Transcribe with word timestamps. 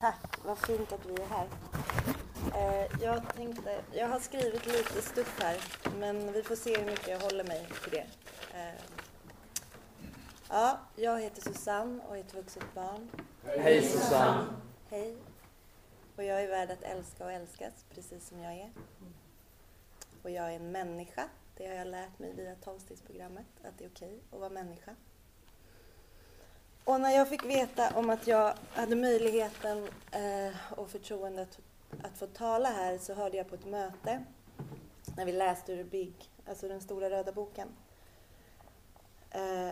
Tack, 0.00 0.38
vad 0.44 0.58
fint 0.58 0.92
att 0.92 1.06
vi 1.06 1.22
är 1.22 1.26
här. 1.26 1.48
Eh, 2.54 3.02
jag 3.02 3.34
tänkte, 3.34 3.80
jag 3.92 4.08
har 4.08 4.20
skrivit 4.20 4.66
lite 4.66 5.02
stuff 5.02 5.40
här, 5.42 5.56
men 5.98 6.32
vi 6.32 6.42
får 6.42 6.56
se 6.56 6.78
hur 6.78 6.86
mycket 6.86 7.08
jag 7.08 7.20
håller 7.20 7.44
mig 7.44 7.66
till 7.82 7.90
det. 7.90 8.06
Eh, 8.54 8.82
ja, 10.48 10.78
jag 10.96 11.20
heter 11.20 11.42
Susanne 11.42 12.02
och 12.08 12.16
är 12.16 12.20
ett 12.20 12.34
vuxet 12.34 12.74
barn. 12.74 13.10
Hej 13.44 13.82
Susanne! 13.82 14.46
Hej. 14.90 15.16
Och 16.16 16.24
jag 16.24 16.42
är 16.42 16.48
värd 16.48 16.70
att 16.70 16.82
älska 16.82 17.24
och 17.24 17.32
älskas, 17.32 17.84
precis 17.94 18.28
som 18.28 18.40
jag 18.40 18.52
är. 18.52 18.72
Och 20.22 20.30
jag 20.30 20.52
är 20.52 20.56
en 20.56 20.72
människa. 20.72 21.28
Det 21.56 21.66
har 21.66 21.74
jag 21.74 21.86
lärt 21.86 22.18
mig 22.18 22.34
via 22.34 22.54
tolvstegsprogrammet, 22.54 23.46
att 23.64 23.78
det 23.78 23.84
är 23.84 23.90
okej 23.90 24.20
att 24.32 24.40
vara 24.40 24.50
människa. 24.50 24.94
Och 26.88 27.00
när 27.00 27.10
jag 27.10 27.28
fick 27.28 27.44
veta 27.44 27.90
om 27.94 28.10
att 28.10 28.26
jag 28.26 28.54
hade 28.70 28.96
möjligheten 28.96 29.88
eh, 30.10 30.78
och 30.78 30.90
förtroendet 30.90 31.58
att 32.02 32.18
få 32.18 32.26
tala 32.26 32.68
här 32.68 32.98
så 32.98 33.14
hörde 33.14 33.36
jag 33.36 33.48
på 33.48 33.54
ett 33.54 33.66
möte 33.66 34.24
när 35.16 35.24
vi 35.24 35.32
läste 35.32 35.72
ur 35.72 35.84
Big, 35.84 36.12
alltså 36.46 36.68
den 36.68 36.80
stora 36.80 37.10
röda 37.10 37.32
boken. 37.32 37.68
Eh, 39.30 39.70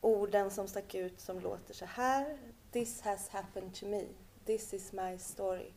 orden 0.00 0.50
som 0.50 0.68
stack 0.68 0.94
ut 0.94 1.20
som 1.20 1.40
låter 1.40 1.74
så 1.74 1.84
här. 1.84 2.38
This 2.72 3.00
has 3.00 3.28
happened 3.28 3.74
to 3.74 3.86
me. 3.86 4.04
This 4.44 4.74
is 4.74 4.92
my 4.92 5.18
story. 5.18 5.72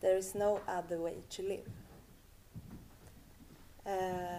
There 0.00 0.18
is 0.18 0.34
no 0.34 0.60
other 0.78 0.98
way 0.98 1.14
to 1.28 1.42
live. 1.42 1.70
Eh, 3.84 4.38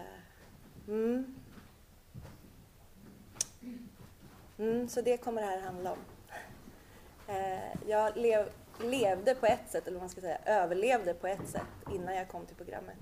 mm. 0.88 1.39
Mm, 4.60 4.88
så 4.88 5.00
det 5.00 5.16
kommer 5.16 5.42
det 5.42 5.48
här 5.48 5.60
handla 5.60 5.92
om. 5.92 5.98
Eh, 7.28 7.88
jag 7.88 8.16
lev, 8.16 8.48
levde 8.80 9.34
på 9.34 9.46
ett 9.46 9.70
sätt, 9.70 9.86
eller 9.86 9.94
vad 9.94 10.02
man 10.02 10.10
ska 10.10 10.20
säga, 10.20 10.38
överlevde 10.44 11.14
på 11.14 11.26
ett 11.26 11.48
sätt 11.48 11.90
innan 11.92 12.14
jag 12.14 12.28
kom 12.28 12.46
till 12.46 12.56
programmet. 12.56 12.96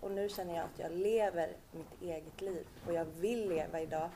Och 0.00 0.10
nu 0.10 0.28
känner 0.28 0.54
jag 0.56 0.64
att 0.64 0.78
jag 0.78 0.92
lever 0.92 1.56
mitt 1.72 2.02
eget 2.02 2.40
liv 2.40 2.66
och 2.86 2.92
jag 2.92 3.04
vill 3.04 3.48
leva 3.48 3.80
idag. 3.80 4.10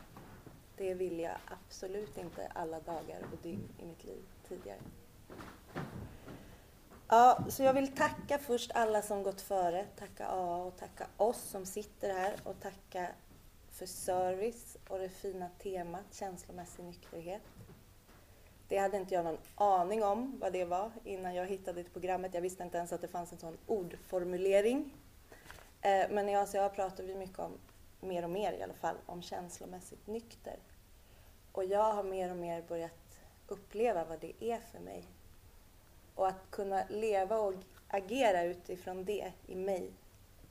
Det 0.76 0.94
ville 0.94 1.22
jag 1.22 1.36
absolut 1.46 2.18
inte 2.18 2.52
alla 2.54 2.80
dagar 2.80 3.20
och 3.32 3.38
dygn 3.42 3.68
i 3.78 3.86
mitt 3.86 4.04
liv 4.04 4.22
tidigare. 4.48 4.78
Ja, 7.08 7.44
så 7.48 7.62
jag 7.62 7.74
vill 7.74 7.94
tacka 7.94 8.38
först 8.38 8.72
alla 8.74 9.02
som 9.02 9.22
gått 9.22 9.40
före, 9.40 9.84
tacka 9.98 10.26
AA 10.26 10.56
och 10.56 10.76
tacka 10.76 11.06
oss 11.16 11.40
som 11.40 11.66
sitter 11.66 12.14
här 12.14 12.34
och 12.44 12.60
tacka 12.60 13.08
för 13.80 13.86
service 13.86 14.76
och 14.88 14.98
det 14.98 15.08
fina 15.08 15.48
temat 15.58 16.04
känslomässig 16.14 16.84
nykterhet. 16.84 17.42
Det 18.68 18.76
hade 18.78 18.96
inte 18.96 19.14
jag 19.14 19.24
någon 19.24 19.38
aning 19.54 20.02
om 20.02 20.38
vad 20.40 20.52
det 20.52 20.64
var 20.64 20.90
innan 21.04 21.34
jag 21.34 21.46
hittade 21.46 21.82
det 21.82 21.90
programmet. 21.90 22.34
Jag 22.34 22.40
visste 22.40 22.62
inte 22.62 22.78
ens 22.78 22.92
att 22.92 23.00
det 23.00 23.08
fanns 23.08 23.32
en 23.32 23.38
sån 23.38 23.58
ordformulering. 23.66 24.94
Eh, 25.80 26.10
men 26.10 26.28
i 26.28 26.36
ACA 26.36 26.68
pratar 26.68 27.04
vi 27.04 27.14
mycket 27.14 27.38
om, 27.38 27.52
mer 28.00 28.24
och 28.24 28.30
mer 28.30 28.52
i 28.52 28.62
alla 28.62 28.74
fall, 28.74 28.96
om 29.06 29.22
känslomässigt 29.22 30.06
nykter. 30.06 30.58
Och 31.52 31.64
jag 31.64 31.92
har 31.92 32.02
mer 32.02 32.30
och 32.30 32.36
mer 32.36 32.62
börjat 32.62 33.20
uppleva 33.48 34.04
vad 34.04 34.20
det 34.20 34.44
är 34.44 34.60
för 34.60 34.78
mig. 34.78 35.04
Och 36.14 36.28
att 36.28 36.50
kunna 36.50 36.84
leva 36.88 37.38
och 37.38 37.54
agera 37.88 38.44
utifrån 38.44 39.04
det 39.04 39.32
i 39.46 39.54
mig, 39.54 39.90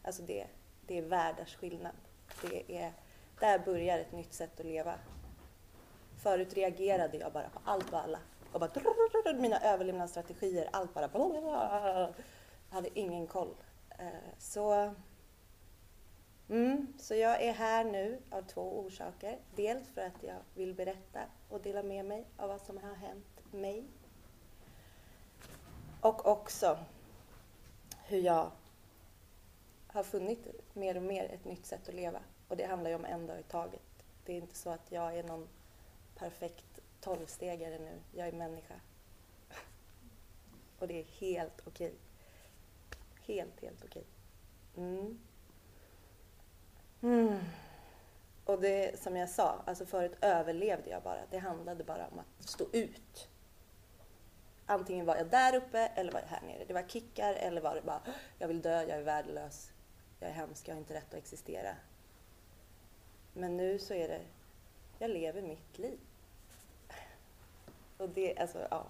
alltså 0.04 0.22
det, 0.22 0.48
det 0.88 0.98
är 0.98 1.02
världars 1.02 1.56
skillnad. 1.56 1.96
Det 2.42 2.78
är 2.78 2.94
där 3.40 3.60
börjar 3.60 4.00
ett 4.00 4.12
nytt 4.12 4.34
sätt 4.34 4.60
att 4.60 4.66
leva. 4.66 4.96
Förut 6.18 6.54
reagerade 6.54 7.18
jag 7.18 7.34
bara 7.34 7.50
på 7.50 7.60
allt 7.64 7.94
och 7.94 8.00
alla. 8.00 8.20
Och 8.52 8.60
bara, 8.60 9.34
mina 9.34 9.60
överlevnadsstrategier, 9.60 10.70
allt 10.72 10.94
bara... 10.94 11.10
Jag 12.70 12.76
hade 12.76 13.00
ingen 13.00 13.28
koll. 13.28 13.56
Eh, 13.90 14.08
så, 14.38 14.94
mm, 16.50 16.94
så 17.00 17.16
jag 17.16 17.44
är 17.44 17.54
här 17.54 17.84
nu 17.84 18.20
av 18.30 18.42
två 18.42 18.80
orsaker. 18.80 19.40
Dels 19.56 19.90
för 19.90 20.02
att 20.02 20.24
jag 20.24 20.38
vill 20.56 20.74
berätta 20.74 21.20
och 21.50 21.62
dela 21.62 21.84
med 21.84 22.06
mig 22.06 22.26
av 22.38 22.50
vad 22.50 22.62
som 22.62 22.78
har 22.78 22.96
hänt 22.96 23.52
mig. 23.52 23.84
Och 26.02 26.28
också 26.28 26.80
hur 28.06 28.20
jag 28.20 28.52
har 29.88 30.04
funnit 30.04 30.48
mer 30.74 30.98
och 30.98 31.04
mer 31.04 31.24
ett 31.24 31.46
nytt 31.46 31.66
sätt 31.66 31.90
att 31.90 31.96
leva. 31.96 32.20
Och 32.50 32.58
det 32.58 32.66
handlar 32.66 32.90
ju 32.90 32.96
om 32.96 33.06
en 33.06 33.28
dag 33.28 33.40
i 33.40 33.44
taget. 33.44 33.82
Det 34.26 34.34
är 34.34 34.38
inte 34.38 34.56
så 34.56 34.70
att 34.70 34.92
jag 34.92 35.18
är 35.18 35.24
någon 35.24 35.48
perfekt 36.16 36.80
tolvstegare 37.02 37.80
nu. 37.80 38.00
Jag 38.12 38.28
är 38.28 38.32
människa. 38.32 38.76
Och 40.80 40.88
det 40.88 41.00
är 41.00 41.04
helt 41.04 41.68
okej. 41.68 41.94
Helt, 43.22 43.62
helt 43.62 43.86
okej. 43.86 44.04
Mm. 44.78 45.20
Mm. 47.02 47.40
Och 48.46 48.62
det 48.62 49.00
som 49.00 49.16
jag 49.16 49.30
sa, 49.30 49.62
alltså 49.66 49.86
förut 49.86 50.18
överlevde 50.22 50.90
jag 50.90 51.04
bara. 51.04 51.20
Det 51.32 51.38
handlade 51.38 51.84
bara 51.84 52.08
om 52.08 52.20
att 52.20 52.50
stå 52.50 52.66
ut. 52.72 53.30
Antingen 54.66 55.06
var 55.06 55.16
jag 55.16 55.28
där 55.28 55.56
uppe 55.56 55.80
eller 55.80 56.12
var 56.12 56.20
jag 56.20 56.28
här 56.28 56.42
nere. 56.42 56.66
Det 56.68 56.74
var 56.74 56.88
kickar 56.88 57.34
eller 57.34 57.62
var 57.62 57.76
det 57.76 57.82
bara, 57.82 58.02
jag 58.38 58.48
vill 58.48 58.62
dö, 58.62 58.84
jag 58.84 58.98
är 58.98 59.02
värdelös, 59.02 59.72
jag 60.20 60.30
är 60.30 60.34
hemsk, 60.34 60.68
jag 60.68 60.74
har 60.74 60.80
inte 60.80 60.94
rätt 60.94 61.14
att 61.14 61.20
existera. 61.20 61.76
Men 63.34 63.58
nu 63.58 63.80
så 63.80 63.94
är 63.94 64.08
det, 64.08 64.22
jag 65.00 65.12
lever 65.12 65.42
mitt 65.42 65.78
liv. 65.78 66.00
Och 67.98 68.10
det, 68.10 68.38
alltså 68.38 68.68
ja. 68.72 68.88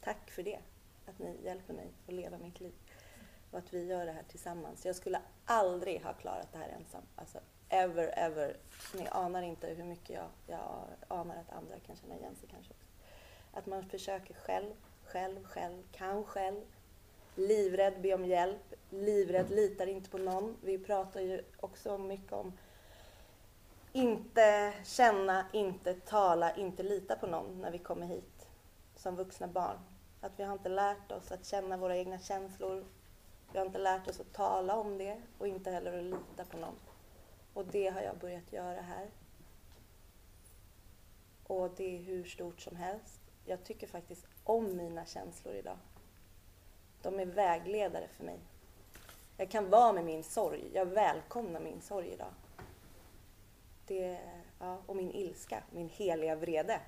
Tack 0.00 0.30
för 0.30 0.42
det, 0.42 0.58
att 1.06 1.18
ni 1.18 1.36
hjälper 1.44 1.74
mig 1.74 1.88
att 2.06 2.14
leva 2.14 2.38
mitt 2.38 2.60
liv. 2.60 2.72
Och 3.50 3.58
att 3.58 3.74
vi 3.74 3.86
gör 3.86 4.06
det 4.06 4.12
här 4.12 4.24
tillsammans. 4.28 4.86
Jag 4.86 4.96
skulle 4.96 5.20
aldrig 5.44 6.02
ha 6.02 6.12
klarat 6.12 6.52
det 6.52 6.58
här 6.58 6.68
ensam. 6.68 7.02
Alltså 7.16 7.38
ever, 7.68 8.18
ever. 8.18 8.56
Ni 8.94 9.06
anar 9.10 9.42
inte 9.42 9.66
hur 9.66 9.84
mycket 9.84 10.10
jag, 10.10 10.28
jag 10.46 10.86
anar 11.08 11.36
att 11.36 11.56
andra 11.56 11.78
kan 11.86 11.96
känna 11.96 12.16
igen 12.16 12.36
sig 12.36 12.48
kanske 12.48 12.72
också. 12.72 12.86
Att 13.52 13.66
man 13.66 13.88
försöker 13.88 14.34
själv, 14.34 14.72
själv, 15.04 15.44
själv, 15.44 15.82
kan 15.92 16.24
själv. 16.24 16.60
Livrädd, 17.34 18.00
be 18.00 18.14
om 18.14 18.24
hjälp. 18.24 18.74
Livrädd, 18.90 19.50
litar 19.50 19.86
inte 19.86 20.10
på 20.10 20.18
någon. 20.18 20.56
Vi 20.62 20.78
pratar 20.78 21.20
ju 21.20 21.42
också 21.60 21.98
mycket 21.98 22.32
om 22.32 22.52
inte 23.96 24.72
känna, 24.84 25.46
inte 25.52 25.94
tala, 25.94 26.54
inte 26.54 26.82
lita 26.82 27.16
på 27.16 27.26
någon 27.26 27.60
när 27.60 27.70
vi 27.70 27.78
kommer 27.78 28.06
hit 28.06 28.48
som 28.96 29.16
vuxna 29.16 29.46
barn. 29.46 29.78
Att 30.20 30.32
vi 30.36 30.44
har 30.44 30.52
inte 30.52 30.68
lärt 30.68 31.12
oss 31.12 31.32
att 31.32 31.46
känna 31.46 31.76
våra 31.76 31.96
egna 31.96 32.18
känslor. 32.18 32.84
Vi 33.52 33.58
har 33.58 33.66
inte 33.66 33.78
lärt 33.78 34.08
oss 34.08 34.20
att 34.20 34.32
tala 34.32 34.76
om 34.76 34.98
det 34.98 35.22
och 35.38 35.48
inte 35.48 35.70
heller 35.70 35.98
att 35.98 36.04
lita 36.04 36.44
på 36.50 36.56
någon. 36.56 36.74
Och 37.54 37.66
det 37.66 37.88
har 37.88 38.00
jag 38.00 38.18
börjat 38.18 38.52
göra 38.52 38.80
här. 38.80 39.10
Och 41.46 41.70
det 41.76 41.96
är 41.96 42.02
hur 42.02 42.24
stort 42.24 42.60
som 42.60 42.76
helst. 42.76 43.20
Jag 43.44 43.64
tycker 43.64 43.86
faktiskt 43.86 44.26
om 44.44 44.76
mina 44.76 45.06
känslor 45.06 45.54
idag. 45.54 45.78
De 47.02 47.20
är 47.20 47.26
vägledare 47.26 48.08
för 48.08 48.24
mig. 48.24 48.38
Jag 49.36 49.50
kan 49.50 49.70
vara 49.70 49.92
med 49.92 50.04
min 50.04 50.24
sorg. 50.24 50.70
Jag 50.74 50.86
välkomnar 50.86 51.60
min 51.60 51.80
sorg 51.80 52.08
idag 52.08 52.32
det, 53.86 54.18
ja, 54.58 54.78
och 54.86 54.96
min 54.96 55.10
ilska, 55.10 55.62
min 55.70 55.88
heliga 55.88 56.36
vrede. 56.36 56.80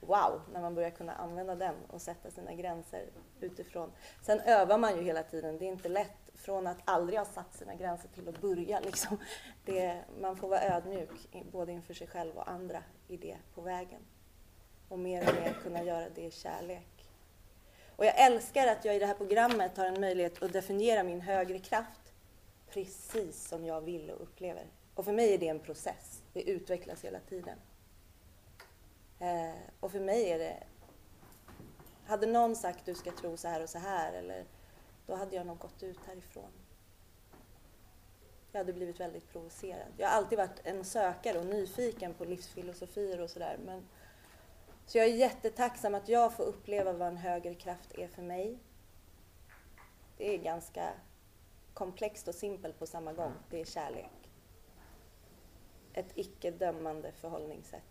Wow, 0.00 0.40
när 0.52 0.60
man 0.60 0.74
börjar 0.74 0.90
kunna 0.90 1.12
använda 1.12 1.54
den 1.54 1.74
och 1.88 2.02
sätta 2.02 2.30
sina 2.30 2.54
gränser 2.54 3.06
utifrån. 3.40 3.92
Sen 4.22 4.40
övar 4.40 4.78
man 4.78 4.96
ju 4.96 5.02
hela 5.02 5.22
tiden. 5.22 5.58
Det 5.58 5.64
är 5.64 5.72
inte 5.72 5.88
lätt 5.88 6.30
från 6.34 6.66
att 6.66 6.78
aldrig 6.84 7.18
ha 7.18 7.26
satt 7.26 7.54
sina 7.54 7.74
gränser 7.74 8.08
till 8.08 8.28
att 8.28 8.40
börja. 8.40 8.80
Liksom. 8.80 9.16
Det, 9.64 10.00
man 10.20 10.36
får 10.36 10.48
vara 10.48 10.62
ödmjuk 10.62 11.10
både 11.52 11.72
inför 11.72 11.94
sig 11.94 12.06
själv 12.06 12.36
och 12.36 12.50
andra 12.50 12.82
i 13.08 13.16
det 13.16 13.36
på 13.54 13.60
vägen. 13.60 14.00
Och 14.88 14.98
mer 14.98 15.28
och 15.28 15.34
mer 15.34 15.56
kunna 15.62 15.84
göra 15.84 16.08
det 16.14 16.22
i 16.22 16.30
kärlek. 16.30 17.10
Och 17.96 18.06
jag 18.06 18.18
älskar 18.18 18.66
att 18.66 18.84
jag 18.84 18.96
i 18.96 18.98
det 18.98 19.06
här 19.06 19.14
programmet 19.14 19.76
har 19.76 19.86
en 19.86 20.00
möjlighet 20.00 20.42
att 20.42 20.52
definiera 20.52 21.02
min 21.02 21.20
högre 21.20 21.58
kraft 21.58 22.12
precis 22.70 23.48
som 23.48 23.64
jag 23.64 23.80
vill 23.80 24.10
och 24.10 24.22
upplever. 24.22 24.66
Och 24.94 25.04
för 25.04 25.12
mig 25.12 25.34
är 25.34 25.38
det 25.38 25.48
en 25.48 25.60
process. 25.60 26.19
Det 26.32 26.42
utvecklas 26.42 27.04
hela 27.04 27.20
tiden. 27.20 27.58
Eh, 29.18 29.60
och 29.80 29.92
för 29.92 30.00
mig 30.00 30.30
är 30.30 30.38
det... 30.38 30.62
Hade 32.06 32.26
någon 32.26 32.56
sagt 32.56 32.86
du 32.86 32.94
ska 32.94 33.12
tro 33.12 33.36
så 33.36 33.48
här 33.48 33.62
och 33.62 33.68
så 33.68 33.78
här, 33.78 34.12
eller, 34.12 34.44
då 35.06 35.14
hade 35.14 35.36
jag 35.36 35.46
nog 35.46 35.58
gått 35.58 35.82
ut 35.82 35.98
härifrån. 36.06 36.50
Jag 38.52 38.60
hade 38.60 38.72
blivit 38.72 39.00
väldigt 39.00 39.28
provocerad. 39.32 39.92
Jag 39.96 40.08
har 40.08 40.16
alltid 40.16 40.38
varit 40.38 40.60
en 40.64 40.84
sökare 40.84 41.38
och 41.38 41.46
nyfiken 41.46 42.14
på 42.14 42.24
livsfilosofier 42.24 43.20
och 43.20 43.30
sådär. 43.30 43.58
Men, 43.64 43.88
så 44.86 44.98
jag 44.98 45.06
är 45.06 45.14
jättetacksam 45.14 45.94
att 45.94 46.08
jag 46.08 46.32
får 46.32 46.44
uppleva 46.44 46.92
vad 46.92 47.08
en 47.08 47.16
högre 47.16 47.54
kraft 47.54 47.92
är 47.94 48.08
för 48.08 48.22
mig. 48.22 48.58
Det 50.16 50.34
är 50.34 50.38
ganska 50.38 50.92
komplext 51.74 52.28
och 52.28 52.34
simpelt 52.34 52.78
på 52.78 52.86
samma 52.86 53.12
gång. 53.12 53.32
Det 53.50 53.60
är 53.60 53.64
kärlek 53.64 54.19
ett 55.94 56.12
icke-dömande 56.14 57.12
förhållningssätt 57.12 57.82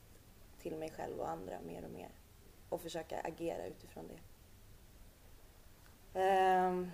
till 0.61 0.75
mig 0.75 0.91
själv 0.97 1.19
och 1.19 1.29
andra 1.29 1.59
mer 1.67 1.85
och 1.85 1.91
mer 1.91 2.09
och 2.69 2.81
försöka 2.81 3.19
agera 3.19 3.65
utifrån 3.65 4.07
det. 4.07 4.19
Um, 6.19 6.91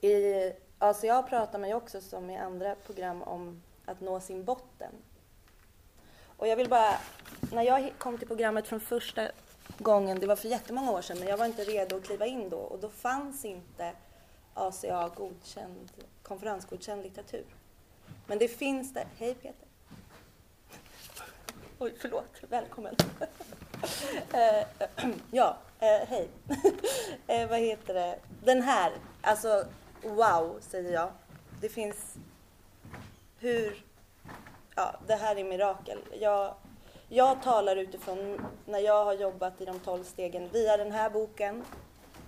I 0.00 0.52
alltså 0.78 1.06
ACA 1.06 1.28
pratar 1.28 1.58
man 1.58 1.68
ju 1.68 1.74
också 1.74 2.00
som 2.00 2.30
i 2.30 2.36
andra 2.36 2.74
program 2.74 3.22
om 3.22 3.62
att 3.84 4.00
nå 4.00 4.20
sin 4.20 4.44
botten. 4.44 4.92
Och 6.36 6.48
jag 6.48 6.56
vill 6.56 6.68
bara, 6.68 6.94
när 7.52 7.62
jag 7.62 7.92
kom 7.98 8.18
till 8.18 8.28
programmet 8.28 8.68
från 8.68 8.80
första 8.80 9.28
gången, 9.78 10.18
det 10.20 10.26
var 10.26 10.36
för 10.36 10.48
jättemånga 10.48 10.90
år 10.90 11.02
sedan, 11.02 11.18
men 11.18 11.28
jag 11.28 11.36
var 11.36 11.46
inte 11.46 11.64
redo 11.64 11.96
att 11.96 12.04
kliva 12.04 12.26
in 12.26 12.48
då 12.48 12.56
och 12.56 12.78
då 12.78 12.88
fanns 12.88 13.44
inte 13.44 13.92
ACA 14.54 15.08
godkänd, 15.16 15.92
konferensgodkänd 16.22 17.02
litteratur. 17.02 17.44
Men 18.26 18.38
det 18.38 18.48
finns 18.48 18.94
det. 18.94 19.06
Hej 19.18 19.34
Peter! 19.34 19.69
Oj, 21.82 21.94
förlåt. 21.98 22.42
Välkommen. 22.48 22.96
Eh, 24.32 24.66
ja, 25.30 25.56
eh, 25.78 26.08
hej. 26.08 26.28
Eh, 27.26 27.48
vad 27.48 27.58
heter 27.58 27.94
det? 27.94 28.18
Den 28.44 28.62
här, 28.62 28.92
alltså 29.22 29.64
wow, 30.02 30.58
säger 30.60 30.92
jag. 30.92 31.12
Det 31.60 31.68
finns 31.68 32.14
hur... 33.38 33.84
Ja, 34.74 34.94
det 35.06 35.14
här 35.14 35.36
är 35.36 35.44
mirakel. 35.44 35.98
Jag, 36.20 36.54
jag 37.08 37.42
talar 37.42 37.76
utifrån 37.76 38.46
när 38.66 38.78
jag 38.78 39.04
har 39.04 39.14
jobbat 39.14 39.60
i 39.60 39.64
de 39.64 39.78
tolv 39.78 40.04
stegen 40.04 40.48
via 40.48 40.76
den 40.76 40.92
här 40.92 41.10
boken 41.10 41.64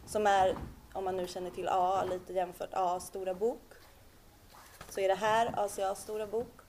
som 0.06 0.26
är, 0.26 0.56
om 0.92 1.04
man 1.04 1.16
nu 1.16 1.26
känner 1.26 1.50
till 1.50 1.68
A 1.68 2.04
lite 2.10 2.32
jämfört 2.32 2.74
AA 2.74 3.00
stora 3.00 3.34
bok. 3.34 3.72
Så 4.88 5.00
är 5.00 5.08
det 5.08 5.14
här 5.14 5.54
ACA 5.56 5.94
stora 5.94 6.26
bok. 6.26 6.60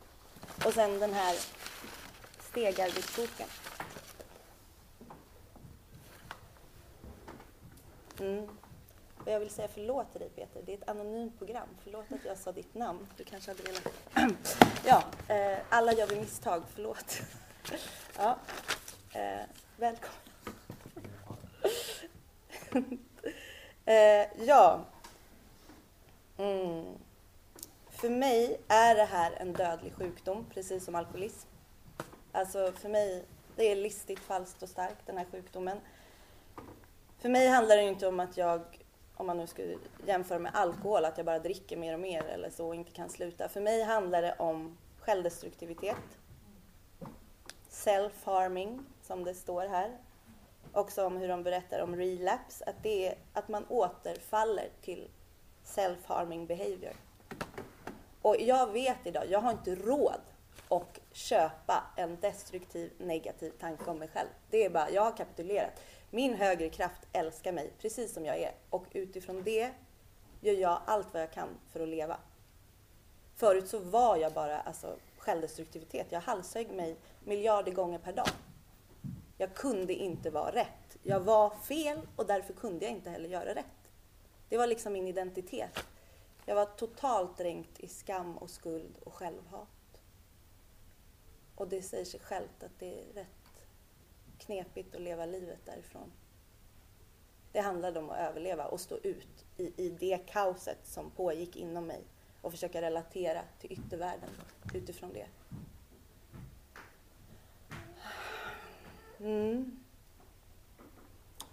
Och 0.66 0.74
sen 0.74 1.00
den 1.00 1.14
här 1.14 1.36
Stegarviksboken. 2.54 3.48
Mm. 8.20 8.48
Och 9.18 9.32
jag 9.32 9.40
vill 9.40 9.50
säga 9.50 9.68
förlåt 9.74 10.12
till 10.12 10.20
dig 10.20 10.30
Peter, 10.30 10.62
det 10.66 10.74
är 10.74 10.78
ett 10.78 10.90
anonymt 10.90 11.38
program. 11.38 11.68
Förlåt 11.84 12.12
att 12.12 12.26
jag 12.26 12.38
sa 12.38 12.52
ditt 12.52 12.76
namn. 12.76 13.08
Du 13.18 13.24
kanske 13.24 13.52
hade 13.52 13.64
velat... 13.64 13.88
ja, 14.86 15.04
eh, 15.36 15.58
alla 15.70 15.94
gör 15.94 16.08
vi 16.08 16.20
misstag, 16.20 16.64
förlåt. 16.74 17.22
ja, 18.18 18.38
eh, 19.14 19.46
välkommen. 19.78 20.18
eh, 23.86 24.46
ja. 24.46 24.86
Mm. 26.38 26.98
För 27.90 28.10
mig 28.10 28.62
är 28.68 28.96
det 28.96 29.06
här 29.06 29.32
en 29.32 29.54
dödlig 29.54 29.94
sjukdom, 29.94 30.46
precis 30.54 30.86
som 30.86 30.96
alkoholism. 30.96 31.53
Alltså 32.36 32.72
för 32.72 32.90
mig, 32.90 33.26
det 33.56 33.72
är 33.72 33.76
listigt, 33.76 34.20
falskt 34.20 34.64
och 34.64 34.70
starkt, 34.70 35.06
den 35.06 35.18
här 35.18 35.26
sjukdomen. 35.32 35.78
För 37.18 37.30
mig 37.30 37.48
handlar 37.48 37.76
det 37.76 37.84
inte 37.84 38.08
om 38.08 38.20
att 38.20 38.38
jag, 38.38 38.62
om 39.16 39.28
man 39.28 39.38
nu 39.38 39.48
skulle 39.48 39.78
jämföra 40.06 40.40
med 40.40 40.56
alkohol, 40.56 41.06
att 41.06 41.18
jag 41.18 41.26
bara 41.26 41.40
dricker 41.40 41.78
mer 41.78 41.94
och 41.94 42.00
mer 42.00 42.24
eller 42.24 42.50
så 42.50 42.68
och 42.68 42.76
inte 42.76 42.92
kan 42.92 43.10
sluta. 43.10 43.50
För 43.50 43.62
mig 43.62 43.84
handlar 43.84 44.22
det 44.22 44.36
om 44.40 44.78
självdestruktivitet. 45.00 46.18
Self-harming, 47.70 48.80
som 49.02 49.24
det 49.24 49.34
står 49.34 49.68
här. 49.68 49.98
Också 50.72 51.06
om 51.06 51.18
hur 51.18 51.28
de 51.28 51.44
berättar 51.44 51.80
om 51.80 51.96
relapse, 51.96 52.66
att 52.66 52.84
det 52.84 53.08
är 53.08 53.16
att 53.34 53.48
man 53.48 53.66
återfaller 53.70 54.70
till 54.82 55.10
self-harming 55.64 56.48
behavior. 56.48 56.94
Och 58.22 58.36
jag 58.40 58.72
vet 58.72 58.98
idag, 59.04 59.24
jag 59.30 59.40
har 59.40 59.52
inte 59.52 59.76
råd 59.76 60.22
och 60.74 61.00
köpa 61.12 61.84
en 61.96 62.18
destruktiv 62.22 62.92
negativ 62.98 63.52
tanke 63.60 63.90
om 63.92 63.98
mig 63.98 64.08
själv. 64.08 64.28
Det 64.50 64.66
är 64.66 64.70
bara, 64.70 64.90
jag 64.90 65.02
har 65.02 65.18
kapitulerat. 65.18 65.72
Min 66.10 66.34
högre 66.34 66.70
kraft 66.70 67.08
älskar 67.12 67.52
mig 67.52 67.74
precis 67.80 68.14
som 68.14 68.26
jag 68.26 68.38
är 68.38 68.52
och 68.70 68.86
utifrån 68.92 69.44
det 69.44 69.72
gör 70.42 70.54
jag 70.54 70.82
allt 70.86 71.14
vad 71.14 71.22
jag 71.22 71.32
kan 71.32 71.50
för 71.72 71.80
att 71.80 71.88
leva. 71.90 72.18
Förut 73.36 73.70
så 73.70 73.80
var 73.80 74.18
jag 74.18 74.34
bara 74.34 74.60
alltså, 74.60 74.96
självdestruktivitet. 75.18 76.08
Jag 76.10 76.22
halshögg 76.22 76.72
mig 76.72 76.96
miljarder 77.24 77.72
gånger 77.72 78.00
per 78.00 78.14
dag. 78.14 78.30
Jag 79.38 79.54
kunde 79.54 79.94
inte 79.94 80.30
vara 80.30 80.52
rätt. 80.52 80.98
Jag 81.04 81.20
var 81.20 81.50
fel 81.50 82.00
och 82.16 82.26
därför 82.26 82.54
kunde 82.54 82.86
jag 82.86 82.94
inte 82.94 83.10
heller 83.10 83.30
göra 83.30 83.56
rätt. 83.56 83.66
Det 84.50 84.58
var 84.58 84.68
liksom 84.68 84.94
min 84.94 85.08
identitet. 85.08 85.80
Jag 86.46 86.56
var 86.56 86.66
totalt 86.66 87.38
dränkt 87.38 87.80
i 87.80 87.88
skam 87.88 88.38
och 88.38 88.50
skuld 88.50 88.98
och 89.04 89.14
självhat. 89.14 89.83
Och 91.56 91.68
det 91.68 91.82
säger 91.82 92.06
sig 92.06 92.20
självt 92.20 92.64
att 92.64 92.80
det 92.80 93.00
är 93.00 93.14
rätt 93.14 93.28
knepigt 94.38 94.96
att 94.96 95.02
leva 95.02 95.26
livet 95.26 95.60
därifrån. 95.66 96.12
Det 97.52 97.60
handlade 97.60 98.00
om 98.00 98.10
att 98.10 98.20
överleva 98.20 98.66
och 98.66 98.80
stå 98.80 98.98
ut 98.98 99.46
i, 99.58 99.74
i 99.78 99.90
det 99.90 100.18
kaoset 100.18 100.78
som 100.84 101.12
pågick 101.12 101.56
inom 101.56 101.88
mig 101.88 102.04
och 102.42 102.52
försöka 102.52 102.82
relatera 102.82 103.42
till 103.60 103.72
yttervärlden 103.72 104.30
utifrån 104.74 105.14
det. 105.14 105.28
Mm. 109.20 109.84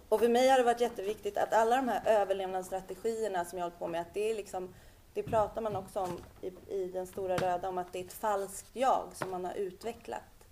Och 0.09 0.19
för 0.19 0.29
mig 0.29 0.49
har 0.49 0.57
det 0.57 0.63
varit 0.63 0.81
jätteviktigt 0.81 1.37
att 1.37 1.53
alla 1.53 1.75
de 1.75 1.87
här 1.87 2.01
överlevnadsstrategierna 2.05 3.45
som 3.45 3.57
jag 3.59 3.65
hållit 3.65 3.79
på 3.79 3.87
med, 3.87 4.01
att 4.01 4.13
det 4.13 4.31
är 4.31 4.35
liksom 4.35 4.73
det 5.13 5.23
pratar 5.23 5.61
man 5.61 5.75
också 5.75 5.99
om 5.99 6.17
i, 6.41 6.73
i 6.73 6.87
den 6.87 7.07
stora 7.07 7.37
röda, 7.37 7.69
om 7.69 7.77
att 7.77 7.93
det 7.93 7.99
är 7.99 8.05
ett 8.05 8.13
falskt 8.13 8.69
jag 8.73 9.09
som 9.13 9.31
man 9.31 9.45
har 9.45 9.53
utvecklat 9.53 10.47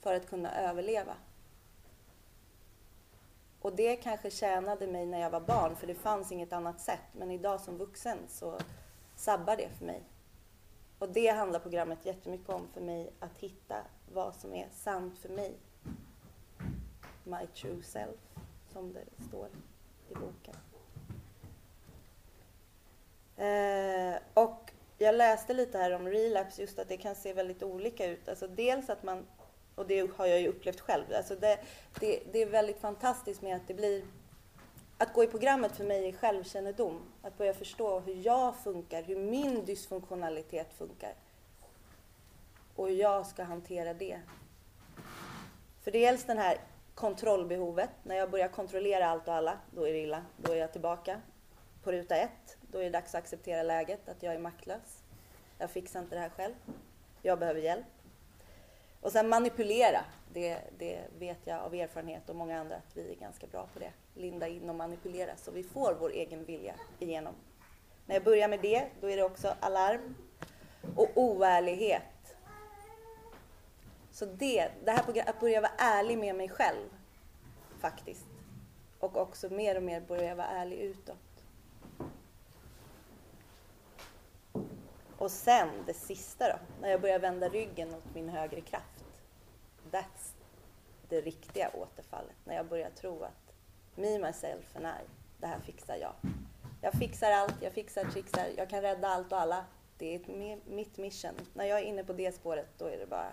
för 0.00 0.14
att 0.14 0.28
kunna 0.28 0.54
överleva. 0.54 1.14
Och 3.60 3.76
det 3.76 3.96
kanske 3.96 4.30
tjänade 4.30 4.86
mig 4.86 5.06
när 5.06 5.20
jag 5.20 5.30
var 5.30 5.40
barn, 5.40 5.76
för 5.76 5.86
det 5.86 5.94
fanns 5.94 6.32
inget 6.32 6.52
annat 6.52 6.80
sätt. 6.80 7.00
Men 7.12 7.30
idag 7.30 7.60
som 7.60 7.78
vuxen 7.78 8.18
så 8.28 8.58
sabbar 9.16 9.56
det 9.56 9.68
för 9.78 9.84
mig. 9.84 10.02
Och 10.98 11.08
det 11.08 11.28
handlar 11.28 11.60
programmet 11.60 12.06
jättemycket 12.06 12.48
om 12.48 12.68
för 12.74 12.80
mig, 12.80 13.12
att 13.20 13.38
hitta 13.38 13.76
vad 14.12 14.34
som 14.34 14.54
är 14.54 14.68
sant 14.72 15.18
för 15.18 15.28
mig. 15.28 15.56
My 17.24 17.46
true 17.46 17.82
self, 17.82 18.20
som 18.72 18.92
det 18.92 19.24
står 19.28 19.48
i 20.08 20.14
boken. 20.14 20.71
Eh, 23.36 24.14
och 24.34 24.70
jag 24.98 25.14
läste 25.14 25.54
lite 25.54 25.78
här 25.78 25.92
om 25.92 26.08
relapse, 26.08 26.62
just 26.62 26.78
att 26.78 26.88
det 26.88 26.96
kan 26.96 27.14
se 27.14 27.32
väldigt 27.32 27.62
olika 27.62 28.06
ut. 28.06 28.28
Alltså 28.28 28.46
dels 28.46 28.90
att 28.90 29.02
man, 29.02 29.26
och 29.74 29.86
det 29.86 30.10
har 30.16 30.26
jag 30.26 30.40
ju 30.40 30.48
upplevt 30.48 30.80
själv, 30.80 31.04
alltså 31.16 31.36
det, 31.36 31.58
det, 32.00 32.22
det 32.32 32.42
är 32.42 32.46
väldigt 32.46 32.80
fantastiskt 32.80 33.42
med 33.42 33.56
att 33.56 33.68
det 33.68 33.74
blir 33.74 34.02
att 35.02 35.12
gå 35.12 35.24
i 35.24 35.26
programmet 35.26 35.76
för 35.76 35.84
mig 35.84 36.08
är 36.08 36.12
självkännedom. 36.12 37.00
Att 37.22 37.38
börja 37.38 37.54
förstå 37.54 38.00
hur 38.00 38.14
jag 38.14 38.56
funkar, 38.56 39.02
hur 39.02 39.16
min 39.16 39.64
dysfunktionalitet 39.64 40.72
funkar. 40.78 41.14
Och 42.76 42.88
hur 42.88 42.94
jag 42.94 43.26
ska 43.26 43.42
hantera 43.42 43.94
det. 43.94 44.20
För 45.84 45.90
dels 45.90 46.24
den 46.24 46.38
här 46.38 46.58
kontrollbehovet. 46.94 47.90
När 48.02 48.16
jag 48.16 48.30
börjar 48.30 48.48
kontrollera 48.48 49.06
allt 49.06 49.28
och 49.28 49.34
alla, 49.34 49.58
då 49.70 49.88
är 49.88 49.92
det 49.92 49.98
illa. 49.98 50.24
Då 50.36 50.52
är 50.52 50.56
jag 50.56 50.72
tillbaka 50.72 51.20
på 51.82 51.92
ruta 51.92 52.16
ett. 52.16 52.56
Då 52.72 52.78
är 52.78 52.84
det 52.84 52.90
dags 52.90 53.14
att 53.14 53.18
acceptera 53.18 53.62
läget, 53.62 54.08
att 54.08 54.22
jag 54.22 54.34
är 54.34 54.38
maktlös. 54.38 55.02
Jag 55.58 55.70
fixar 55.70 56.00
inte 56.00 56.14
det 56.14 56.20
här 56.20 56.28
själv. 56.28 56.54
Jag 57.22 57.38
behöver 57.38 57.60
hjälp. 57.60 57.86
Och 59.00 59.12
sen 59.12 59.28
manipulera. 59.28 60.04
Det, 60.32 60.58
det 60.78 61.00
vet 61.18 61.38
jag 61.44 61.60
av 61.60 61.74
erfarenhet 61.74 62.28
och 62.28 62.36
många 62.36 62.60
andra 62.60 62.76
att 62.76 62.96
vi 62.96 63.12
är 63.12 63.16
ganska 63.16 63.46
bra 63.46 63.68
på 63.72 63.78
det. 63.78 63.92
Linda 64.14 64.48
in 64.48 64.68
och 64.68 64.74
manipulera 64.74 65.36
så 65.36 65.50
vi 65.50 65.62
får 65.62 65.96
vår 66.00 66.10
egen 66.10 66.44
vilja 66.44 66.74
igenom. 66.98 67.34
När 68.06 68.14
jag 68.14 68.24
börjar 68.24 68.48
med 68.48 68.60
det, 68.60 68.86
då 69.00 69.10
är 69.10 69.16
det 69.16 69.22
också 69.22 69.54
alarm 69.60 70.14
och 70.96 71.10
oärlighet. 71.14 72.36
Så 74.12 74.26
det, 74.26 74.68
det 74.84 74.90
här 74.90 75.28
att 75.28 75.40
börja 75.40 75.60
vara 75.60 75.72
ärlig 75.78 76.18
med 76.18 76.34
mig 76.34 76.48
själv 76.48 76.88
faktiskt. 77.80 78.26
Och 78.98 79.16
också 79.16 79.48
mer 79.48 79.76
och 79.76 79.82
mer 79.82 80.00
börja 80.00 80.34
vara 80.34 80.46
ärlig 80.46 80.78
utåt. 80.78 81.31
Och 85.22 85.30
sen 85.30 85.68
det 85.86 85.94
sista 85.94 86.48
då, 86.48 86.58
när 86.80 86.90
jag 86.90 87.00
börjar 87.00 87.18
vända 87.18 87.48
ryggen 87.48 87.94
åt 87.94 88.14
min 88.14 88.28
högre 88.28 88.60
kraft. 88.60 89.04
That's 89.90 90.34
det 91.08 91.20
riktiga 91.20 91.70
återfallet. 91.74 92.36
När 92.44 92.54
jag 92.54 92.66
börjar 92.66 92.90
tro 92.90 93.22
att 93.22 93.54
me, 93.94 94.18
myself 94.18 94.76
and 94.76 94.86
I, 94.86 95.08
det 95.38 95.46
här 95.46 95.60
fixar 95.60 95.96
jag. 95.96 96.12
Jag 96.80 96.92
fixar 96.92 97.30
allt, 97.30 97.54
jag 97.60 97.72
fixar, 97.72 98.04
trixar, 98.04 98.48
jag 98.56 98.70
kan 98.70 98.82
rädda 98.82 99.08
allt 99.08 99.32
och 99.32 99.40
alla. 99.40 99.64
Det 99.98 100.14
är 100.14 100.58
mitt 100.70 100.98
mission. 100.98 101.34
När 101.54 101.64
jag 101.64 101.78
är 101.78 101.84
inne 101.84 102.04
på 102.04 102.12
det 102.12 102.34
spåret, 102.34 102.68
då 102.78 102.86
är 102.86 102.98
det 102.98 103.06
bara 103.06 103.32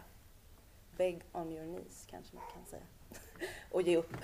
beg 0.97 1.21
on 1.31 1.51
your 1.51 1.65
knees, 1.65 2.05
kanske 2.09 2.35
man 2.35 2.45
kan 2.53 2.65
säga. 2.65 2.83
och 3.71 3.81
ge 3.81 3.97
upp. 3.97 4.15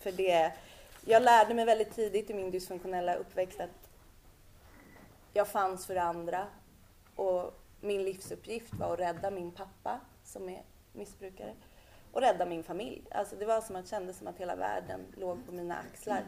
För 0.00 0.12
det, 0.12 0.52
jag 1.04 1.22
lärde 1.22 1.54
mig 1.54 1.64
väldigt 1.64 1.94
tidigt 1.94 2.30
i 2.30 2.34
min 2.34 2.50
dysfunktionella 2.50 3.14
uppväxt 3.14 3.60
att 3.60 3.90
jag 5.32 5.48
fanns 5.48 5.86
för 5.86 5.96
andra 5.96 6.46
och 7.16 7.60
min 7.80 8.02
livsuppgift 8.02 8.74
var 8.74 8.92
att 8.92 9.00
rädda 9.00 9.30
min 9.30 9.50
pappa 9.50 10.00
som 10.22 10.48
är 10.48 10.62
missbrukare 10.92 11.54
och 12.12 12.20
rädda 12.20 12.46
min 12.46 12.64
familj. 12.64 13.04
Alltså 13.10 13.36
det 13.36 13.46
var 13.46 13.60
som 13.60 13.76
att 13.76 13.84
det 13.84 13.90
kändes 13.90 14.18
som 14.18 14.26
att 14.26 14.38
hela 14.38 14.56
världen 14.56 15.00
låg 15.16 15.46
på 15.46 15.52
mina 15.52 15.76
axlar. 15.76 16.24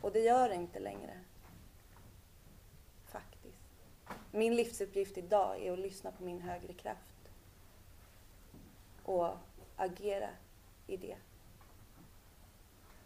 Och 0.00 0.12
det 0.12 0.20
gör 0.20 0.48
det 0.48 0.54
inte 0.54 0.78
längre. 0.78 1.20
Faktiskt. 3.06 3.58
Min 4.30 4.56
livsuppgift 4.56 5.18
idag 5.18 5.62
är 5.62 5.72
att 5.72 5.78
lyssna 5.78 6.10
på 6.12 6.22
min 6.22 6.40
högre 6.40 6.72
kraft. 6.72 7.30
Och 9.02 9.36
agera 9.76 10.30
i 10.86 10.96
det. 10.96 11.16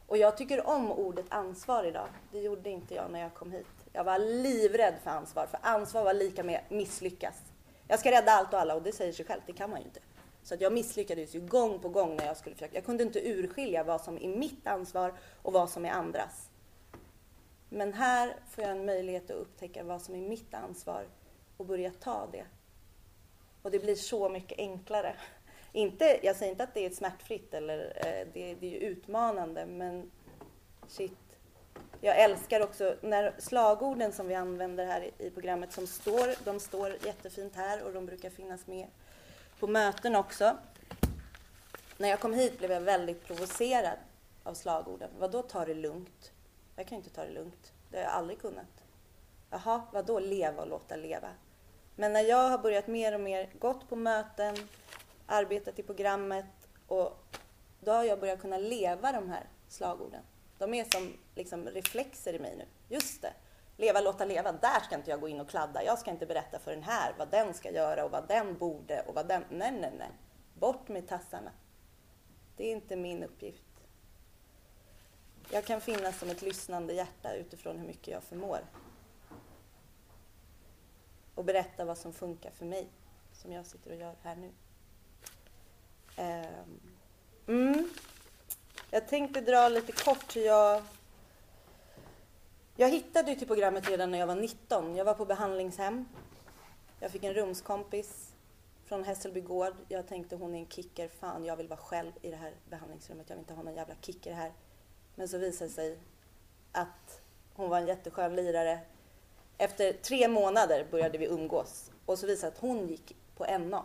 Och 0.06 0.16
jag 0.16 0.36
tycker 0.36 0.66
om 0.66 0.92
ordet 0.92 1.26
ansvar 1.28 1.84
idag. 1.84 2.08
Det 2.32 2.40
gjorde 2.40 2.70
inte 2.70 2.94
jag 2.94 3.10
när 3.10 3.20
jag 3.20 3.34
kom 3.34 3.52
hit. 3.52 3.81
Jag 3.92 4.04
var 4.04 4.18
livrädd 4.18 4.94
för 5.02 5.10
ansvar, 5.10 5.46
för 5.46 5.58
ansvar 5.62 6.04
var 6.04 6.14
lika 6.14 6.42
med 6.42 6.60
misslyckas. 6.68 7.42
Jag 7.88 8.00
ska 8.00 8.10
rädda 8.10 8.32
allt 8.32 8.52
och 8.52 8.60
alla 8.60 8.74
och 8.74 8.82
det 8.82 8.92
säger 8.92 9.12
sig 9.12 9.24
självt, 9.24 9.42
det 9.46 9.52
kan 9.52 9.70
man 9.70 9.80
ju 9.80 9.84
inte. 9.84 10.00
Så 10.42 10.54
att 10.54 10.60
jag 10.60 10.72
misslyckades 10.72 11.34
ju 11.34 11.40
gång 11.40 11.78
på 11.78 11.88
gång 11.88 12.16
när 12.16 12.26
jag 12.26 12.36
skulle 12.36 12.54
försöka. 12.56 12.74
Jag 12.74 12.84
kunde 12.84 13.02
inte 13.02 13.28
urskilja 13.28 13.84
vad 13.84 14.00
som 14.00 14.18
är 14.18 14.28
mitt 14.28 14.66
ansvar 14.66 15.14
och 15.42 15.52
vad 15.52 15.70
som 15.70 15.84
är 15.84 15.90
andras. 15.90 16.50
Men 17.68 17.92
här 17.92 18.36
får 18.50 18.64
jag 18.64 18.70
en 18.70 18.86
möjlighet 18.86 19.30
att 19.30 19.36
upptäcka 19.36 19.84
vad 19.84 20.02
som 20.02 20.14
är 20.14 20.28
mitt 20.28 20.54
ansvar 20.54 21.06
och 21.56 21.66
börja 21.66 21.90
ta 21.90 22.28
det. 22.32 22.44
Och 23.62 23.70
det 23.70 23.78
blir 23.78 23.94
så 23.94 24.28
mycket 24.28 24.58
enklare. 24.58 25.16
Inte, 25.72 26.18
jag 26.22 26.36
säger 26.36 26.52
inte 26.52 26.64
att 26.64 26.74
det 26.74 26.86
är 26.86 26.90
smärtfritt 26.90 27.54
eller 27.54 27.78
eh, 27.96 28.28
det, 28.32 28.54
det 28.54 28.76
är 28.76 28.80
utmanande, 28.80 29.66
men 29.66 30.10
shit. 30.88 31.31
Jag 32.04 32.20
älskar 32.20 32.60
också 32.60 32.96
när 33.00 33.34
slagorden 33.38 34.12
som 34.12 34.28
vi 34.28 34.34
använder 34.34 34.86
här 34.86 35.00
i, 35.00 35.26
i 35.26 35.30
programmet 35.30 35.72
som 35.72 35.86
står, 35.86 36.44
de 36.44 36.60
står 36.60 36.96
jättefint 37.04 37.56
här 37.56 37.82
och 37.82 37.92
de 37.92 38.06
brukar 38.06 38.30
finnas 38.30 38.66
med 38.66 38.86
på 39.60 39.66
möten 39.66 40.16
också. 40.16 40.56
När 41.98 42.08
jag 42.08 42.20
kom 42.20 42.34
hit 42.34 42.58
blev 42.58 42.72
jag 42.72 42.80
väldigt 42.80 43.24
provocerad 43.24 43.98
av 44.42 44.54
slagorden. 44.54 45.10
Vadå, 45.18 45.42
ta 45.42 45.64
det 45.64 45.74
lugnt? 45.74 46.32
Jag 46.76 46.86
kan 46.86 46.98
inte 46.98 47.10
ta 47.10 47.24
det 47.24 47.30
lugnt. 47.30 47.72
Det 47.90 47.96
har 47.96 48.04
jag 48.04 48.12
aldrig 48.12 48.40
kunnat. 48.40 48.84
Jaha, 49.50 49.82
vadå, 49.92 50.18
leva 50.18 50.62
och 50.62 50.68
låta 50.68 50.96
leva? 50.96 51.28
Men 51.96 52.12
när 52.12 52.22
jag 52.22 52.48
har 52.48 52.58
börjat 52.58 52.86
mer 52.86 53.14
och 53.14 53.20
mer 53.20 53.50
gått 53.58 53.88
på 53.88 53.96
möten, 53.96 54.56
arbetat 55.26 55.78
i 55.78 55.82
programmet 55.82 56.68
och 56.86 57.24
då 57.80 57.92
har 57.92 58.04
jag 58.04 58.20
börjat 58.20 58.40
kunna 58.40 58.58
leva 58.58 59.12
de 59.12 59.28
här 59.28 59.44
slagorden. 59.68 60.22
De 60.62 60.74
är 60.74 60.84
som 60.92 61.16
liksom 61.34 61.68
reflexer 61.68 62.34
i 62.34 62.38
mig 62.38 62.56
nu. 62.56 62.66
Just 62.88 63.22
det, 63.22 63.32
leva, 63.76 64.00
låta 64.00 64.24
leva. 64.24 64.52
Där 64.52 64.80
ska 64.80 64.94
inte 64.94 65.10
jag 65.10 65.20
gå 65.20 65.28
in 65.28 65.40
och 65.40 65.48
kladda. 65.48 65.84
Jag 65.84 65.98
ska 65.98 66.10
inte 66.10 66.26
berätta 66.26 66.58
för 66.58 66.70
den 66.70 66.82
här 66.82 67.14
vad 67.18 67.30
den 67.30 67.54
ska 67.54 67.70
göra 67.70 68.04
och 68.04 68.10
vad 68.10 68.28
den 68.28 68.58
borde 68.58 69.00
och 69.00 69.14
vad 69.14 69.28
den... 69.28 69.44
Nej, 69.50 69.72
nej, 69.72 69.92
nej. 69.98 70.10
Bort 70.54 70.88
med 70.88 71.08
tassarna. 71.08 71.50
Det 72.56 72.64
är 72.64 72.72
inte 72.72 72.96
min 72.96 73.22
uppgift. 73.22 73.64
Jag 75.50 75.64
kan 75.64 75.80
finnas 75.80 76.18
som 76.18 76.30
ett 76.30 76.42
lyssnande 76.42 76.92
hjärta 76.92 77.34
utifrån 77.34 77.78
hur 77.78 77.86
mycket 77.86 78.08
jag 78.08 78.22
förmår. 78.22 78.60
Och 81.34 81.44
berätta 81.44 81.84
vad 81.84 81.98
som 81.98 82.12
funkar 82.12 82.50
för 82.50 82.66
mig, 82.66 82.88
som 83.32 83.52
jag 83.52 83.66
sitter 83.66 83.90
och 83.90 83.96
gör 83.96 84.14
här 84.22 84.36
nu. 84.36 84.50
Ehm, 86.16 86.80
mm. 87.46 87.88
Jag 88.94 89.08
tänkte 89.08 89.40
dra 89.40 89.68
lite 89.68 89.92
kort 89.92 90.36
hur 90.36 90.42
jag... 90.42 90.82
Jag 92.76 92.88
hittade 92.88 93.30
ju 93.30 93.36
till 93.36 93.46
programmet 93.46 93.88
redan 93.88 94.10
när 94.10 94.18
jag 94.18 94.26
var 94.26 94.34
19. 94.34 94.96
Jag 94.96 95.04
var 95.04 95.14
på 95.14 95.24
behandlingshem. 95.24 96.08
Jag 97.00 97.10
fick 97.10 97.24
en 97.24 97.34
rumskompis 97.34 98.34
från 98.84 99.04
Hässelby 99.04 99.40
gård. 99.40 99.74
Jag 99.88 100.08
tänkte 100.08 100.36
hon 100.36 100.54
är 100.54 100.58
en 100.58 100.66
kicker. 100.66 101.08
Fan, 101.08 101.44
jag 101.44 101.56
vill 101.56 101.68
vara 101.68 101.80
själv 101.80 102.12
i 102.22 102.30
det 102.30 102.36
här 102.36 102.52
behandlingsrummet. 102.70 103.28
Jag 103.28 103.36
vill 103.36 103.42
inte 103.42 103.54
ha 103.54 103.62
någon 103.62 103.74
jävla 103.74 103.94
kicker 104.00 104.32
här. 104.32 104.52
Men 105.14 105.28
så 105.28 105.38
visade 105.38 105.70
det 105.70 105.74
sig 105.74 105.98
att 106.72 107.20
hon 107.54 107.70
var 107.70 107.78
en 107.78 107.86
jätteskön 107.86 108.36
lirare. 108.36 108.78
Efter 109.58 109.92
tre 109.92 110.28
månader 110.28 110.86
började 110.90 111.18
vi 111.18 111.26
umgås 111.26 111.90
och 112.06 112.18
så 112.18 112.26
visade 112.26 112.50
det 112.50 112.56
att 112.56 112.62
hon 112.62 112.88
gick 112.88 113.16
på 113.36 113.58
NA. 113.58 113.84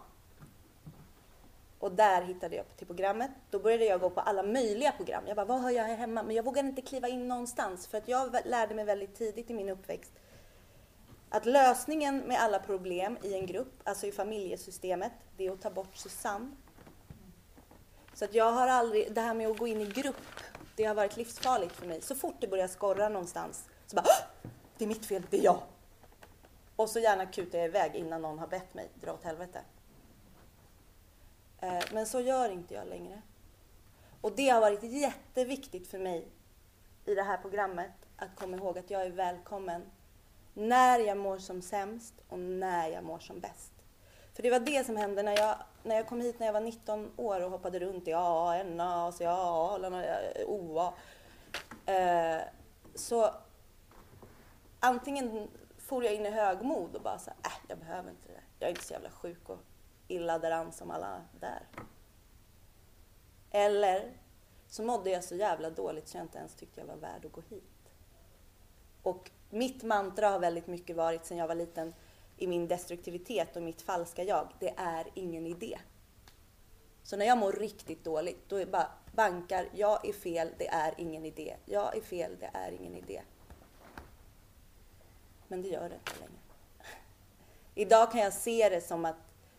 Och 1.79 1.91
där 1.91 2.21
hittade 2.21 2.55
jag 2.55 2.65
till 2.77 2.87
programmet. 2.87 3.31
Då 3.49 3.59
började 3.59 3.85
jag 3.85 3.99
gå 3.99 4.09
på 4.09 4.19
alla 4.19 4.43
möjliga 4.43 4.91
program. 4.91 5.23
Jag 5.27 5.35
bara, 5.35 5.45
vad 5.45 5.61
har 5.61 5.71
jag 5.71 5.83
här 5.83 5.95
hemma? 5.95 6.23
Men 6.23 6.35
jag 6.35 6.43
vågade 6.43 6.67
inte 6.67 6.81
kliva 6.81 7.07
in 7.07 7.27
någonstans 7.27 7.87
för 7.87 7.97
att 7.97 8.07
jag 8.07 8.37
lärde 8.45 8.75
mig 8.75 8.85
väldigt 8.85 9.15
tidigt 9.15 9.49
i 9.49 9.53
min 9.53 9.69
uppväxt 9.69 10.11
att 11.29 11.45
lösningen 11.45 12.17
med 12.17 12.41
alla 12.41 12.59
problem 12.59 13.17
i 13.23 13.33
en 13.33 13.45
grupp, 13.45 13.81
alltså 13.83 14.07
i 14.07 14.11
familjesystemet, 14.11 15.11
det 15.37 15.47
är 15.47 15.51
att 15.51 15.61
ta 15.61 15.69
bort 15.69 15.95
Susanne. 15.95 16.51
Så 18.13 18.25
att 18.25 18.33
jag 18.33 18.51
har 18.51 18.67
aldrig, 18.67 19.13
det 19.13 19.21
här 19.21 19.33
med 19.33 19.47
att 19.47 19.57
gå 19.57 19.67
in 19.67 19.81
i 19.81 19.85
grupp, 19.85 20.15
det 20.75 20.83
har 20.83 20.95
varit 20.95 21.17
livsfarligt 21.17 21.75
för 21.75 21.85
mig. 21.85 22.01
Så 22.01 22.15
fort 22.15 22.35
det 22.39 22.47
börjar 22.47 22.67
skorra 22.67 23.09
någonstans 23.09 23.65
så 23.85 23.95
bara, 23.95 24.05
det 24.77 24.83
är 24.83 24.87
mitt 24.87 25.05
fel, 25.05 25.23
det 25.29 25.37
är 25.37 25.43
jag. 25.43 25.61
Och 26.75 26.89
så 26.89 26.99
gärna 26.99 27.25
kutar 27.25 27.57
jag 27.59 27.67
iväg 27.67 27.95
innan 27.95 28.21
någon 28.21 28.39
har 28.39 28.47
bett 28.47 28.73
mig 28.73 28.89
dra 29.01 29.13
åt 29.13 29.23
helvete. 29.23 29.59
Eh, 31.59 31.83
men 31.93 32.05
så 32.05 32.19
gör 32.19 32.49
inte 32.49 32.73
jag 32.73 32.87
längre. 32.87 33.21
Och 34.21 34.31
det 34.35 34.49
har 34.49 34.61
varit 34.61 34.83
jätteviktigt 34.83 35.87
för 35.87 35.99
mig 35.99 36.27
i 37.05 37.15
det 37.15 37.23
här 37.23 37.37
programmet 37.37 37.91
att 38.17 38.35
komma 38.35 38.57
ihåg 38.57 38.77
att 38.77 38.91
jag 38.91 39.01
är 39.01 39.11
välkommen 39.11 39.81
när 40.53 40.99
jag 40.99 41.17
mår 41.17 41.37
som 41.37 41.61
sämst 41.61 42.13
och 42.29 42.39
när 42.39 42.87
jag 42.87 43.03
mår 43.03 43.19
som 43.19 43.39
bäst. 43.39 43.71
För 44.33 44.43
det 44.43 44.49
var 44.49 44.59
det 44.59 44.85
som 44.85 44.97
hände 44.97 45.23
när 45.23 45.37
jag, 45.37 45.55
när 45.83 45.95
jag 45.95 46.07
kom 46.07 46.21
hit 46.21 46.39
när 46.39 46.45
jag 46.45 46.53
var 46.53 46.61
19 46.61 47.11
år 47.17 47.41
och 47.41 47.51
hoppade 47.51 47.79
runt 47.79 48.07
i 48.07 48.13
AA, 48.13 48.63
NA, 48.63 49.11
CA, 49.11 49.79
OA. 50.47 50.93
Eh, 51.85 52.41
så 52.95 53.33
antingen 54.79 55.47
for 55.77 56.03
jag 56.03 56.13
in 56.13 56.25
i 56.25 56.29
högmod 56.29 56.95
och 56.95 57.01
bara 57.01 57.19
så 57.19 57.29
äh, 57.29 57.51
jag 57.67 57.77
behöver 57.77 58.09
inte 58.09 58.27
det 58.27 58.41
Jag 58.59 58.67
är 58.67 58.71
inte 58.71 58.85
så 58.85 58.93
jävla 58.93 59.09
sjuk 59.09 59.49
och 59.49 59.59
illa 60.07 60.39
däran 60.39 60.71
som 60.71 60.91
alla 60.91 61.21
där. 61.39 61.67
Eller 63.51 64.13
så 64.67 64.83
mådde 64.83 65.09
jag 65.09 65.23
så 65.23 65.35
jävla 65.35 65.69
dåligt 65.69 66.07
så 66.07 66.17
jag 66.17 66.23
inte 66.23 66.37
ens 66.37 66.55
tyckte 66.55 66.79
jag 66.79 66.87
var 66.87 66.95
värd 66.95 67.25
att 67.25 67.31
gå 67.31 67.41
hit. 67.49 67.91
Och 69.03 69.31
mitt 69.49 69.83
mantra 69.83 70.29
har 70.29 70.39
väldigt 70.39 70.67
mycket 70.67 70.95
varit 70.95 71.25
sedan 71.25 71.37
jag 71.37 71.47
var 71.47 71.55
liten 71.55 71.93
i 72.37 72.47
min 72.47 72.67
destruktivitet 72.67 73.55
och 73.55 73.63
mitt 73.63 73.81
falska 73.81 74.23
jag. 74.23 74.47
Det 74.59 74.73
är 74.77 75.07
ingen 75.13 75.47
idé. 75.47 75.79
Så 77.03 77.17
när 77.17 77.25
jag 77.25 77.37
mår 77.37 77.51
riktigt 77.51 78.03
dåligt, 78.03 78.49
då 78.49 78.55
är 78.55 78.65
bara 78.65 78.91
bankar, 79.11 79.69
jag 79.73 80.07
är 80.07 80.13
fel, 80.13 80.49
det 80.57 80.67
är 80.67 80.93
ingen 80.97 81.25
idé. 81.25 81.55
Jag 81.65 81.97
är 81.97 82.01
fel, 82.01 82.37
det 82.39 82.49
är 82.53 82.71
ingen 82.71 82.95
idé. 82.95 83.21
Men 85.47 85.61
det 85.61 85.69
gör 85.69 85.89
det 85.89 85.95
inte 85.95 86.19
längre. 86.19 86.33
Idag 87.75 88.11
kan 88.11 88.21
jag 88.21 88.33
se 88.33 88.69
det 88.69 88.81
som 88.81 89.05
att 89.05 89.15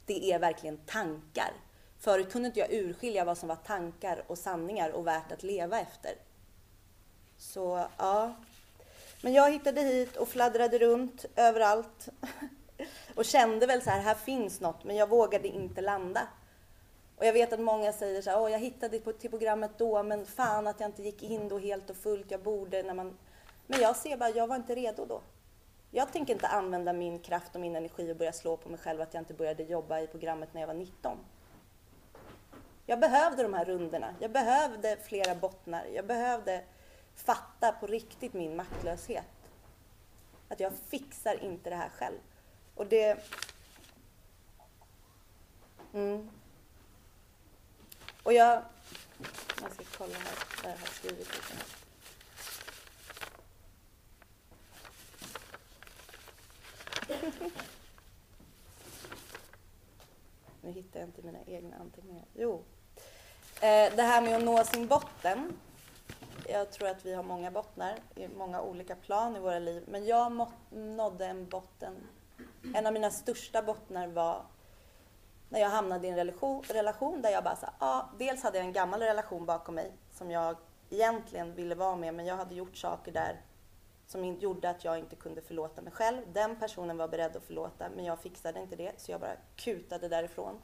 det 0.08 0.32
är 0.32 0.38
verkligen 0.38 0.76
tankar. 0.76 1.52
Förut 1.98 2.32
kunde 2.32 2.46
inte 2.46 2.60
jag 2.60 2.72
urskilja 2.72 3.24
vad 3.24 3.38
som 3.38 3.48
var 3.48 3.56
tankar 3.56 4.24
och 4.26 4.38
sanningar 4.38 4.90
och 4.90 5.06
värt 5.06 5.32
att 5.32 5.42
leva 5.42 5.80
efter. 5.80 6.12
Så 7.38 7.88
ja. 7.98 8.34
Men 9.22 9.32
jag 9.32 9.52
hittade 9.52 9.80
hit 9.80 10.16
och 10.16 10.28
fladdrade 10.28 10.78
runt 10.78 11.24
överallt. 11.36 12.08
Och 13.14 13.24
kände 13.24 13.66
väl 13.66 13.82
så 13.82 13.90
här, 13.90 14.00
här 14.00 14.14
finns 14.14 14.60
något, 14.60 14.84
men 14.84 14.96
jag 14.96 15.08
vågade 15.08 15.48
inte 15.48 15.80
landa. 15.80 16.28
Och 17.16 17.26
jag 17.26 17.32
vet 17.32 17.52
att 17.52 17.60
många 17.60 17.92
säger 17.92 18.22
så 18.22 18.30
här, 18.30 18.40
Åh, 18.40 18.52
jag 18.52 18.58
hittade 18.58 18.98
till 18.98 19.30
programmet 19.30 19.70
då, 19.78 20.02
men 20.02 20.26
fan 20.26 20.66
att 20.66 20.80
jag 20.80 20.88
inte 20.88 21.02
gick 21.02 21.22
in 21.22 21.48
då 21.48 21.58
helt 21.58 21.90
och 21.90 21.96
fullt, 21.96 22.30
jag 22.30 22.42
borde 22.42 22.82
när 22.82 22.94
man... 22.94 23.18
Men 23.66 23.80
jag 23.80 23.96
ser 23.96 24.16
bara, 24.16 24.30
jag 24.30 24.46
var 24.46 24.56
inte 24.56 24.74
redo 24.74 25.04
då. 25.04 25.20
Jag 25.90 26.12
tänker 26.12 26.32
inte 26.34 26.48
använda 26.48 26.92
min 26.92 27.18
kraft 27.18 27.54
och 27.54 27.60
min 27.60 27.76
energi 27.76 28.12
och 28.12 28.16
börja 28.16 28.32
slå 28.32 28.56
på 28.56 28.68
mig 28.68 28.78
själv 28.78 29.00
att 29.00 29.14
jag 29.14 29.20
inte 29.20 29.34
började 29.34 29.62
jobba 29.62 30.00
i 30.00 30.06
programmet 30.06 30.54
när 30.54 30.60
jag 30.60 30.68
var 30.68 30.74
19. 30.74 31.18
Jag 32.86 33.00
behövde 33.00 33.42
de 33.42 33.54
här 33.54 33.64
rundorna. 33.64 34.14
Jag 34.20 34.32
behövde 34.32 34.96
flera 34.96 35.34
bottnar. 35.34 35.84
Jag 35.84 36.06
behövde 36.06 36.64
fatta 37.14 37.72
på 37.72 37.86
riktigt 37.86 38.32
min 38.32 38.56
maktlöshet. 38.56 39.24
Att 40.48 40.60
jag 40.60 40.72
fixar 40.88 41.44
inte 41.44 41.70
det 41.70 41.76
här 41.76 41.88
själv. 41.88 42.18
Och 42.74 42.86
det... 42.86 43.26
Mm. 45.94 46.30
Och 48.22 48.32
jag... 48.32 48.62
Jag 49.62 49.72
ska 49.72 49.84
kolla 49.98 50.14
här 50.14 50.36
vad 50.62 50.72
jag 50.72 50.78
har 50.78 50.86
skrivit. 50.86 51.28
nu 60.60 60.70
hittar 60.70 61.00
jag 61.00 61.08
inte 61.08 61.22
mina 61.22 61.38
egna 61.46 61.76
anteckningar. 61.76 62.24
Jo. 62.34 62.64
Eh, 63.60 63.94
det 63.96 64.02
här 64.02 64.22
med 64.22 64.36
att 64.36 64.44
nå 64.44 64.64
sin 64.64 64.86
botten. 64.86 65.52
Jag 66.48 66.72
tror 66.72 66.88
att 66.88 67.06
vi 67.06 67.14
har 67.14 67.22
många 67.22 67.50
bottnar 67.50 67.98
i 68.14 68.28
många 68.28 68.60
olika 68.60 68.96
plan 68.96 69.36
i 69.36 69.38
våra 69.38 69.58
liv. 69.58 69.84
Men 69.88 70.06
jag 70.06 70.48
nådde 70.70 71.26
en 71.26 71.48
botten. 71.48 71.94
En 72.74 72.86
av 72.86 72.92
mina 72.92 73.10
största 73.10 73.62
bottnar 73.62 74.06
var 74.06 74.44
när 75.48 75.60
jag 75.60 75.68
hamnade 75.68 76.06
i 76.06 76.10
en 76.10 76.16
relation, 76.16 76.62
relation 76.68 77.22
där 77.22 77.30
jag 77.30 77.44
bara 77.44 77.56
sa, 77.56 77.70
ja, 77.78 78.10
dels 78.18 78.42
hade 78.42 78.58
jag 78.58 78.66
en 78.66 78.72
gammal 78.72 79.00
relation 79.00 79.46
bakom 79.46 79.74
mig 79.74 79.92
som 80.12 80.30
jag 80.30 80.56
egentligen 80.90 81.54
ville 81.54 81.74
vara 81.74 81.96
med 81.96 82.14
men 82.14 82.26
jag 82.26 82.36
hade 82.36 82.54
gjort 82.54 82.76
saker 82.76 83.12
där 83.12 83.40
som 84.08 84.24
gjorde 84.24 84.70
att 84.70 84.84
jag 84.84 84.98
inte 84.98 85.16
kunde 85.16 85.42
förlåta 85.42 85.82
mig 85.82 85.92
själv. 85.92 86.22
Den 86.32 86.56
personen 86.56 86.96
var 86.96 87.08
beredd 87.08 87.36
att 87.36 87.44
förlåta 87.44 87.88
men 87.88 88.04
jag 88.04 88.18
fixade 88.18 88.60
inte 88.60 88.76
det 88.76 89.00
så 89.00 89.12
jag 89.12 89.20
bara 89.20 89.36
kutade 89.56 90.08
därifrån 90.08 90.62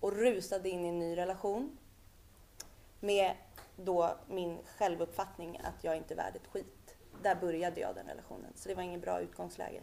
och 0.00 0.12
rusade 0.12 0.68
in 0.68 0.84
i 0.84 0.88
en 0.88 0.98
ny 0.98 1.16
relation 1.16 1.78
med 3.00 3.36
då 3.76 4.16
min 4.28 4.58
självuppfattning 4.78 5.60
att 5.64 5.84
jag 5.84 5.96
inte 5.96 6.14
är 6.14 6.16
värd 6.16 6.36
ett 6.36 6.46
skit. 6.46 6.96
Där 7.22 7.34
började 7.34 7.80
jag 7.80 7.94
den 7.94 8.06
relationen 8.06 8.52
så 8.54 8.68
det 8.68 8.74
var 8.74 8.82
ingen 8.82 9.00
bra 9.00 9.20
utgångsläge. 9.20 9.82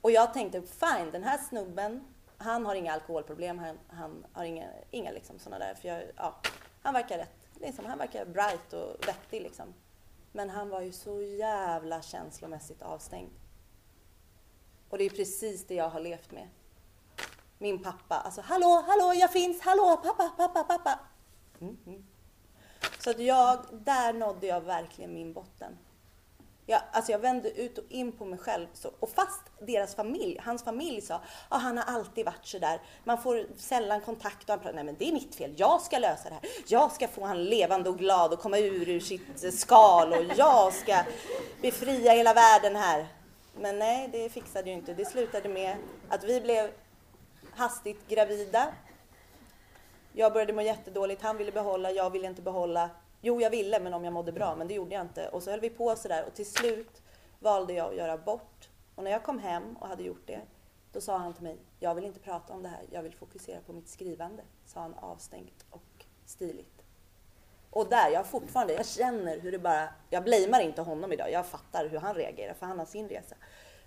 Och 0.00 0.10
jag 0.10 0.34
tänkte, 0.34 0.62
fine, 0.62 1.10
den 1.12 1.22
här 1.22 1.38
snubben, 1.38 2.04
han 2.36 2.66
har 2.66 2.74
inga 2.74 2.92
alkoholproblem, 2.92 3.58
han, 3.58 3.78
han 3.88 4.26
har 4.32 4.44
inga, 4.44 4.66
inga 4.90 5.10
liksom 5.10 5.38
sådana 5.38 5.64
där, 5.64 5.74
för 5.74 5.88
jag, 5.88 6.02
ja, 6.16 6.40
han 6.82 6.94
verkar 6.94 7.18
rätt, 7.18 7.36
liksom, 7.60 7.84
han 7.84 7.98
verkar 7.98 8.24
bright 8.24 8.72
och 8.72 9.08
vettig 9.08 9.42
liksom. 9.42 9.74
Men 10.36 10.50
han 10.50 10.68
var 10.68 10.80
ju 10.80 10.92
så 10.92 11.22
jävla 11.22 12.02
känslomässigt 12.02 12.82
avstängd. 12.82 13.30
Och 14.88 14.98
det 14.98 15.04
är 15.04 15.10
precis 15.10 15.66
det 15.66 15.74
jag 15.74 15.88
har 15.88 16.00
levt 16.00 16.32
med. 16.32 16.48
Min 17.58 17.82
pappa, 17.82 18.14
alltså 18.14 18.40
hallå, 18.40 18.84
hallå, 18.86 19.14
jag 19.14 19.32
finns, 19.32 19.60
hallå, 19.60 20.00
pappa, 20.04 20.28
pappa, 20.36 20.64
pappa. 20.64 20.98
Mm, 21.60 21.76
-hmm. 21.84 22.02
Så 22.98 23.10
att 23.10 23.18
jag, 23.18 23.66
där 23.72 24.12
nådde 24.12 24.46
jag 24.46 24.60
verkligen 24.60 25.14
min 25.14 25.32
botten. 25.32 25.78
Jag, 26.66 26.80
alltså 26.92 27.12
jag 27.12 27.18
vände 27.18 27.50
ut 27.50 27.78
och 27.78 27.84
in 27.88 28.12
på 28.12 28.24
mig 28.24 28.38
själv. 28.38 28.66
Så, 28.74 28.90
och 29.00 29.10
fast 29.10 29.40
deras 29.60 29.94
familj, 29.94 30.40
hans 30.44 30.64
familj 30.64 31.00
sa 31.00 31.20
att 31.48 31.62
han 31.62 31.78
har 31.78 31.84
alltid 31.84 32.24
varit 32.24 32.46
så 32.46 32.58
där. 32.58 32.80
Man 33.04 33.22
får 33.22 33.46
sällan 33.56 34.00
kontakt 34.00 34.44
och 34.44 34.50
han 34.50 34.58
pratar, 34.58 34.74
nej 34.74 34.84
men 34.84 34.96
det 34.98 35.08
är 35.08 35.12
mitt 35.12 35.34
fel. 35.34 35.54
Jag 35.56 35.80
ska 35.80 35.98
lösa 35.98 36.28
det 36.28 36.34
här. 36.34 36.50
Jag 36.66 36.92
ska 36.92 37.08
få 37.08 37.24
han 37.24 37.44
levande 37.44 37.90
och 37.90 37.98
glad 37.98 38.32
och 38.32 38.38
komma 38.38 38.58
ur, 38.58 38.88
ur 38.88 39.00
sitt 39.00 39.44
eh, 39.44 39.50
skal 39.50 40.12
och 40.12 40.24
jag 40.36 40.72
ska 40.72 40.98
befria 41.62 42.12
hela 42.12 42.34
världen 42.34 42.76
här. 42.76 43.06
Men 43.60 43.78
nej, 43.78 44.08
det 44.12 44.28
fixade 44.28 44.70
ju 44.70 44.76
inte. 44.76 44.94
Det 44.94 45.04
slutade 45.04 45.48
med 45.48 45.76
att 46.08 46.24
vi 46.24 46.40
blev 46.40 46.70
hastigt 47.56 48.08
gravida. 48.08 48.66
Jag 50.12 50.32
började 50.32 50.52
må 50.52 50.62
jättedåligt. 50.62 51.22
Han 51.22 51.36
ville 51.36 51.52
behålla, 51.52 51.90
jag 51.90 52.10
ville 52.10 52.26
inte 52.26 52.42
behålla. 52.42 52.90
Jo, 53.26 53.40
jag 53.40 53.50
ville, 53.50 53.80
men 53.80 53.94
om 53.94 54.04
jag 54.04 54.12
mådde 54.12 54.32
bra, 54.32 54.56
men 54.56 54.68
det 54.68 54.74
gjorde 54.74 54.94
jag 54.94 55.02
inte. 55.02 55.28
Och 55.28 55.42
så 55.42 55.50
höll 55.50 55.60
vi 55.60 55.70
på 55.70 55.96
sådär 55.96 56.24
och 56.26 56.34
till 56.34 56.50
slut 56.50 57.02
valde 57.38 57.72
jag 57.72 57.88
att 57.88 57.96
göra 57.96 58.12
abort. 58.12 58.68
Och 58.94 59.04
när 59.04 59.10
jag 59.10 59.22
kom 59.22 59.38
hem 59.38 59.76
och 59.80 59.88
hade 59.88 60.02
gjort 60.02 60.26
det, 60.26 60.40
då 60.92 61.00
sa 61.00 61.16
han 61.16 61.34
till 61.34 61.42
mig, 61.42 61.58
jag 61.80 61.94
vill 61.94 62.04
inte 62.04 62.20
prata 62.20 62.52
om 62.52 62.62
det 62.62 62.68
här, 62.68 62.82
jag 62.90 63.02
vill 63.02 63.14
fokusera 63.14 63.60
på 63.60 63.72
mitt 63.72 63.88
skrivande, 63.88 64.42
sa 64.66 64.80
han 64.80 64.94
avstängt 64.94 65.64
och 65.70 66.04
stiligt. 66.26 66.82
Och 67.70 67.88
där, 67.88 68.10
jag 68.10 68.26
fortfarande, 68.26 68.72
jag 68.72 68.86
känner 68.86 69.40
hur 69.40 69.52
det 69.52 69.58
bara, 69.58 69.88
jag 70.10 70.24
blamear 70.24 70.60
inte 70.60 70.82
honom 70.82 71.12
idag, 71.12 71.30
jag 71.30 71.46
fattar 71.46 71.88
hur 71.88 71.98
han 71.98 72.14
reagerar, 72.14 72.54
för 72.54 72.66
han 72.66 72.78
har 72.78 72.86
sin 72.86 73.08
resa. 73.08 73.36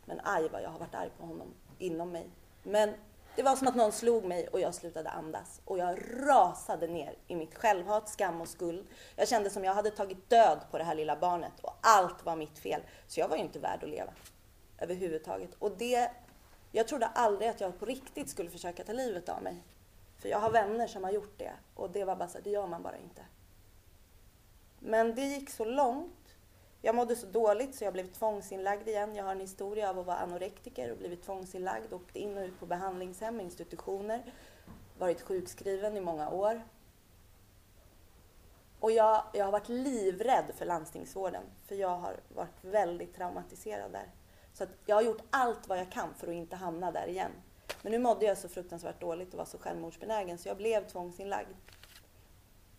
Men 0.06 0.20
aj 0.24 0.50
vad 0.50 0.62
jag 0.62 0.70
har 0.70 0.79
varit 0.79 0.96
arg 0.96 1.12
på 1.17 1.25
honom 1.25 1.53
inom 1.77 2.12
mig. 2.12 2.29
Men 2.63 2.94
det 3.38 3.44
var 3.44 3.56
som 3.56 3.67
att 3.67 3.75
någon 3.75 3.91
slog 3.91 4.25
mig 4.25 4.48
och 4.48 4.60
jag 4.60 4.75
slutade 4.75 5.10
andas. 5.10 5.62
Och 5.65 5.77
jag 5.77 6.00
rasade 6.27 6.88
ner 6.88 7.15
i 7.27 7.36
mitt 7.36 7.56
självhat, 7.56 8.10
skam 8.10 8.41
och 8.41 8.48
skuld. 8.48 8.88
Jag 9.15 9.27
kände 9.27 9.50
som 9.50 9.63
jag 9.63 9.74
hade 9.74 9.91
tagit 9.91 10.29
död 10.29 10.60
på 10.72 10.77
det 10.77 10.84
här 10.84 10.96
lilla 10.96 11.15
barnet 11.15 11.51
och 11.62 11.77
allt 11.82 12.25
var 12.25 12.36
mitt 12.36 12.60
fel. 12.60 12.82
Så 13.08 13.20
jag 13.20 13.27
var 13.27 13.38
ju 13.38 13.44
inte 13.44 13.60
värd 13.60 13.84
att 13.84 13.89
leva 13.89 14.13
överhuvudtaget. 14.77 15.50
Och 15.60 15.72
det, 15.77 16.12
jag 16.72 16.88
trodde 16.88 17.06
aldrig 17.06 17.50
att 17.50 17.62
jag 17.62 17.79
på 17.79 17.86
riktigt 17.86 18.29
skulle 18.29 18.50
försöka 18.50 18.84
ta 18.84 18.94
livet 18.94 19.29
av 19.29 19.44
mig. 19.44 19.63
För 20.22 20.29
jag 20.29 20.39
har 20.39 20.51
vänner 20.51 20.88
som 20.88 21.03
har 21.03 21.12
gjort 21.12 21.38
det 21.38 21.53
och 21.75 21.89
det 21.89 22.03
var 22.03 22.15
bara 22.15 22.29
så 22.29 22.38
det 22.44 22.50
gör 22.50 22.67
man 22.67 22.84
bara 22.84 22.98
inte. 22.98 23.22
Men 24.79 25.15
det 25.15 25.22
gick 25.22 25.50
så 25.50 25.65
långt 25.65 26.26
jag 26.88 26.96
mådde 26.96 27.15
så 27.15 27.27
dåligt 27.27 27.75
så 27.75 27.84
jag 27.84 27.94
blev 27.94 28.08
tvångsinlagd 28.08 28.88
igen. 28.88 29.15
Jag 29.15 29.23
har 29.23 29.32
en 29.32 29.39
historia 29.39 29.89
av 29.89 30.00
att 30.00 30.06
vara 30.06 30.17
anorektiker 30.17 30.91
och 30.91 30.97
blivit 30.97 31.23
tvångsinlagd. 31.23 31.93
Åkt 31.93 32.15
in 32.15 32.38
och 32.38 32.43
ut 32.43 32.60
på 32.60 32.65
behandlingshem, 32.65 33.39
institutioner. 33.39 34.34
Varit 34.97 35.21
sjukskriven 35.21 35.97
i 35.97 36.02
många 36.02 36.30
år. 36.30 36.62
Och 38.80 38.91
jag, 38.91 39.23
jag 39.34 39.45
har 39.45 39.52
varit 39.52 39.69
livrädd 39.69 40.45
för 40.56 40.65
landstingsvården. 40.65 41.43
För 41.65 41.76
jag 41.76 41.97
har 41.97 42.15
varit 42.36 42.63
väldigt 42.63 43.15
traumatiserad 43.15 43.91
där. 43.91 44.12
Så 44.54 44.63
att 44.63 44.69
jag 44.86 44.95
har 44.95 45.04
gjort 45.04 45.21
allt 45.30 45.67
vad 45.67 45.80
jag 45.80 45.91
kan 45.91 46.13
för 46.13 46.28
att 46.28 46.34
inte 46.34 46.56
hamna 46.56 46.91
där 46.91 47.08
igen. 47.08 47.32
Men 47.82 47.91
nu 47.91 48.00
mådde 48.00 48.26
jag 48.26 48.38
så 48.38 48.50
fruktansvärt 48.50 49.02
dåligt 49.02 49.34
och 49.34 49.38
var 49.38 49.45
så 49.45 49.58
självmordsbenägen 49.58 50.38
så 50.38 50.47
jag 50.47 50.58
blev 50.58 50.88
tvångsinlagd. 50.88 51.56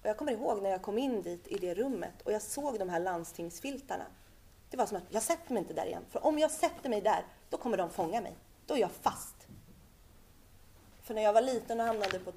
Och 0.03 0.09
jag 0.09 0.17
kommer 0.17 0.33
ihåg 0.33 0.63
när 0.63 0.71
jag 0.71 0.83
kom 0.83 0.99
in 0.99 1.23
dit 1.23 1.49
i 1.49 1.59
det 1.59 1.75
rummet 1.75 2.23
och 2.25 2.33
jag 2.33 2.43
såg 2.43 2.79
de 2.79 2.89
här 2.89 3.01
landstingsfiltarna. 3.01 4.07
Det 4.71 4.77
var 4.77 4.87
som 4.87 4.97
att 4.97 5.03
jag 5.09 5.23
sätter 5.23 5.53
mig 5.53 5.61
inte 5.61 5.75
där 5.75 5.87
igen. 5.87 6.05
För 6.11 6.27
om 6.27 6.39
jag 6.39 6.51
sätter 6.51 6.89
mig 6.89 7.01
där, 7.01 7.27
då 7.51 7.57
kommer 7.57 7.77
de 7.77 7.91
fånga 7.91 8.21
mig. 8.21 8.37
Då 8.67 8.75
är 8.75 8.79
jag 8.79 8.91
fast. 8.91 9.35
För 11.03 11.15
när 11.15 11.23
jag 11.23 11.33
var 11.33 11.43
liten 11.43 11.81
och 11.81 11.87
hamnade 11.87 12.19
på 12.19 12.33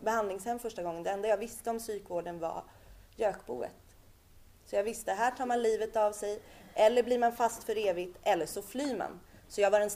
behandlingshem 0.00 0.58
första 0.58 0.82
gången, 0.82 1.02
det 1.02 1.10
enda 1.10 1.28
jag 1.28 1.36
visste 1.36 1.70
om 1.70 1.78
psykvården 1.78 2.38
var 2.38 2.64
gökboet. 3.16 3.96
Så 4.64 4.76
jag 4.76 4.84
visste, 4.84 5.12
här 5.12 5.30
tar 5.30 5.46
man 5.46 5.62
livet 5.62 5.96
av 5.96 6.12
sig, 6.12 6.42
eller 6.74 7.02
blir 7.02 7.18
man 7.18 7.32
fast 7.32 7.64
för 7.64 7.86
evigt, 7.86 8.18
eller 8.22 8.46
så 8.46 8.62
flyr 8.62 8.96
man. 8.96 9.20
Så 9.48 9.60
jag 9.60 9.70
var 9.70 9.80
den 9.80 9.90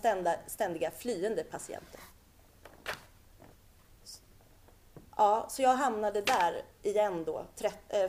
ständiga 0.46 0.90
flyende 0.90 1.44
patienten. 1.44 2.00
Ja, 5.22 5.46
så 5.48 5.62
jag 5.62 5.76
hamnade 5.76 6.20
där 6.20 6.62
igen 6.82 7.24
då, 7.24 7.46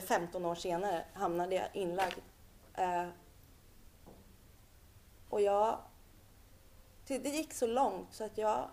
15 0.06 0.44
eh, 0.44 0.50
år 0.50 0.54
senare 0.54 1.04
hamnade 1.12 1.54
jag 1.54 1.68
inlagd. 1.72 2.18
Eh, 2.74 3.06
och 5.28 5.40
jag, 5.40 5.78
det 7.06 7.28
gick 7.28 7.52
så 7.52 7.66
långt 7.66 8.14
så 8.14 8.24
att 8.24 8.38
jag 8.38 8.68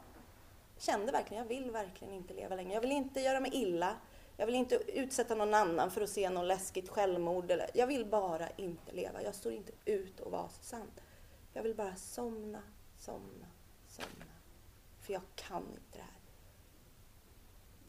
kände 0.77 1.12
verkligen, 1.12 1.43
jag 1.43 1.49
vill 1.49 1.71
verkligen 1.71 2.13
inte 2.13 2.34
leva 2.34 2.56
längre. 2.56 2.73
Jag 2.73 2.82
vill 2.82 2.91
inte 2.91 3.21
göra 3.21 3.39
mig 3.39 3.51
illa. 3.54 3.95
Jag 4.38 4.45
vill 4.45 4.56
inte 4.56 4.75
utsätta 4.75 5.36
någon 5.36 5.54
annan 5.54 5.91
för 5.91 6.01
att 6.01 6.10
se 6.10 6.30
något 6.30 6.45
läskigt 6.45 6.89
självmord. 6.89 7.51
Eller, 7.51 7.69
jag 7.73 7.88
vill 7.88 8.06
bara 8.06 8.49
inte 8.49 8.91
leva. 8.91 9.23
Jag 9.23 9.36
står 9.36 9.54
inte 9.54 9.71
ut 9.86 10.19
och 10.19 10.32
vara 10.32 10.49
så 10.49 10.63
sant. 10.63 11.01
Jag 11.54 11.63
vill 11.63 11.75
bara 11.75 11.95
somna, 11.95 12.62
somna, 12.97 13.47
somna. 13.88 14.25
För 15.01 15.13
jag 15.13 15.21
kan 15.36 15.62
inte 15.62 15.97
det 15.97 16.01
här. 16.01 16.20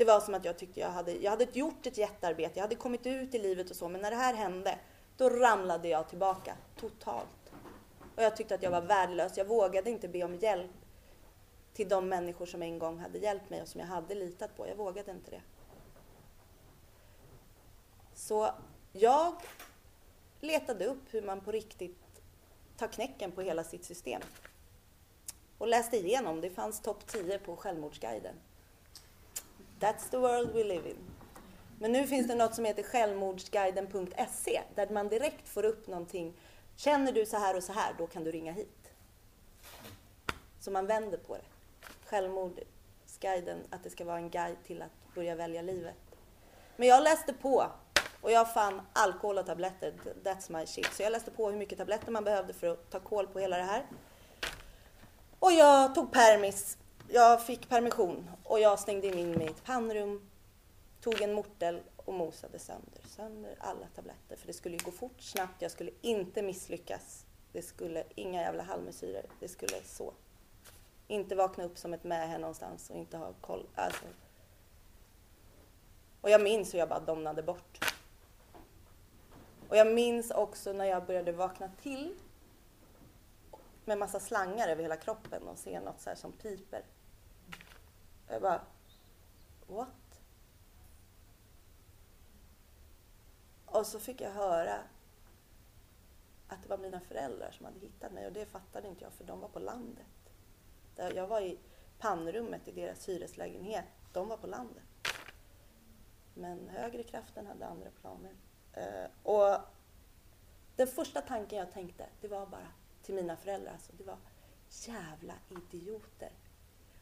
Det 0.02 0.06
var 0.06 0.20
som 0.20 0.34
att 0.34 0.44
jag 0.44 0.58
tyckte 0.58 0.80
jag 0.80 0.90
hade, 0.90 1.12
jag 1.12 1.30
hade 1.30 1.46
gjort 1.52 1.86
ett 1.86 1.98
jättearbete, 1.98 2.52
jag 2.54 2.62
hade 2.62 2.74
kommit 2.74 3.06
ut 3.06 3.34
i 3.34 3.38
livet 3.38 3.70
och 3.70 3.76
så, 3.76 3.88
men 3.88 4.00
när 4.00 4.10
det 4.10 4.16
här 4.16 4.34
hände, 4.34 4.78
då 5.16 5.30
ramlade 5.30 5.88
jag 5.88 6.08
tillbaka 6.08 6.56
totalt. 6.76 7.52
Och 8.16 8.22
jag 8.22 8.36
tyckte 8.36 8.54
att 8.54 8.62
jag 8.62 8.70
var 8.70 8.80
värdelös. 8.80 9.36
Jag 9.36 9.44
vågade 9.44 9.90
inte 9.90 10.08
be 10.08 10.24
om 10.24 10.34
hjälp 10.34 10.70
till 11.74 11.88
de 11.88 12.08
människor 12.08 12.46
som 12.46 12.62
en 12.62 12.78
gång 12.78 12.98
hade 12.98 13.18
hjälpt 13.18 13.50
mig 13.50 13.62
och 13.62 13.68
som 13.68 13.80
jag 13.80 13.88
hade 13.88 14.14
litat 14.14 14.56
på. 14.56 14.68
Jag 14.68 14.76
vågade 14.76 15.10
inte 15.10 15.30
det. 15.30 15.42
Så 18.14 18.50
jag 18.92 19.34
letade 20.40 20.86
upp 20.86 21.14
hur 21.14 21.22
man 21.22 21.40
på 21.40 21.52
riktigt 21.52 22.22
tar 22.76 22.88
knäcken 22.88 23.32
på 23.32 23.42
hela 23.42 23.64
sitt 23.64 23.84
system. 23.84 24.22
Och 25.58 25.68
läste 25.68 25.96
igenom, 25.96 26.40
det 26.40 26.50
fanns 26.50 26.80
topp 26.80 27.06
10 27.06 27.38
på 27.38 27.56
Självmordsguiden. 27.56 28.34
That's 29.82 30.10
the 30.10 30.18
world 30.18 30.50
we 30.54 30.64
live 30.64 30.90
in. 30.90 30.96
Men 31.78 31.92
nu 31.92 32.06
finns 32.06 32.28
det 32.28 32.34
något 32.34 32.54
som 32.54 32.64
heter 32.64 32.82
självmordsguiden.se 32.82 34.62
där 34.74 34.88
man 34.88 35.08
direkt 35.08 35.48
får 35.48 35.64
upp 35.64 35.86
någonting. 35.86 36.34
Känner 36.76 37.12
du 37.12 37.26
så 37.26 37.36
här 37.36 37.56
och 37.56 37.62
så 37.62 37.72
här, 37.72 37.94
då 37.98 38.06
kan 38.06 38.24
du 38.24 38.32
ringa 38.32 38.52
hit. 38.52 38.90
Så 40.60 40.70
man 40.70 40.86
vänder 40.86 41.18
på 41.18 41.36
det. 41.36 41.44
Självmordsguiden, 42.06 43.58
att 43.70 43.84
det 43.84 43.90
ska 43.90 44.04
vara 44.04 44.16
en 44.16 44.30
guide 44.30 44.56
till 44.66 44.82
att 44.82 45.14
börja 45.14 45.34
välja 45.34 45.62
livet. 45.62 45.96
Men 46.76 46.88
jag 46.88 47.02
läste 47.02 47.32
på 47.32 47.66
och 48.20 48.30
jag 48.30 48.54
fann 48.54 48.82
alkohol 48.92 49.38
och 49.38 49.46
tabletter, 49.46 49.94
that's 50.24 50.58
my 50.58 50.66
shit. 50.66 50.92
Så 50.92 51.02
jag 51.02 51.12
läste 51.12 51.30
på 51.30 51.50
hur 51.50 51.58
mycket 51.58 51.78
tabletter 51.78 52.12
man 52.12 52.24
behövde 52.24 52.52
för 52.52 52.66
att 52.66 52.90
ta 52.90 53.00
koll 53.00 53.26
på 53.26 53.38
hela 53.38 53.56
det 53.56 53.62
här. 53.62 53.86
Och 55.38 55.52
jag 55.52 55.94
tog 55.94 56.12
permis 56.12 56.78
jag 57.08 57.46
fick 57.46 57.68
permission 57.68 58.30
och 58.44 58.60
jag 58.60 58.78
stängde 58.78 59.06
in 59.06 59.30
mig 59.30 59.46
i 59.46 59.50
ett 59.50 59.64
pannrum, 59.64 60.30
tog 61.00 61.20
en 61.20 61.32
mortel 61.32 61.80
och 61.96 62.14
mosade 62.14 62.58
sönder, 62.58 63.02
sönder 63.06 63.56
alla 63.60 63.86
tabletter. 63.94 64.36
För 64.36 64.46
det 64.46 64.52
skulle 64.52 64.76
ju 64.76 64.84
gå 64.84 64.90
fort, 64.90 65.20
snabbt, 65.20 65.62
jag 65.62 65.70
skulle 65.70 65.90
inte 66.00 66.42
misslyckas. 66.42 67.26
Det 67.52 67.62
skulle, 67.62 68.04
inga 68.14 68.40
jävla 68.40 68.62
halvmesyrer, 68.62 69.26
det 69.40 69.48
skulle 69.48 69.82
så. 69.84 70.12
Inte 71.08 71.34
vakna 71.34 71.64
upp 71.64 71.78
som 71.78 71.94
ett 71.94 72.04
mähä 72.04 72.38
någonstans 72.38 72.90
och 72.90 72.96
inte 72.96 73.16
ha 73.16 73.32
koll. 73.40 73.66
Alltså. 73.74 74.04
Och 76.20 76.30
jag 76.30 76.42
minns 76.42 76.74
hur 76.74 76.78
jag 76.78 76.88
bara 76.88 77.00
domnade 77.00 77.42
bort. 77.42 77.92
Och 79.68 79.76
jag 79.76 79.92
minns 79.92 80.30
också 80.30 80.72
när 80.72 80.84
jag 80.84 81.06
började 81.06 81.32
vakna 81.32 81.70
till 81.82 82.14
med 83.84 83.98
massa 83.98 84.20
slangar 84.20 84.68
över 84.68 84.82
hela 84.82 84.96
kroppen 84.96 85.48
och 85.48 85.58
ser 85.58 85.80
något 85.80 86.00
så 86.00 86.10
här 86.10 86.16
som 86.16 86.32
piper. 86.32 86.84
Jag 88.28 88.42
bara, 88.42 88.60
what? 89.66 89.88
Och 93.66 93.86
så 93.86 94.00
fick 94.00 94.20
jag 94.20 94.30
höra 94.30 94.74
att 96.48 96.62
det 96.62 96.68
var 96.68 96.78
mina 96.78 97.00
föräldrar 97.00 97.50
som 97.50 97.66
hade 97.66 97.80
hittat 97.80 98.12
mig 98.12 98.26
och 98.26 98.32
det 98.32 98.46
fattade 98.46 98.88
inte 98.88 99.04
jag 99.04 99.12
för 99.12 99.24
de 99.24 99.40
var 99.40 99.48
på 99.48 99.58
landet. 99.58 100.06
Jag 100.96 101.26
var 101.26 101.40
i 101.40 101.58
pannrummet 101.98 102.68
i 102.68 102.72
deras 102.72 103.08
hyreslägenhet, 103.08 103.84
de 104.12 104.28
var 104.28 104.36
på 104.36 104.46
landet. 104.46 104.82
Men 106.34 106.68
högre 106.68 107.02
kraften 107.02 107.46
hade 107.46 107.66
andra 107.66 107.90
planer. 107.90 108.32
Eh, 108.72 109.10
och 109.22 109.56
den 110.76 110.86
första 110.86 111.20
tanken 111.20 111.58
jag 111.58 111.72
tänkte, 111.72 112.06
det 112.20 112.28
var 112.28 112.46
bara 112.46 112.68
till 113.02 113.14
mina 113.14 113.36
föräldrar, 113.36 113.72
alltså, 113.72 113.92
det 113.98 114.04
var 114.04 114.16
jävla 114.86 115.34
idioter. 115.48 116.30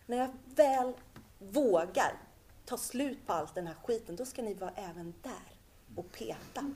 När 0.06 0.16
jag 0.16 0.30
väl 0.44 0.92
vågar 1.38 2.18
ta 2.64 2.76
slut 2.76 3.26
på 3.26 3.32
allt 3.32 3.54
den 3.54 3.66
här 3.66 3.74
skiten, 3.84 4.16
då 4.16 4.26
ska 4.26 4.42
ni 4.42 4.54
vara 4.54 4.70
även 4.70 5.14
där 5.22 5.56
och 5.96 6.12
peta. 6.12 6.74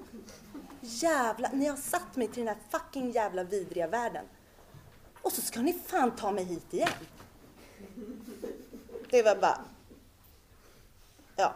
Jävla, 0.81 1.49
ni 1.53 1.67
har 1.67 1.77
satt 1.77 2.17
mig 2.17 2.29
till 2.29 2.45
den 2.45 2.57
här 2.57 2.79
fucking 2.79 3.11
jävla 3.11 3.45
vidriga 3.45 3.87
världen. 3.87 4.25
Och 5.23 5.33
så 5.33 5.41
ska 5.41 5.63
ni 5.63 5.73
fan 5.73 6.17
ta 6.17 6.31
mig 6.31 6.45
hit 6.45 6.75
igen. 6.75 6.89
Det 9.11 9.23
var 9.23 9.37
bara... 9.37 9.65
Ja. 11.37 11.55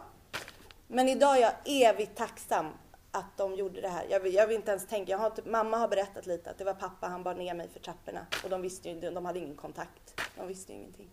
Men 0.87 1.09
idag 1.09 1.37
är 1.37 1.41
jag 1.41 1.53
evigt 1.65 2.17
tacksam 2.17 2.65
att 3.11 3.37
de 3.37 3.55
gjorde 3.55 3.81
det 3.81 3.89
här. 3.89 4.05
Jag 4.09 4.19
vill, 4.19 4.33
jag 4.33 4.47
vill 4.47 4.55
inte 4.55 4.71
ens 4.71 4.87
tänka. 4.87 5.11
Jag 5.11 5.17
har 5.17 5.29
typ, 5.29 5.45
mamma 5.45 5.77
har 5.77 5.87
berättat 5.87 6.25
lite 6.25 6.49
att 6.49 6.57
det 6.57 6.63
var 6.63 6.73
pappa, 6.73 7.07
han 7.07 7.23
bar 7.23 7.35
ner 7.35 7.53
mig 7.53 7.67
för 7.67 7.79
trapporna. 7.79 8.25
Och 8.43 8.49
de 8.49 8.61
visste 8.61 8.89
ju, 8.89 9.11
de 9.11 9.25
hade 9.25 9.39
ingen 9.39 9.55
kontakt. 9.55 10.21
De 10.37 10.47
visste 10.47 10.71
ju 10.71 10.77
ingenting. 10.77 11.09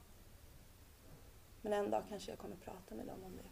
Men 1.63 1.73
en 1.73 1.91
dag 1.91 2.03
kanske 2.09 2.31
jag 2.33 2.39
kommer 2.39 2.57
prata 2.57 2.95
med 2.95 3.07
dem 3.07 3.25
om 3.25 3.37
det. 3.37 3.43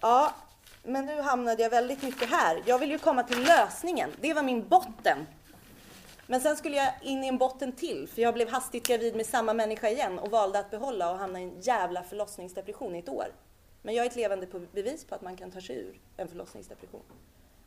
Ja, 0.00 0.34
men 0.82 1.06
nu 1.06 1.20
hamnade 1.20 1.62
jag 1.62 1.70
väldigt 1.70 2.02
mycket 2.02 2.30
här. 2.30 2.62
Jag 2.66 2.78
vill 2.78 2.90
ju 2.90 2.98
komma 2.98 3.22
till 3.22 3.42
lösningen. 3.42 4.10
Det 4.20 4.34
var 4.34 4.42
min 4.42 4.68
botten. 4.68 5.26
Men 6.26 6.40
sen 6.40 6.56
skulle 6.56 6.76
jag 6.76 6.92
in 7.02 7.24
i 7.24 7.28
en 7.28 7.38
botten 7.38 7.72
till, 7.72 8.08
för 8.08 8.22
jag 8.22 8.34
blev 8.34 8.48
hastigt 8.48 8.86
gravid 8.86 9.16
med 9.16 9.26
samma 9.26 9.54
människa 9.54 9.88
igen 9.88 10.18
och 10.18 10.30
valde 10.30 10.58
att 10.58 10.70
behålla 10.70 11.12
och 11.12 11.18
hamna 11.18 11.40
i 11.40 11.42
en 11.42 11.60
jävla 11.60 12.02
förlossningsdepression 12.02 12.94
i 12.94 12.98
ett 12.98 13.08
år. 13.08 13.26
Men 13.82 13.94
jag 13.94 14.06
är 14.06 14.10
ett 14.10 14.16
levande 14.16 14.46
bevis 14.72 15.04
på 15.04 15.14
att 15.14 15.22
man 15.22 15.36
kan 15.36 15.50
ta 15.50 15.60
sig 15.60 15.76
ur 15.76 16.00
en 16.16 16.28
förlossningsdepression 16.28 17.02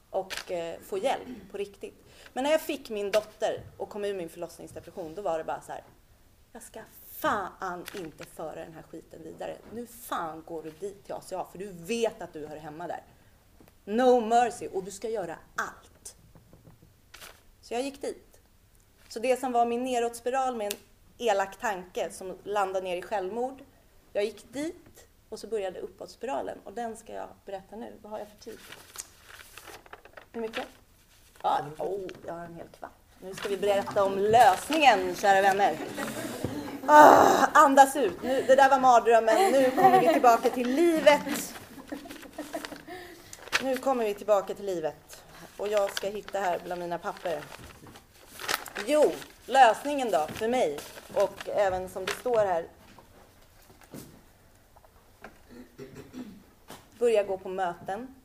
och 0.10 0.52
eh, 0.52 0.80
få 0.80 0.98
hjälp 0.98 1.52
på 1.52 1.58
riktigt. 1.58 2.06
Men 2.34 2.44
när 2.44 2.52
jag 2.52 2.62
fick 2.62 2.90
min 2.90 3.12
dotter 3.12 3.62
och 3.78 3.90
kom 3.90 4.06
ur 4.06 4.14
min 4.14 4.30
förlossningsdepression, 4.30 5.16
då 5.16 5.22
var 5.22 5.38
det 5.38 5.44
bara 5.44 5.62
så 5.62 5.72
här. 5.72 5.84
Jag 6.52 6.64
ska 6.64 6.82
fan 7.10 7.86
inte 7.96 8.26
föra 8.26 8.56
den 8.56 8.74
här 8.74 8.84
skiten 8.84 9.24
vidare. 9.24 9.58
Nu 9.74 9.88
fan 9.88 10.44
går 10.46 10.64
du 10.64 10.72
dit 10.72 11.06
till 11.06 11.14
ACA, 11.14 11.46
för 11.52 11.58
du 11.58 11.72
vet 11.72 12.22
att 12.22 12.34
du 12.34 12.48
hör 12.48 12.58
hemma 12.58 12.88
där. 12.88 13.04
No 13.86 14.20
mercy, 14.20 14.68
och 14.68 14.84
du 14.84 14.92
ska 14.92 15.10
göra 15.10 15.38
allt. 15.56 16.16
Så 17.62 17.74
jag 17.74 17.82
gick 17.82 18.02
dit. 18.02 18.40
Så 19.08 19.20
det 19.20 19.40
som 19.40 19.52
var 19.52 19.66
min 19.66 19.84
nedåtspiral 19.84 20.56
med 20.56 20.74
en 20.74 20.80
elak 21.18 21.60
tanke 21.60 22.12
som 22.12 22.38
landade 22.44 22.84
ner 22.84 22.98
i 22.98 23.02
självmord. 23.02 23.64
Jag 24.14 24.26
gick 24.26 24.54
dit 24.54 25.05
och 25.30 25.40
så 25.40 25.48
började 25.48 25.80
uppåtspiralen 25.80 26.58
och 26.64 26.74
den 26.74 26.98
ska 26.98 27.14
jag 27.14 27.28
berätta 27.46 27.76
nu. 27.76 27.94
Vad 28.02 28.12
har 28.12 28.20
jag 28.20 28.28
för 28.28 28.38
tid? 28.38 28.60
Hur 30.32 30.42
mycket? 30.42 30.66
Ja, 31.42 31.62
oh, 31.78 32.08
jag 32.26 32.34
har 32.34 32.46
en 32.46 32.56
hel 32.56 32.68
kvart. 32.80 32.92
Nu 33.20 33.34
ska 33.34 33.50
vi 33.50 33.58
berätta 33.58 34.04
om 34.04 34.18
lösningen, 34.18 35.16
kära 35.16 35.42
vänner. 35.42 35.78
Ah, 36.88 37.48
andas 37.54 37.96
ut. 37.96 38.24
Nu, 38.24 38.42
det 38.48 38.56
där 38.56 38.70
var 38.70 38.80
mardrömmen. 38.80 39.52
Nu 39.52 39.72
kommer 39.72 40.02
vi 40.02 40.14
tillbaka 40.14 40.50
till 40.50 40.70
livet. 40.76 41.54
Nu 43.64 43.78
kommer 43.78 44.06
vi 44.06 44.14
tillbaka 44.14 44.54
till 44.54 44.66
livet. 44.66 45.24
Och 45.58 45.68
jag 45.68 45.98
ska 45.98 46.08
hitta 46.08 46.40
här 46.40 46.60
bland 46.66 46.82
mina 46.82 46.98
papper. 46.98 47.42
Jo, 48.86 49.12
lösningen 49.46 50.12
då, 50.12 50.28
för 50.34 50.48
mig 50.48 50.80
och 51.14 51.50
även 51.50 51.90
som 51.90 52.06
det 52.06 52.12
står 52.12 52.38
här. 52.38 52.66
Börja 57.06 57.24
gå 57.24 57.38
på 57.38 57.50
möten. 57.50 58.16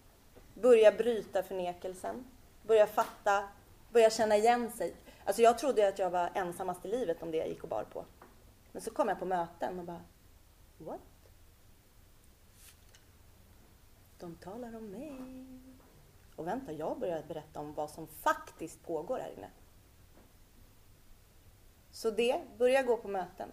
Börja 0.55 0.93
bryta 0.93 1.43
förnekelsen. 1.43 2.25
Börja 2.62 2.87
fatta. 2.87 3.49
Börja 3.93 4.11
känna 4.11 4.37
igen 4.37 4.73
sig. 4.73 4.95
Alltså 5.25 5.43
jag 5.43 5.59
trodde 5.59 5.88
att 5.88 5.99
jag 5.99 6.11
var 6.11 6.31
ensammast 6.35 6.85
i 6.85 6.88
livet 6.88 7.23
om 7.23 7.31
det 7.31 7.37
jag 7.37 7.49
gick 7.49 7.62
och 7.62 7.69
bar 7.69 7.85
på. 7.85 8.05
Men 8.73 8.83
så 8.83 8.90
kom 8.90 9.09
jag 9.09 9.19
på 9.19 9.25
möten 9.25 9.79
och 9.79 9.85
bara, 9.85 10.01
what? 10.79 11.01
De 14.19 14.35
talar 14.35 14.77
om 14.77 14.90
mig. 14.90 15.14
Och 16.37 16.47
vänta, 16.47 16.73
jag 16.73 16.99
börjar 16.99 17.23
berätta 17.29 17.61
om 17.61 17.75
vad 17.75 17.90
som 17.90 18.07
faktiskt 18.07 18.83
pågår 18.87 19.19
här 19.19 19.33
inne. 19.38 19.51
Så 21.90 22.11
det, 22.11 22.40
börja 22.59 22.83
gå 22.83 22.97
på 22.97 23.09
möten. 23.09 23.53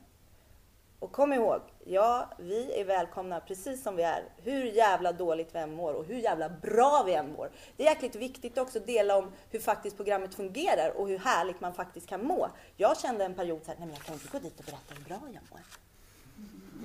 Och 0.99 1.11
kom 1.11 1.33
ihåg, 1.33 1.61
ja, 1.85 2.29
vi 2.37 2.79
är 2.79 2.85
välkomna 2.85 3.39
precis 3.39 3.83
som 3.83 3.95
vi 3.95 4.03
är. 4.03 4.23
Hur 4.37 4.63
jävla 4.63 5.11
dåligt 5.11 5.55
vi 5.55 5.59
än 5.59 5.75
mår 5.75 5.93
och 5.93 6.05
hur 6.05 6.15
jävla 6.15 6.49
bra 6.49 7.03
vi 7.05 7.13
än 7.13 7.31
mår. 7.31 7.51
Det 7.77 7.83
är 7.83 7.87
jäkligt 7.87 8.15
viktigt 8.15 8.57
också 8.57 8.77
att 8.77 8.87
dela 8.87 9.17
om 9.17 9.31
hur 9.49 9.59
faktiskt 9.59 9.95
programmet 9.95 10.35
fungerar 10.35 10.97
och 10.97 11.07
hur 11.07 11.17
härligt 11.17 11.61
man 11.61 11.73
faktiskt 11.73 12.07
kan 12.07 12.25
må. 12.25 12.49
Jag 12.77 12.99
kände 12.99 13.25
en 13.25 13.33
period 13.35 13.61
så 13.65 13.71
här, 13.71 13.77
nej 13.79 13.87
men 13.87 13.95
jag 13.95 14.05
kan 14.05 14.13
inte 14.13 14.27
gå 14.31 14.39
dit 14.39 14.59
och 14.59 14.65
berätta 14.65 14.93
hur 14.95 15.03
bra 15.03 15.19
jag 15.33 15.43
mår. 15.51 15.59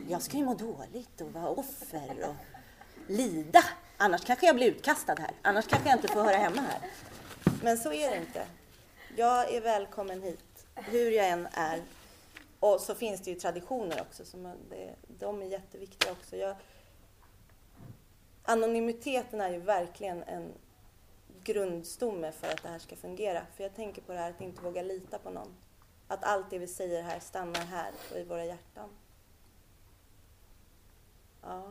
Jag 0.08 0.22
ska 0.22 0.36
ju 0.36 0.44
må 0.44 0.54
dåligt 0.54 1.20
och 1.20 1.32
vara 1.32 1.48
offer 1.48 2.28
och 2.28 2.34
lida. 3.06 3.64
Annars 3.96 4.24
kanske 4.24 4.46
jag 4.46 4.56
blir 4.56 4.66
utkastad 4.66 5.14
här. 5.18 5.30
Annars 5.42 5.66
kanske 5.66 5.88
jag 5.88 5.98
inte 5.98 6.08
får 6.08 6.22
höra 6.22 6.36
hemma 6.36 6.60
här. 6.60 6.90
Men 7.62 7.78
så 7.78 7.92
är 7.92 8.10
det 8.10 8.16
inte. 8.16 8.44
Jag 9.16 9.54
är 9.54 9.60
välkommen 9.60 10.22
hit, 10.22 10.66
hur 10.74 11.10
jag 11.10 11.28
än 11.28 11.48
är 11.52 11.80
och 12.62 12.80
så 12.80 12.94
finns 12.94 13.20
det 13.20 13.30
ju 13.30 13.36
traditioner 13.36 14.00
också, 14.00 14.24
som 14.24 14.42
det, 14.70 14.94
de 15.08 15.42
är 15.42 15.46
jätteviktiga 15.46 16.12
också. 16.12 16.36
Jag, 16.36 16.56
anonymiteten 18.42 19.40
är 19.40 19.50
ju 19.50 19.58
verkligen 19.58 20.22
en 20.22 20.52
grundstomme 21.44 22.32
för 22.32 22.48
att 22.48 22.62
det 22.62 22.68
här 22.68 22.78
ska 22.78 22.96
fungera. 22.96 23.46
För 23.56 23.62
jag 23.62 23.74
tänker 23.74 24.02
på 24.02 24.12
det 24.12 24.18
här 24.18 24.30
att 24.30 24.40
inte 24.40 24.62
våga 24.62 24.82
lita 24.82 25.18
på 25.18 25.30
någon. 25.30 25.54
Att 26.08 26.24
allt 26.24 26.50
det 26.50 26.58
vi 26.58 26.66
säger 26.66 27.02
här 27.02 27.20
stannar 27.20 27.64
här 27.64 27.92
och 28.10 28.16
i 28.16 28.24
våra 28.24 28.44
hjärtan. 28.44 28.90
Ja. 31.42 31.70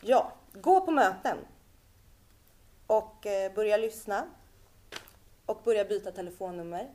Ja, 0.00 0.32
gå 0.52 0.80
på 0.80 0.90
möten. 0.90 1.38
Och 2.86 3.26
eh, 3.26 3.52
börja 3.54 3.76
lyssna 3.76 4.26
och 5.46 5.60
börja 5.64 5.84
byta 5.84 6.12
telefonnummer. 6.12 6.94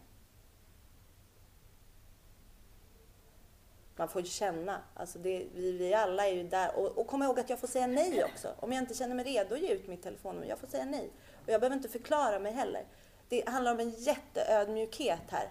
Man 3.96 4.08
får 4.08 4.22
ju 4.22 4.28
känna. 4.28 4.82
Alltså 4.94 5.20
det, 5.20 5.48
vi, 5.56 5.72
vi 5.72 5.94
alla 5.94 6.28
är 6.28 6.34
ju 6.34 6.44
där. 6.44 6.76
Och, 6.76 6.98
och 6.98 7.08
kom 7.08 7.24
ihåg 7.24 7.40
att 7.40 7.50
jag 7.50 7.60
får 7.60 7.68
säga 7.68 7.88
nej 7.88 8.24
också. 8.24 8.54
Om 8.60 8.72
jag 8.72 8.82
inte 8.84 8.94
känner 8.94 9.16
mig 9.16 9.26
redo 9.26 9.56
att 9.56 9.62
ge 9.62 9.74
ut 9.74 9.88
mitt 9.88 10.04
telefonnummer, 10.04 10.48
jag 10.48 10.60
får 10.60 10.68
säga 10.68 10.86
nej. 10.86 11.10
Och 11.46 11.50
jag 11.50 11.62
behöver 11.62 11.76
inte 11.76 11.90
förklara 11.90 12.40
mig 12.40 12.52
heller. 12.52 12.86
Det 13.30 13.50
handlar 13.50 13.72
om 13.72 13.80
en 13.80 13.90
jätteödmjukhet 13.90 15.32
här. 15.32 15.50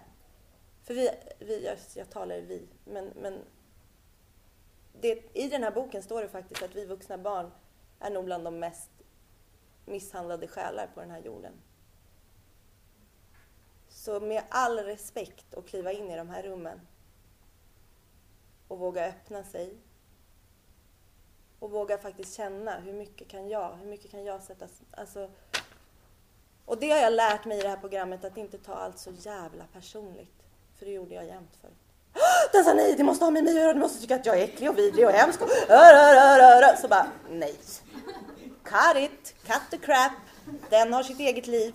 För 0.83 0.93
vi, 0.93 1.09
vi 1.39 1.65
jag, 1.65 1.77
jag 1.95 2.09
talar 2.09 2.35
i 2.35 2.41
vi, 2.41 2.67
men, 2.85 3.11
men 3.15 3.39
det, 5.01 5.37
i 5.37 5.49
den 5.49 5.63
här 5.63 5.71
boken 5.71 6.03
står 6.03 6.21
det 6.21 6.29
faktiskt 6.29 6.63
att 6.63 6.75
vi 6.75 6.85
vuxna 6.85 7.17
barn 7.17 7.51
är 7.99 8.09
nog 8.09 8.25
bland 8.25 8.43
de 8.43 8.59
mest 8.59 8.89
misshandlade 9.85 10.47
själar 10.47 10.87
på 10.93 10.99
den 10.99 11.11
här 11.11 11.21
jorden. 11.21 11.53
Så 13.99 14.19
med 14.19 14.43
all 14.49 14.79
respekt 14.79 15.53
att 15.53 15.67
kliva 15.67 15.91
in 15.91 16.11
i 16.11 16.17
de 16.17 16.29
här 16.29 16.43
rummen 16.43 16.81
och 18.67 18.79
våga 18.79 19.05
öppna 19.05 19.43
sig 19.43 19.77
och 21.59 21.71
våga 21.71 21.97
faktiskt 21.97 22.35
känna 22.35 22.79
hur 22.79 22.93
mycket 22.93 23.27
kan 23.27 23.49
jag, 23.49 23.75
hur 23.75 23.89
mycket 23.89 24.11
kan 24.11 24.25
jag 24.25 24.43
sätta, 24.43 24.67
alltså 24.91 25.29
och 26.65 26.77
det 26.77 26.89
har 26.89 26.97
jag 26.97 27.13
lärt 27.13 27.45
mig 27.45 27.59
i 27.59 27.61
det 27.61 27.69
här 27.69 27.77
programmet 27.77 28.25
att 28.25 28.37
inte 28.37 28.57
ta 28.57 28.73
allt 28.73 28.99
så 28.99 29.11
jävla 29.11 29.63
personligt. 29.73 30.43
För 30.77 30.85
det 30.85 30.91
gjorde 30.91 31.15
jag 31.15 31.25
jämt 31.25 31.57
förut. 31.61 31.73
Den 32.51 32.63
sa 32.63 32.73
nej, 32.73 32.95
det 32.95 33.03
måste 33.03 33.25
ha 33.25 33.31
med 33.31 33.43
mig 33.43 33.53
att 33.53 33.61
göra, 33.61 33.73
du 33.73 33.79
måste 33.79 34.01
tycka 34.01 34.15
att 34.15 34.25
jag 34.25 34.39
är 34.39 34.43
äcklig 34.43 34.69
och 34.69 34.77
vidrig 34.77 35.05
och 35.05 35.11
hemsk. 35.11 35.41
Och, 35.41 35.49
så 36.81 36.87
bara, 36.87 37.07
nej. 37.29 37.55
Cut 38.63 38.97
it, 38.97 39.35
cut 39.45 39.61
the 39.71 39.77
crap. 39.77 40.11
Den 40.69 40.93
har 40.93 41.03
sitt 41.03 41.19
eget 41.19 41.47
liv. 41.47 41.73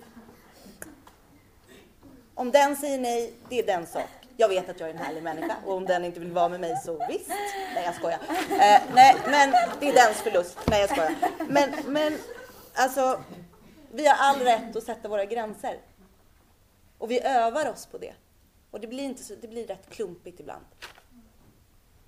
Om 2.35 2.51
den 2.51 2.77
säger 2.77 2.99
nej, 2.99 3.35
det 3.49 3.59
är 3.59 3.67
den 3.67 3.87
sak. 3.87 4.09
Jag 4.37 4.49
vet 4.49 4.69
att 4.69 4.81
jag 4.81 4.89
är 4.89 4.95
en 4.95 4.99
härlig 4.99 5.23
människa 5.23 5.57
och 5.67 5.75
om 5.75 5.85
den 5.85 6.05
inte 6.05 6.21
vill 6.21 6.33
vara 6.33 6.49
med 6.49 6.61
mig 6.61 6.77
så 6.85 7.07
visst. 7.09 7.29
Nej, 7.75 7.85
jag 7.85 7.95
skojar. 7.95 8.19
Eh, 8.51 8.83
nej, 8.95 9.17
men 9.27 9.51
det 9.81 9.89
är 9.89 9.93
dens 9.93 10.17
förlust. 10.17 10.59
Nej, 10.71 10.81
jag 10.81 10.91
skojar. 10.91 11.15
Men, 11.49 11.73
men 11.87 12.19
alltså, 12.75 13.21
vi 13.93 14.07
har 14.07 14.17
all 14.17 14.41
rätt 14.41 14.77
att 14.77 14.85
sätta 14.85 15.09
våra 15.09 15.25
gränser. 15.25 15.79
Och 16.99 17.11
vi 17.11 17.21
övar 17.21 17.71
oss 17.71 17.87
på 17.87 17.99
det. 17.99 18.15
Och 18.71 18.81
det 18.81 18.87
blir, 18.87 19.05
inte 19.05 19.25
så, 19.25 19.35
det 19.35 19.49
blir 19.49 19.67
rätt 19.67 19.91
klumpigt 19.91 20.41
ibland. 20.41 20.65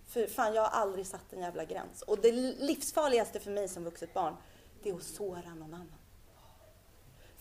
För 0.07 0.27
fan, 0.27 0.55
jag 0.55 0.62
har 0.62 0.81
aldrig 0.81 1.07
satt 1.07 1.33
en 1.33 1.41
jävla 1.41 1.65
gräns. 1.65 2.03
Och 2.03 2.21
det 2.21 2.33
livsfarligaste 2.33 3.41
för 3.41 3.51
mig 3.51 3.69
som 3.69 3.85
vuxet 3.85 4.15
barn, 4.15 4.37
det 4.83 4.91
är 4.91 4.95
att 4.95 5.03
såra 5.03 5.55
någon 5.55 5.75
annan. 5.75 5.93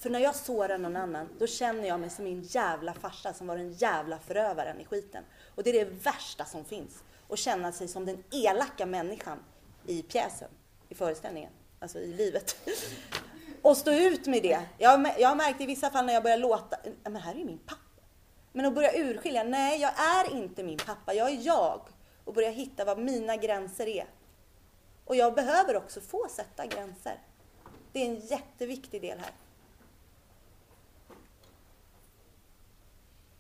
För 0.06 0.10
när 0.10 0.20
jag 0.20 0.36
sårar 0.36 0.78
någon 0.78 0.96
annan, 0.96 1.30
då 1.40 1.48
känner 1.48 1.88
jag 1.88 2.00
mig 2.00 2.10
som 2.10 2.24
min 2.26 2.42
jävla 2.42 2.94
farsa 2.94 3.34
som 3.34 3.48
var 3.48 3.58
den 3.58 3.74
jävla 3.74 4.20
förövaren 4.20 4.82
i 4.82 4.86
skiten. 4.86 5.24
Och 5.56 5.64
det 5.64 5.70
är 5.70 5.86
det 5.86 5.92
värsta 5.92 6.46
som 6.46 6.66
finns. 6.66 7.04
Att 7.30 7.40
känna 7.40 7.72
sig 7.72 7.88
som 7.88 8.06
den 8.06 8.24
elaka 8.32 8.86
människan 8.86 9.40
i 9.86 10.02
pjäsen, 10.02 10.50
i 10.90 10.96
föreställningen, 10.96 11.52
alltså 11.80 12.00
i 12.00 12.14
livet. 12.14 12.56
Och 13.62 13.78
stå 13.78 13.92
ut 13.92 14.28
med 14.28 14.44
det. 14.44 14.62
Jag, 14.78 15.14
jag 15.20 15.30
har 15.30 15.36
märkt 15.36 15.62
i 15.62 15.66
vissa 15.66 15.90
fall 15.90 16.06
när 16.06 16.14
jag 16.14 16.24
börjar 16.24 16.38
låta, 16.38 16.78
men 17.04 17.16
här 17.16 17.36
är 17.36 17.40
ju 17.40 17.46
min 17.46 17.58
pappa. 17.58 18.02
Men 18.52 18.66
att 18.66 18.76
börja 18.76 18.98
urskilja, 18.98 19.44
nej 19.44 19.82
jag 19.82 19.92
är 20.00 20.34
inte 20.38 20.64
min 20.64 20.78
pappa, 20.78 21.14
jag 21.14 21.30
är 21.30 21.46
jag. 21.46 21.82
Och 22.26 22.34
börja 22.34 22.50
hitta 22.50 22.86
vad 22.86 23.00
mina 23.00 23.36
gränser 23.36 23.88
är. 23.88 24.06
Och 25.06 25.16
jag 25.16 25.34
behöver 25.34 25.76
också 25.76 26.02
få 26.02 26.28
sätta 26.30 26.66
gränser. 26.66 27.20
Det 27.92 28.00
är 28.00 28.06
en 28.06 28.20
jätteviktig 28.20 29.02
del 29.02 29.20
här. 29.20 29.32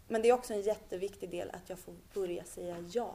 Men 0.07 0.21
det 0.21 0.29
är 0.29 0.33
också 0.33 0.53
en 0.53 0.61
jätteviktig 0.61 1.29
del 1.29 1.49
att 1.49 1.69
jag 1.69 1.79
får 1.79 1.93
börja 2.13 2.43
säga 2.43 2.77
ja. 2.93 3.13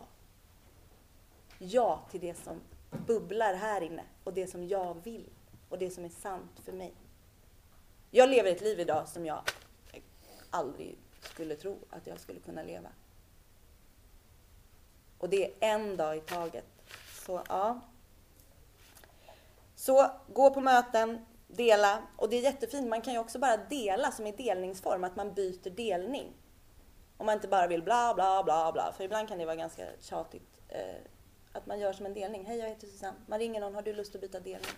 Ja 1.59 2.07
till 2.11 2.21
det 2.21 2.35
som 2.35 2.61
bubblar 3.07 3.55
här 3.55 3.81
inne 3.81 4.05
och 4.25 4.35
det 4.35 4.47
som 4.47 4.69
jag 4.69 5.05
vill 5.05 5.31
och 5.69 5.79
det 5.79 5.91
som 5.91 6.05
är 6.05 6.09
sant 6.09 6.61
för 6.65 6.73
mig. 6.73 6.95
Jag 8.11 8.29
lever 8.29 8.51
ett 8.51 8.61
liv 8.61 8.81
idag 8.81 9.09
som 9.09 9.27
jag 9.27 9.43
aldrig 10.51 10.97
skulle 11.21 11.57
tro 11.57 11.79
att 11.91 12.07
jag 12.07 12.21
skulle 12.21 12.41
kunna 12.41 12.63
leva. 12.63 12.89
Och 15.19 15.29
det 15.29 15.45
är 15.45 15.55
en 15.61 15.97
dag 15.97 16.17
i 16.17 16.21
taget. 16.21 16.67
Så 17.27 17.43
ja. 17.49 17.81
Så 19.75 20.11
gå 20.29 20.51
på 20.51 20.61
möten, 20.61 21.27
dela. 21.47 22.03
Och 22.17 22.31
det 22.31 22.37
är 22.37 22.43
jättefint, 22.43 22.89
man 22.89 23.03
kan 23.03 23.13
ju 23.13 23.19
också 23.19 23.39
bara 23.39 23.57
dela 23.57 24.11
som 24.11 24.27
i 24.27 24.33
delningsform, 24.33 25.05
att 25.05 25.17
man 25.17 25.35
byter 25.35 25.71
delning. 25.71 26.33
Om 27.21 27.27
man 27.27 27.35
inte 27.35 27.49
bara 27.49 27.67
vill 27.67 27.83
bla 27.83 28.15
bla 28.15 28.43
bla 28.43 28.73
bla, 28.73 28.93
för 28.93 29.05
ibland 29.05 29.29
kan 29.29 29.39
det 29.39 29.47
vara 29.47 29.57
ganska 29.57 29.87
tjatigt. 30.01 30.61
Eh, 30.69 30.97
att 31.53 31.67
man 31.67 31.81
gör 31.81 31.93
som 31.93 32.07
en 32.07 32.15
delning. 32.15 32.47
Hej, 32.47 32.59
jag 32.59 32.69
heter 32.69 32.87
Susanne. 32.87 33.17
Man 33.27 33.39
ringer 33.39 33.61
någon, 33.61 33.75
har 33.75 33.83
du 33.83 33.93
lust 33.93 34.15
att 34.15 34.21
byta 34.21 34.41
delning? 34.41 34.71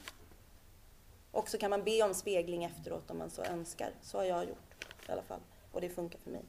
Och 1.30 1.48
så 1.48 1.58
kan 1.58 1.70
man 1.70 1.84
be 1.84 2.02
om 2.02 2.14
spegling 2.14 2.64
efteråt 2.64 3.10
om 3.10 3.18
man 3.18 3.30
så 3.30 3.42
önskar. 3.42 3.92
Så 4.02 4.18
har 4.18 4.24
jag 4.24 4.48
gjort 4.48 4.86
i 5.08 5.12
alla 5.12 5.22
fall. 5.22 5.40
Och 5.72 5.80
det 5.80 5.88
funkar 5.88 6.18
för 6.18 6.30
mig. 6.30 6.44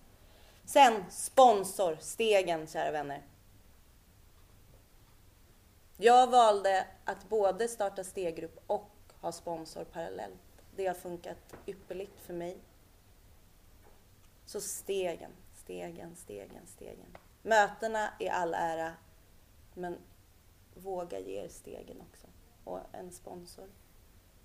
Sen 0.66 1.12
sponsor, 1.12 1.98
stegen 2.00 2.68
kära 2.68 2.92
vänner. 2.92 3.22
Jag 5.98 6.28
valde 6.28 6.88
att 7.06 7.30
både 7.30 7.68
starta 7.68 8.04
steggrupp 8.04 8.64
och 8.68 8.92
ha 9.22 9.32
sponsor 9.32 9.84
parallellt. 9.84 10.64
Det 10.76 10.88
har 10.88 10.96
funkat 10.96 11.56
ypperligt 11.66 12.20
för 12.20 12.34
mig. 12.34 12.58
Så 14.46 14.62
stegen, 14.62 15.32
stegen, 15.64 16.16
stegen, 16.16 16.68
stegen. 16.68 17.18
Mötena 17.42 18.10
är 18.20 18.30
all 18.30 18.54
ära, 18.54 18.94
men 19.74 19.98
våga 20.74 21.20
ge 21.20 21.44
er 21.44 21.48
stegen 21.48 22.02
också. 22.02 22.28
Och 22.64 22.80
en 22.92 23.12
sponsor. 23.12 23.70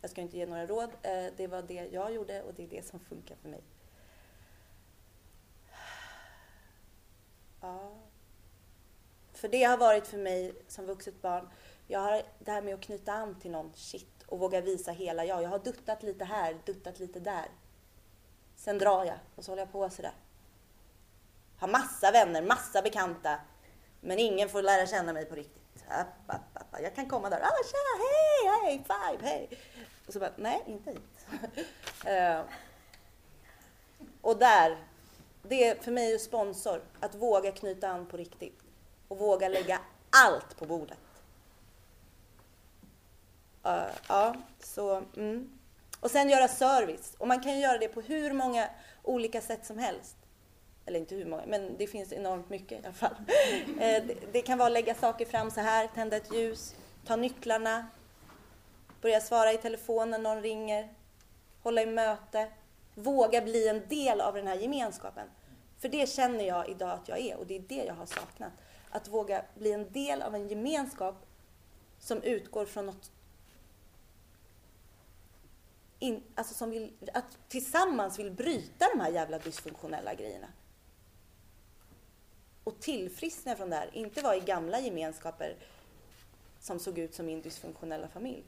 Jag 0.01 0.11
ska 0.11 0.21
inte 0.21 0.39
ge 0.39 0.47
några 0.47 0.67
råd. 0.67 0.91
Eh, 1.03 1.27
det 1.37 1.47
var 1.47 1.63
det 1.63 1.89
jag 1.93 2.13
gjorde 2.13 2.43
och 2.43 2.55
det 2.55 2.65
är 2.65 2.69
det 2.69 2.87
som 2.87 3.01
funkar 3.01 3.37
för 3.37 3.49
mig. 3.49 3.63
Ja. 7.61 7.97
För 9.33 9.49
det 9.49 9.65
har 9.65 9.79
varit 9.79 10.07
för 10.07 10.19
mig 10.19 10.53
som 10.69 10.87
vuxet 10.87 11.23
barn, 11.23 11.49
jag 11.87 12.01
har 12.01 12.23
det 12.39 12.51
här 12.51 12.63
med 12.63 12.75
att 12.75 12.81
knyta 12.81 13.13
an 13.13 13.41
till 13.41 13.51
någon, 13.51 13.73
shit, 13.75 14.23
och 14.27 14.39
våga 14.39 14.61
visa 14.61 14.93
hela 14.93 15.25
jag. 15.25 15.43
Jag 15.43 15.49
har 15.49 15.59
duttat 15.59 16.03
lite 16.03 16.25
här, 16.25 16.57
duttat 16.65 16.99
lite 16.99 17.21
där. 17.21 17.49
Sen 18.57 18.79
drar 18.79 19.05
jag 19.05 19.19
och 19.35 19.45
så 19.45 19.51
håller 19.51 19.63
jag 19.63 19.73
på 19.73 19.91
sådär. 19.91 20.13
Har 21.59 21.69
massa 21.69 22.11
vänner, 22.11 22.43
massa 22.43 22.83
bekanta, 22.83 23.41
men 24.01 24.19
ingen 24.19 24.49
får 24.49 24.63
lära 24.63 24.87
känna 24.87 25.13
mig 25.13 25.25
på 25.25 25.35
riktigt. 25.35 25.85
Jag 26.83 26.95
kan 26.95 27.09
komma 27.09 27.31
där, 27.31 27.41
ah, 27.41 27.65
tja, 27.65 27.79
hej, 27.99 28.61
hej, 28.63 28.85
five, 28.87 29.29
hej. 29.29 29.49
Och 30.07 30.13
så 30.13 30.19
bara, 30.19 30.33
nej, 30.37 30.63
inte 30.67 30.91
hit. 30.91 31.27
uh, 32.07 32.41
och 34.21 34.39
där, 34.39 34.79
det 35.43 35.69
är 35.69 35.75
för 35.75 35.93
mig 35.93 36.15
är 36.15 36.19
sponsor, 36.19 36.83
att 37.01 37.15
våga 37.15 37.53
knyta 37.53 37.89
an 37.89 38.07
på 38.07 38.17
riktigt. 38.17 38.63
Och 39.09 39.19
våga 39.19 39.49
lägga 39.49 39.81
allt 40.11 40.57
på 40.59 40.67
bordet. 40.67 40.99
Uh, 43.67 43.91
ja, 44.09 44.35
så, 44.61 45.05
mm. 45.17 45.59
Och 46.01 46.11
sen 46.11 46.29
göra 46.29 46.49
service. 46.49 47.15
Och 47.19 47.29
man 47.29 47.43
kan 47.43 47.53
ju 47.53 47.59
göra 47.59 47.79
det 47.79 47.89
på 47.89 48.01
hur 48.01 48.33
många 48.33 48.69
olika 49.03 49.41
sätt 49.41 49.67
som 49.67 49.79
helst. 49.79 50.17
Eller 50.89 51.01
inte 51.01 51.15
hur 51.15 51.25
många, 51.25 51.47
men 51.47 51.77
det 51.79 51.87
finns 51.87 52.13
enormt 52.13 52.51
mycket 52.51 52.73
i 52.73 52.85
alla 52.85 52.95
fall. 52.95 53.15
Eh, 53.81 54.05
det 54.33 54.43
kan 54.43 54.59
vara 54.59 54.67
att 54.67 54.73
lägga 54.73 54.95
saker 54.95 55.25
fram 55.25 55.51
så 55.51 55.61
här, 55.61 55.89
tända 55.95 56.17
ett 56.17 56.35
ljus, 56.35 56.75
ta 57.05 57.17
nycklarna, 57.17 57.87
börja 59.03 59.21
svara 59.21 59.53
i 59.53 59.59
telefon 59.59 60.11
när 60.11 60.19
någon 60.19 60.43
ringer, 60.43 60.89
hålla 61.63 61.83
i 61.83 61.87
möte, 61.87 62.49
våga 62.95 63.43
bli 63.43 63.69
en 63.69 63.89
del 63.89 64.21
av 64.21 64.35
den 64.35 64.47
här 64.47 64.55
gemenskapen. 64.55 65.29
För 65.79 65.89
det 65.89 66.09
känner 66.09 66.45
jag 66.45 66.69
idag 66.69 66.91
att 66.91 67.09
jag 67.09 67.19
är 67.19 67.37
och 67.37 67.47
det 67.47 67.57
är 67.57 67.63
det 67.69 67.85
jag 67.85 67.95
har 67.95 68.07
saknat. 68.07 68.53
Att 68.91 69.09
våga 69.09 69.43
bli 69.55 69.73
en 69.73 69.93
del 69.93 70.23
av 70.23 70.35
en 70.35 70.49
gemenskap 70.49 71.27
som 71.99 72.23
utgår 72.23 72.67
från 72.67 72.87
något 72.87 73.11
in, 75.99 76.23
alltså 76.35 76.55
som 76.55 76.71
vill, 76.71 76.93
att 77.15 77.39
tillsammans 77.49 78.19
vill 78.19 78.31
bryta 78.31 78.87
de 78.95 79.01
här 79.01 79.11
jävla 79.11 79.39
dysfunktionella 79.39 80.15
grejerna 80.15 80.47
och 82.69 82.81
tillfriskna 82.81 83.57
från 83.57 83.71
det 83.71 83.77
här. 83.77 83.91
Inte 83.93 84.23
vara 84.23 84.37
i 84.37 84.41
gamla 84.41 84.81
gemenskaper 84.81 85.57
som 86.61 86.79
såg 86.79 86.99
ut 86.99 87.15
som 87.15 87.27
min 87.27 87.43
dysfunktionella 87.43 88.09
familj. 88.09 88.45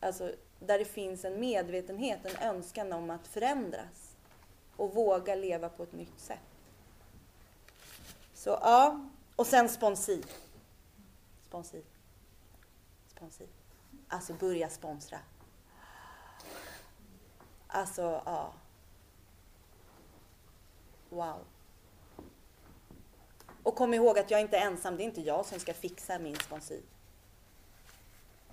Alltså, 0.00 0.32
där 0.60 0.78
det 0.78 0.84
finns 0.84 1.24
en 1.24 1.40
medvetenhet, 1.40 2.20
en 2.24 2.48
önskan 2.48 2.92
om 2.92 3.10
att 3.10 3.26
förändras 3.26 4.16
och 4.76 4.94
våga 4.94 5.34
leva 5.34 5.68
på 5.68 5.82
ett 5.82 5.92
nytt 5.92 6.20
sätt. 6.20 6.38
Så 8.34 8.50
ja, 8.50 9.08
och 9.36 9.46
sen 9.46 9.68
sponsi. 9.68 10.22
Sponsi. 11.46 11.82
Sponsi. 13.06 13.46
Alltså 14.08 14.32
börja 14.32 14.68
sponsra. 14.68 15.18
Alltså, 17.66 18.22
ja. 18.24 18.52
Wow. 21.10 21.44
Och 23.62 23.74
kom 23.74 23.94
ihåg 23.94 24.18
att 24.18 24.30
jag 24.30 24.40
inte 24.40 24.56
är 24.56 24.66
ensam. 24.66 24.96
Det 24.96 25.02
är 25.02 25.04
inte 25.04 25.20
jag 25.20 25.46
som 25.46 25.58
ska 25.58 25.74
fixa 25.74 26.18
min 26.18 26.36
sponsor. 26.36 26.78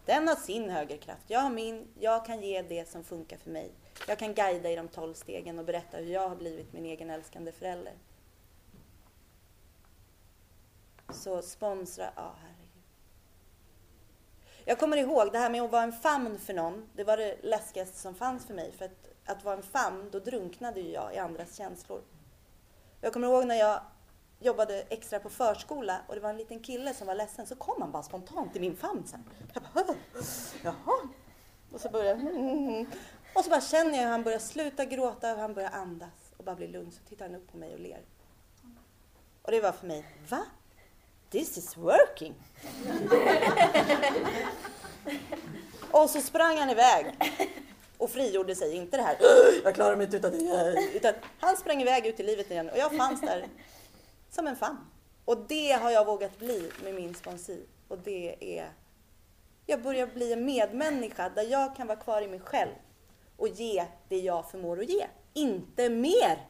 Den 0.05 0.27
har 0.27 0.35
sin 0.35 0.69
högerkraft. 0.69 1.23
Jag 1.27 1.39
har 1.39 1.49
min. 1.49 1.87
Jag 1.99 2.25
kan 2.25 2.41
ge 2.41 2.61
det 2.61 2.89
som 2.89 3.03
funkar 3.03 3.37
för 3.37 3.49
mig. 3.49 3.71
Jag 4.07 4.19
kan 4.19 4.33
guida 4.33 4.71
i 4.71 4.75
de 4.75 4.87
tolv 4.87 5.13
stegen 5.13 5.59
och 5.59 5.65
berätta 5.65 5.97
hur 5.97 6.13
jag 6.13 6.29
har 6.29 6.35
blivit 6.35 6.73
min 6.73 6.85
egen 6.85 7.09
älskande 7.09 7.51
förälder. 7.51 7.93
Så 11.09 11.41
sponsra, 11.41 12.09
ja 12.15 12.35
herregud. 12.41 12.83
Jag 14.65 14.79
kommer 14.79 14.97
ihåg 14.97 15.31
det 15.31 15.39
här 15.39 15.49
med 15.49 15.61
att 15.61 15.71
vara 15.71 15.83
en 15.83 15.93
famn 15.93 16.39
för 16.39 16.53
någon. 16.53 16.89
Det 16.95 17.03
var 17.03 17.17
det 17.17 17.37
läskigaste 17.43 17.97
som 17.97 18.15
fanns 18.15 18.45
för 18.45 18.53
mig. 18.53 18.71
För 18.71 18.85
att, 18.85 18.91
att 19.25 19.43
vara 19.43 19.55
en 19.55 19.63
famn, 19.63 20.09
då 20.11 20.19
drunknade 20.19 20.79
ju 20.79 20.91
jag 20.91 21.15
i 21.15 21.17
andras 21.17 21.55
känslor. 21.55 22.01
Jag 23.01 23.13
kommer 23.13 23.27
ihåg 23.27 23.45
när 23.45 23.55
jag 23.55 23.81
jobbade 24.39 24.81
extra 24.89 25.19
på 25.19 25.29
förskola 25.29 26.01
och 26.07 26.15
det 26.15 26.21
var 26.21 26.29
en 26.29 26.37
liten 26.37 26.59
kille 26.59 26.93
som 26.93 27.07
var 27.07 27.15
ledsen 27.15 27.47
så 27.47 27.55
kom 27.55 27.81
han 27.81 27.91
bara 27.91 28.03
spontant 28.03 28.55
i 28.55 28.59
min 28.59 28.75
famn 28.75 29.07
sen. 29.07 29.23
Jag 29.53 29.63
bara, 29.73 29.95
jaha. 30.63 31.09
Och 31.71 31.81
så 31.81 31.89
började 31.89 32.21
mm. 32.21 32.85
Och 33.33 33.43
så 33.43 33.49
bara 33.49 33.61
känner 33.61 33.93
jag 33.93 34.03
hur 34.03 34.11
han 34.11 34.23
börjar 34.23 34.39
sluta 34.39 34.85
gråta 34.85 35.33
och 35.33 35.39
han 35.39 35.53
börjar 35.53 35.71
andas 35.71 36.33
och 36.37 36.43
bara 36.43 36.55
blir 36.55 36.67
lugn. 36.67 36.91
Så 36.91 37.03
tittar 37.09 37.25
han 37.25 37.35
upp 37.35 37.51
på 37.51 37.57
mig 37.57 37.73
och 37.73 37.79
ler. 37.79 38.01
Och 39.41 39.51
det 39.51 39.61
var 39.61 39.71
för 39.71 39.87
mig, 39.87 40.05
va? 40.29 40.45
This 41.29 41.57
is 41.57 41.77
working! 41.77 42.35
och 45.91 46.09
så 46.09 46.21
sprang 46.21 46.57
han 46.57 46.69
iväg 46.69 47.15
och 47.97 48.09
frigjorde 48.09 48.55
sig. 48.55 48.75
Inte 48.75 48.97
det 48.97 49.03
här, 49.03 49.17
jag 49.63 49.75
klarar 49.75 49.95
mig 49.95 50.05
inte 50.05 50.17
utan 50.17 50.31
dig! 50.31 50.91
Utan 50.95 51.13
han 51.39 51.57
sprang 51.57 51.81
iväg 51.81 52.05
ut 52.05 52.19
i 52.19 52.23
livet 52.23 52.51
igen 52.51 52.69
och 52.69 52.77
jag 52.77 52.97
fanns 52.97 53.21
där 53.21 53.45
som 54.29 54.47
en 54.47 54.55
fan. 54.55 54.77
Och 55.25 55.37
det 55.47 55.71
har 55.71 55.91
jag 55.91 56.05
vågat 56.05 56.39
bli 56.39 56.71
med 56.83 56.95
min 56.95 57.15
sponsor. 57.15 57.57
Och 57.87 57.97
det 57.97 58.57
är... 58.57 58.71
Jag 59.65 59.81
börjar 59.81 60.07
bli 60.07 60.33
en 60.33 60.45
medmänniska 60.45 61.29
där 61.29 61.43
jag 61.43 61.75
kan 61.75 61.87
vara 61.87 61.99
kvar 61.99 62.21
i 62.21 62.27
mig 62.27 62.39
själv 62.39 62.71
och 63.37 63.47
ge 63.47 63.85
det 64.09 64.17
jag 64.17 64.51
förmår 64.51 64.81
att 64.81 64.89
ge. 64.89 65.07
Inte 65.33 65.89
mer! 65.89 66.45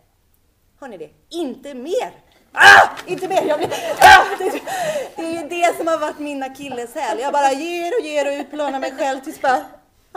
Hör 0.79 0.87
ni 0.87 0.97
det? 0.97 1.09
Inte 1.29 1.73
mer! 1.73 2.11
Ah! 2.51 2.89
Inte 3.05 3.27
mer! 3.27 3.45
Jag 3.47 3.59
blir, 3.59 3.69
ah! 3.99 4.25
det, 4.39 4.61
det 5.15 5.21
är 5.21 5.43
ju 5.43 5.49
det 5.49 5.77
som 5.77 5.87
har 5.87 5.97
varit 5.97 6.19
min 6.19 6.43
akilleshäl. 6.43 7.19
Jag 7.19 7.33
bara 7.33 7.51
ger 7.51 7.99
och 7.99 8.05
ger 8.05 8.27
och 8.27 8.39
utplånar 8.39 8.79
mig 8.79 8.91
själv 8.97 9.19
tills 9.19 9.41
bara, 9.41 9.65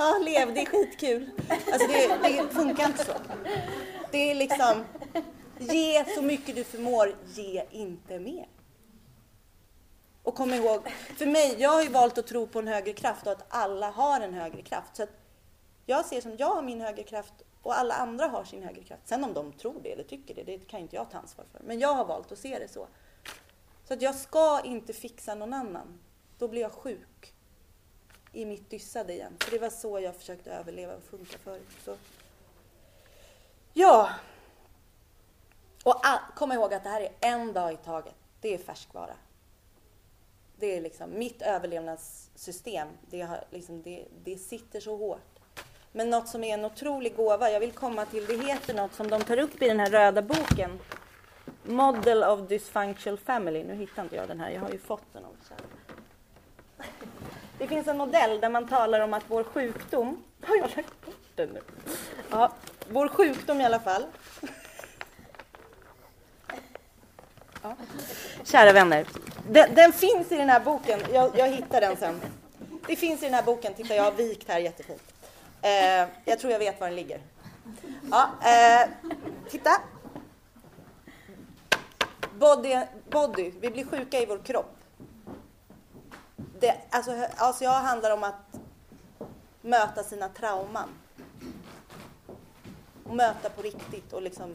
ja, 0.00 0.18
lev, 0.18 0.54
det 0.54 0.60
är 0.60 0.66
skitkul. 0.66 1.30
Alltså 1.48 1.88
det, 1.88 2.18
det 2.22 2.48
funkar 2.48 2.86
inte 2.86 3.04
så. 3.04 3.12
Det 4.10 4.30
är 4.30 4.34
liksom, 4.34 4.84
ge 5.58 6.04
så 6.14 6.22
mycket 6.22 6.56
du 6.56 6.64
förmår, 6.64 7.14
ge 7.26 7.64
inte 7.70 8.18
mer. 8.18 8.48
Och 10.22 10.34
kom 10.34 10.52
ihåg, 10.52 10.88
för 11.16 11.26
mig, 11.26 11.56
jag 11.58 11.70
har 11.70 11.82
ju 11.82 11.88
valt 11.88 12.18
att 12.18 12.26
tro 12.26 12.46
på 12.46 12.58
en 12.58 12.68
högre 12.68 12.92
kraft 12.92 13.26
och 13.26 13.32
att 13.32 13.46
alla 13.48 13.90
har 13.90 14.20
en 14.20 14.34
högre 14.34 14.62
kraft. 14.62 14.96
Så 14.96 15.02
att 15.02 15.10
jag 15.86 16.04
ser 16.04 16.20
som 16.20 16.36
jag 16.36 16.54
har 16.54 16.62
min 16.62 16.80
högre 16.80 17.02
kraft 17.02 17.34
och 17.62 17.78
alla 17.78 17.94
andra 17.94 18.26
har 18.26 18.44
sin 18.44 18.62
högre 18.62 18.82
kraft. 18.82 19.08
Sen 19.08 19.24
om 19.24 19.34
de 19.34 19.52
tror 19.52 19.80
det 19.82 19.92
eller 19.92 20.04
tycker 20.04 20.34
det, 20.34 20.42
det 20.42 20.58
kan 20.58 20.80
inte 20.80 20.96
jag 20.96 21.10
ta 21.10 21.18
ansvar 21.18 21.44
för. 21.52 21.60
Men 21.64 21.78
jag 21.78 21.94
har 21.94 22.04
valt 22.04 22.32
att 22.32 22.38
se 22.38 22.58
det 22.58 22.68
så. 22.68 22.86
Så 23.84 23.94
att 23.94 24.02
jag 24.02 24.14
ska 24.14 24.60
inte 24.64 24.92
fixa 24.92 25.34
någon 25.34 25.52
annan. 25.52 26.00
Då 26.38 26.48
blir 26.48 26.62
jag 26.62 26.72
sjuk 26.72 27.09
i 28.32 28.44
mitt 28.44 28.70
dyssade 28.70 29.12
igen. 29.12 29.36
För 29.40 29.50
det 29.50 29.58
var 29.58 29.70
så 29.70 30.00
jag 30.00 30.16
försökte 30.16 30.52
överleva 30.52 30.94
och 30.94 31.02
funka 31.02 31.38
förut. 31.38 31.68
Så. 31.84 31.96
Ja. 33.72 34.10
Och 35.84 36.02
kom 36.34 36.52
ihåg 36.52 36.74
att 36.74 36.82
det 36.82 36.90
här 36.90 37.00
är 37.00 37.12
en 37.20 37.52
dag 37.52 37.72
i 37.72 37.76
taget. 37.76 38.14
Det 38.40 38.54
är 38.54 38.58
färskvara. 38.58 39.14
Det 40.56 40.76
är 40.76 40.80
liksom 40.80 41.18
mitt 41.18 41.42
överlevnadssystem. 41.42 42.88
Det, 43.10 43.20
har 43.20 43.44
liksom, 43.50 43.82
det, 43.82 44.04
det 44.24 44.36
sitter 44.36 44.80
så 44.80 44.96
hårt. 44.96 45.40
Men 45.92 46.10
något 46.10 46.28
som 46.28 46.44
är 46.44 46.54
en 46.54 46.64
otrolig 46.64 47.16
gåva, 47.16 47.50
jag 47.50 47.60
vill 47.60 47.72
komma 47.72 48.06
till, 48.06 48.26
det 48.26 48.36
heter 48.36 48.74
något 48.74 48.94
som 48.94 49.10
de 49.10 49.22
tar 49.22 49.38
upp 49.38 49.62
i 49.62 49.68
den 49.68 49.80
här 49.80 49.90
röda 49.90 50.22
boken. 50.22 50.80
Model 51.64 52.24
of 52.24 52.48
Dysfunctional 52.48 53.18
Family. 53.18 53.64
Nu 53.64 53.74
hittar 53.74 54.02
inte 54.02 54.16
jag 54.16 54.28
den 54.28 54.40
här, 54.40 54.50
jag 54.50 54.60
har 54.60 54.70
ju 54.70 54.78
fått 54.78 55.12
den 55.12 55.24
också. 55.24 55.54
Det 57.60 57.66
finns 57.66 57.88
en 57.88 57.98
modell 57.98 58.40
där 58.40 58.48
man 58.48 58.68
talar 58.68 59.00
om 59.00 59.14
att 59.14 59.24
vår 59.28 59.44
sjukdom... 59.44 60.24
Har 60.42 60.56
jag 60.56 60.76
lagt 60.76 61.06
bort 61.06 61.26
den 61.34 61.48
nu? 61.48 61.60
Ja, 62.30 62.52
vår 62.88 63.08
sjukdom 63.08 63.60
i 63.60 63.64
alla 63.64 63.80
fall. 63.80 64.06
Ja. 67.62 67.76
Kära 68.44 68.72
vänner, 68.72 69.06
den, 69.48 69.74
den, 69.74 69.92
finns 69.92 70.32
i 70.32 70.36
den 70.36 70.48
här 70.48 70.60
boken. 70.60 71.00
Jag, 71.12 71.38
jag 71.38 71.48
hittar 71.48 71.80
den 71.80 71.96
sen. 71.96 72.20
Det 72.86 72.96
finns 72.96 73.22
i 73.22 73.24
den 73.24 73.34
här 73.34 73.42
boken. 73.42 73.74
Titta, 73.74 73.94
jag 73.94 74.04
har 74.04 74.12
vikt 74.12 74.48
här 74.48 74.58
jättefint. 74.58 75.02
Eh, 75.62 76.08
jag 76.24 76.38
tror 76.38 76.52
jag 76.52 76.58
vet 76.58 76.80
var 76.80 76.86
den 76.86 76.96
ligger. 76.96 77.20
Ja, 78.10 78.30
eh, 78.42 78.88
titta. 79.50 79.70
Body, 82.38 82.80
body, 83.10 83.52
vi 83.60 83.70
blir 83.70 83.84
sjuka 83.84 84.20
i 84.20 84.26
vår 84.26 84.38
kropp. 84.38 84.79
Det, 86.60 86.80
alltså, 86.90 87.26
alltså 87.36 87.64
jag 87.64 87.70
handlar 87.70 88.10
om 88.10 88.24
att 88.24 88.60
möta 89.60 90.04
sina 90.04 90.28
trauman. 90.28 90.88
Och 93.04 93.16
möta 93.16 93.50
på 93.50 93.62
riktigt 93.62 94.12
och 94.12 94.22
liksom 94.22 94.54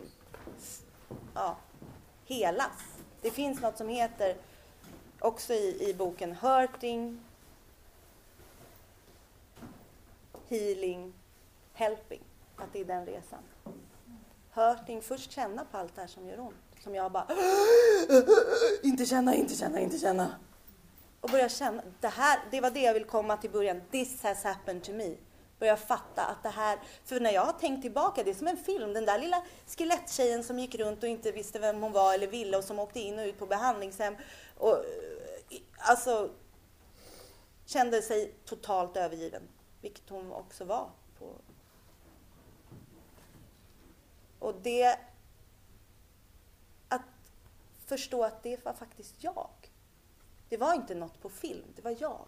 ja, 1.34 1.58
helas. 2.26 2.96
Det 3.22 3.32
finns 3.32 3.62
något 3.62 3.78
som 3.78 3.90
heter, 3.90 4.36
också 5.20 5.54
i, 5.54 5.90
i 5.90 5.94
boken, 5.94 6.36
hurting, 6.36 7.24
healing, 10.48 11.14
helping. 11.74 12.22
Att 12.56 12.74
det 12.74 12.80
är 12.80 12.86
den 12.86 13.06
resan. 13.06 13.40
Hurting, 14.52 15.02
först 15.02 15.32
känna 15.32 15.66
på 15.66 15.78
allt 15.78 15.96
det 15.96 16.02
här 16.02 16.08
som 16.08 16.28
gör 16.28 16.40
ont. 16.40 16.56
Som 16.84 16.96
jag 16.96 17.12
bara, 17.12 17.28
inte 18.84 19.06
känna, 19.06 19.36
inte 19.36 19.56
känna, 19.56 19.80
inte 19.80 19.98
känna. 19.98 20.36
Och 21.26 21.32
börja 21.32 21.50
känna, 21.50 21.84
det 22.00 22.08
här, 22.08 22.40
det 22.52 22.62
var 22.62 22.72
det 22.72 22.82
jag 22.82 22.94
ville 22.94 23.06
komma 23.06 23.38
till 23.38 23.50
början. 23.50 23.82
This 23.92 24.24
has 24.24 24.44
happened 24.44 24.84
to 24.84 24.92
me. 24.92 25.16
Börja 25.60 25.78
fatta 25.78 26.26
att 26.26 26.44
det 26.44 26.50
här, 26.50 26.80
för 27.06 27.20
när 27.20 27.32
jag 27.32 27.46
har 27.46 27.54
tänkt 27.54 27.82
tillbaka, 27.82 28.24
det 28.24 28.30
är 28.30 28.36
som 28.36 28.48
en 28.48 28.58
film. 28.58 28.94
Den 28.94 29.06
där 29.06 29.20
lilla 29.20 29.44
skeletttjejen 29.68 30.44
som 30.44 30.60
gick 30.60 30.76
runt 30.76 31.04
och 31.04 31.10
inte 31.10 31.32
visste 31.32 31.60
vem 31.60 31.82
hon 31.82 31.92
var 31.92 32.14
eller 32.14 32.28
ville 32.28 32.58
och 32.58 32.64
som 32.64 32.80
åkte 32.80 33.00
in 33.00 33.20
och 33.20 33.26
ut 33.26 33.40
på 33.40 33.46
behandlingshem. 33.46 34.16
Och, 34.58 34.74
eh, 34.74 35.60
alltså, 35.78 36.32
kände 37.66 38.02
sig 38.02 38.34
totalt 38.46 38.98
övergiven. 38.98 39.44
Vilket 39.82 40.10
hon 40.10 40.32
också 40.32 40.66
var. 40.66 40.90
På. 41.20 41.36
Och 44.40 44.56
det... 44.62 45.00
Att 46.90 47.02
förstå 47.86 48.24
att 48.24 48.44
det 48.44 48.66
var 48.66 48.74
faktiskt 48.74 49.16
jag. 49.24 49.65
Det 50.56 50.60
var 50.60 50.74
inte 50.74 50.96
något 50.96 51.22
på 51.22 51.30
film, 51.30 51.64
det 51.76 51.82
var 51.82 51.96
jag. 52.00 52.26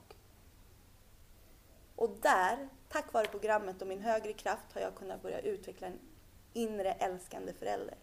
Och 1.96 2.10
där, 2.22 2.70
tack 2.90 3.14
vare 3.14 3.28
programmet 3.28 3.82
och 3.82 3.88
min 3.88 4.02
högre 4.02 4.34
kraft, 4.34 4.74
har 4.74 4.82
jag 4.82 4.96
kunnat 4.96 5.22
börja 5.22 5.40
utveckla 5.40 5.88
en 5.88 6.00
inre 6.54 6.92
älskande 6.92 7.54
förälder. 7.54 7.98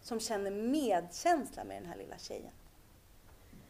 Som 0.00 0.20
känner 0.20 0.50
medkänsla 0.50 1.64
med 1.64 1.82
den 1.82 1.90
här 1.90 1.96
lilla 1.96 2.18
tjejen. 2.18 2.52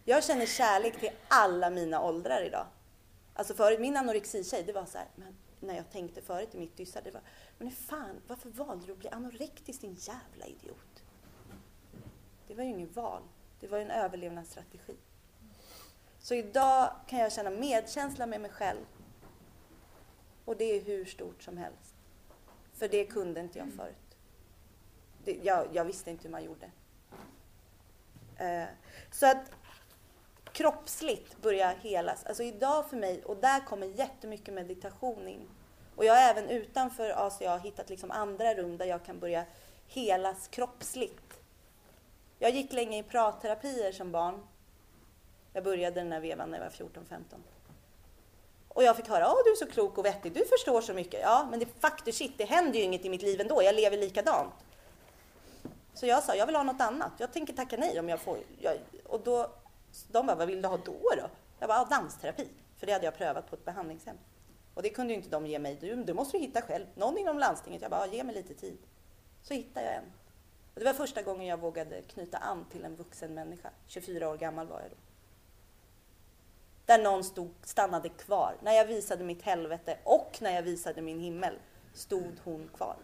Jag 0.04 0.24
känner 0.24 0.46
kärlek 0.46 1.00
till 1.00 1.10
alla 1.28 1.70
mina 1.70 2.02
åldrar 2.02 2.42
idag. 2.42 2.66
Alltså 3.34 3.54
förut, 3.54 3.80
min 3.80 3.96
anorexitjej, 3.96 4.62
det 4.62 4.72
var 4.72 4.86
så 4.86 4.98
här, 4.98 5.08
men 5.14 5.36
när 5.60 5.76
jag 5.76 5.90
tänkte 5.90 6.22
förut 6.22 6.54
i 6.54 6.58
mitt 6.58 6.76
dyssa, 6.76 7.00
det 7.00 7.10
var, 7.10 7.22
men 7.58 7.70
fan, 7.70 8.20
varför 8.26 8.50
valde 8.50 8.86
du 8.86 8.92
att 8.92 8.98
bli 8.98 9.08
anorektisk 9.08 9.80
din 9.80 9.94
jävla 9.94 10.46
idiot? 10.46 11.02
Det 12.46 12.54
var 12.54 12.64
ju 12.64 12.70
ingen 12.70 12.92
val, 12.92 13.22
det 13.62 13.68
var 13.68 13.78
ju 13.78 13.84
en 13.84 13.90
överlevnadsstrategi. 13.90 14.96
Så 16.18 16.34
idag 16.34 16.90
kan 17.06 17.18
jag 17.18 17.32
känna 17.32 17.50
medkänsla 17.50 18.26
med 18.26 18.40
mig 18.40 18.50
själv. 18.50 18.86
Och 20.44 20.56
det 20.56 20.64
är 20.64 20.80
hur 20.80 21.04
stort 21.04 21.42
som 21.42 21.56
helst. 21.56 21.94
För 22.74 22.88
det 22.88 23.04
kunde 23.04 23.40
inte 23.40 23.58
jag 23.58 23.72
förut. 23.72 24.16
Det, 25.24 25.38
jag, 25.42 25.66
jag, 25.72 25.84
visste 25.84 26.10
inte 26.10 26.22
hur 26.22 26.30
man 26.30 26.44
gjorde. 26.44 26.70
Eh, 28.36 28.68
så 29.10 29.26
att 29.26 29.50
kroppsligt 30.52 31.42
börja 31.42 31.68
helas. 31.68 32.24
Alltså 32.24 32.42
idag 32.42 32.90
för 32.90 32.96
mig, 32.96 33.24
och 33.24 33.36
där 33.36 33.60
kommer 33.60 33.86
jättemycket 33.86 34.54
meditation 34.54 35.28
in. 35.28 35.48
Och 35.96 36.04
jag 36.04 36.14
har 36.14 36.22
även 36.22 36.48
utanför 36.48 37.26
ACA 37.26 37.56
hittat 37.56 37.90
liksom 37.90 38.10
andra 38.10 38.54
rum 38.54 38.76
där 38.76 38.86
jag 38.86 39.04
kan 39.04 39.18
börja 39.18 39.44
helas 39.86 40.48
kroppsligt. 40.48 41.31
Jag 42.42 42.50
gick 42.50 42.72
länge 42.72 42.98
i 42.98 43.02
pratterapier 43.02 43.92
som 43.92 44.12
barn. 44.12 44.46
Jag 45.52 45.64
började 45.64 46.00
den 46.00 46.12
här 46.12 46.20
vevan 46.20 46.50
när 46.50 46.58
jag 46.58 46.64
var 46.64 46.70
14-15. 46.70 47.20
Och 48.68 48.82
jag 48.82 48.96
fick 48.96 49.08
höra, 49.08 49.26
att 49.26 49.44
du 49.44 49.50
är 49.50 49.56
så 49.56 49.66
klok 49.66 49.98
och 49.98 50.04
vettig, 50.04 50.32
du 50.32 50.44
förstår 50.44 50.80
så 50.80 50.94
mycket. 50.94 51.20
Ja, 51.22 51.46
men 51.50 51.58
det 51.60 51.66
faktiskt 51.80 52.18
shit, 52.18 52.32
det 52.38 52.44
händer 52.44 52.78
ju 52.78 52.84
inget 52.84 53.04
i 53.04 53.08
mitt 53.08 53.22
liv 53.22 53.40
ändå, 53.40 53.62
jag 53.62 53.74
lever 53.74 53.96
likadant. 53.96 54.54
Så 55.94 56.06
jag 56.06 56.22
sa, 56.22 56.34
jag 56.34 56.46
vill 56.46 56.56
ha 56.56 56.62
något 56.62 56.80
annat. 56.80 57.12
Jag 57.18 57.32
tänker 57.32 57.52
tacka 57.52 57.76
nej 57.76 58.00
om 58.00 58.08
jag 58.08 58.20
får. 58.20 58.38
Jag, 58.60 58.76
och 59.04 59.20
då 59.20 59.50
de 60.12 60.26
bara, 60.26 60.36
vad 60.36 60.46
vill 60.46 60.62
du 60.62 60.68
ha 60.68 60.76
då? 60.76 60.92
då? 61.16 61.28
Jag 61.58 61.68
bara, 61.68 61.84
dansterapi. 61.84 62.48
För 62.76 62.86
det 62.86 62.92
hade 62.92 63.04
jag 63.04 63.16
prövat 63.18 63.50
på 63.50 63.56
ett 63.56 63.64
behandlingshem. 63.64 64.16
Och 64.74 64.82
det 64.82 64.90
kunde 64.90 65.12
ju 65.12 65.16
inte 65.16 65.30
de 65.30 65.46
ge 65.46 65.58
mig. 65.58 65.78
Du, 65.80 66.04
du 66.04 66.14
måste 66.14 66.36
du 66.36 66.40
hitta 66.40 66.62
själv. 66.62 66.86
Någon 66.94 67.18
inom 67.18 67.38
landstinget. 67.38 67.82
Jag 67.82 67.90
bara, 67.90 68.06
ge 68.06 68.24
mig 68.24 68.34
lite 68.34 68.54
tid. 68.54 68.78
Så 69.42 69.54
hittade 69.54 69.86
jag 69.86 69.94
en. 69.94 70.12
Och 70.74 70.80
det 70.80 70.84
var 70.84 70.92
första 70.92 71.22
gången 71.22 71.46
jag 71.46 71.60
vågade 71.60 72.02
knyta 72.02 72.38
an 72.38 72.64
till 72.70 72.84
en 72.84 72.96
vuxen 72.96 73.34
människa. 73.34 73.70
24 73.86 74.28
år 74.28 74.36
gammal 74.36 74.66
var 74.66 74.80
jag 74.80 74.90
då. 74.90 74.96
Där 76.86 77.02
någon 77.02 77.24
stod, 77.24 77.50
stannade 77.62 78.08
kvar. 78.08 78.56
När 78.62 78.72
jag 78.72 78.86
visade 78.86 79.24
mitt 79.24 79.42
helvete 79.42 79.98
och 80.04 80.38
när 80.40 80.54
jag 80.54 80.62
visade 80.62 81.02
min 81.02 81.20
himmel 81.20 81.54
stod 81.94 82.32
hon 82.44 82.70
kvar. 82.76 82.96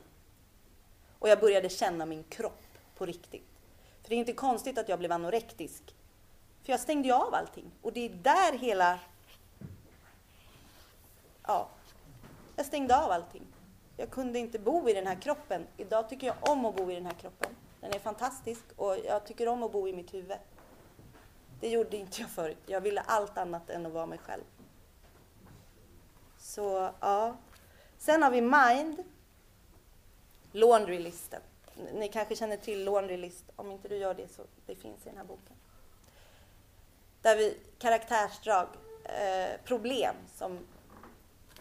Och 1.19 1.29
jag 1.29 1.41
började 1.41 1.69
känna 1.69 2.07
min 2.07 2.25
kropp 2.25 2.79
på 2.97 3.07
riktigt. 3.07 3.49
För 4.03 4.09
det 4.09 4.15
är 4.15 4.19
inte 4.19 4.33
konstigt 4.33 4.79
att 4.79 4.89
jag 4.89 4.99
blev 4.99 5.13
anorektisk 5.13 5.95
för 6.69 6.73
jag 6.73 6.81
stängde 6.81 7.09
ju 7.09 7.15
av 7.15 7.35
allting. 7.35 7.71
Och 7.83 7.93
det 7.93 8.01
är 8.01 8.09
där 8.09 8.59
hela... 8.59 8.99
Ja, 11.47 11.69
jag 12.57 12.67
stängde 12.67 12.97
av 12.97 13.11
allting. 13.11 13.47
Jag 13.99 14.11
kunde 14.11 14.39
inte 14.39 14.59
bo 14.59 14.89
i 14.89 14.93
den 14.93 15.07
här 15.07 15.21
kroppen. 15.21 15.67
Idag 15.77 16.09
tycker 16.09 16.27
jag 16.27 16.37
om 16.41 16.65
att 16.65 16.77
bo 16.77 16.91
i 16.91 16.95
den 16.95 17.07
här 17.07 17.15
kroppen. 17.15 17.57
Den 17.81 17.93
är 17.93 17.99
fantastisk 17.99 18.65
och 18.77 18.97
jag 19.05 19.27
tycker 19.27 19.49
om 19.49 19.63
att 19.63 19.73
bo 19.73 19.89
i 19.89 19.93
mitt 19.93 20.15
huvud. 20.15 20.37
Det 21.61 21.69
gjorde 21.69 21.97
inte 21.97 22.21
jag 22.21 22.31
förut. 22.31 22.59
Jag 22.67 22.81
ville 22.81 23.01
allt 23.01 23.39
annat 23.39 23.71
än 23.71 23.87
att 23.87 23.93
vara 23.93 24.07
mig 24.07 24.19
själv. 24.19 24.45
Så 26.39 26.91
ja. 27.01 27.37
Sen 27.99 28.23
har 28.23 28.31
vi 28.31 28.41
Mind. 28.41 29.05
Laundrylisten. 30.53 31.43
Ni 31.95 32.09
kanske 32.09 32.37
känner 32.37 32.57
till 32.57 32.85
Laundry 32.85 33.17
List. 33.17 33.45
Om 33.57 33.71
inte 33.71 33.89
du 33.89 33.97
gör 33.97 34.15
det 34.15 34.29
så 34.29 34.43
det 34.67 34.75
finns 34.75 35.07
i 35.07 35.09
den 35.09 35.19
här 35.19 35.25
boken 35.25 35.57
där 37.23 37.37
vi, 37.37 37.57
karaktärsdrag, 37.79 38.67
eh, 39.05 39.61
problem 39.65 40.15
som 40.35 40.59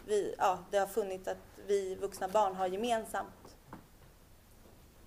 vi, 0.08 0.36
ja, 0.38 0.60
det 0.72 0.78
har 0.78 0.88
funnits 0.88 1.28
att 1.28 1.38
vi 1.68 1.96
vuxna 1.96 2.28
barn 2.28 2.56
har 2.56 2.68
gemensamt. 2.68 3.58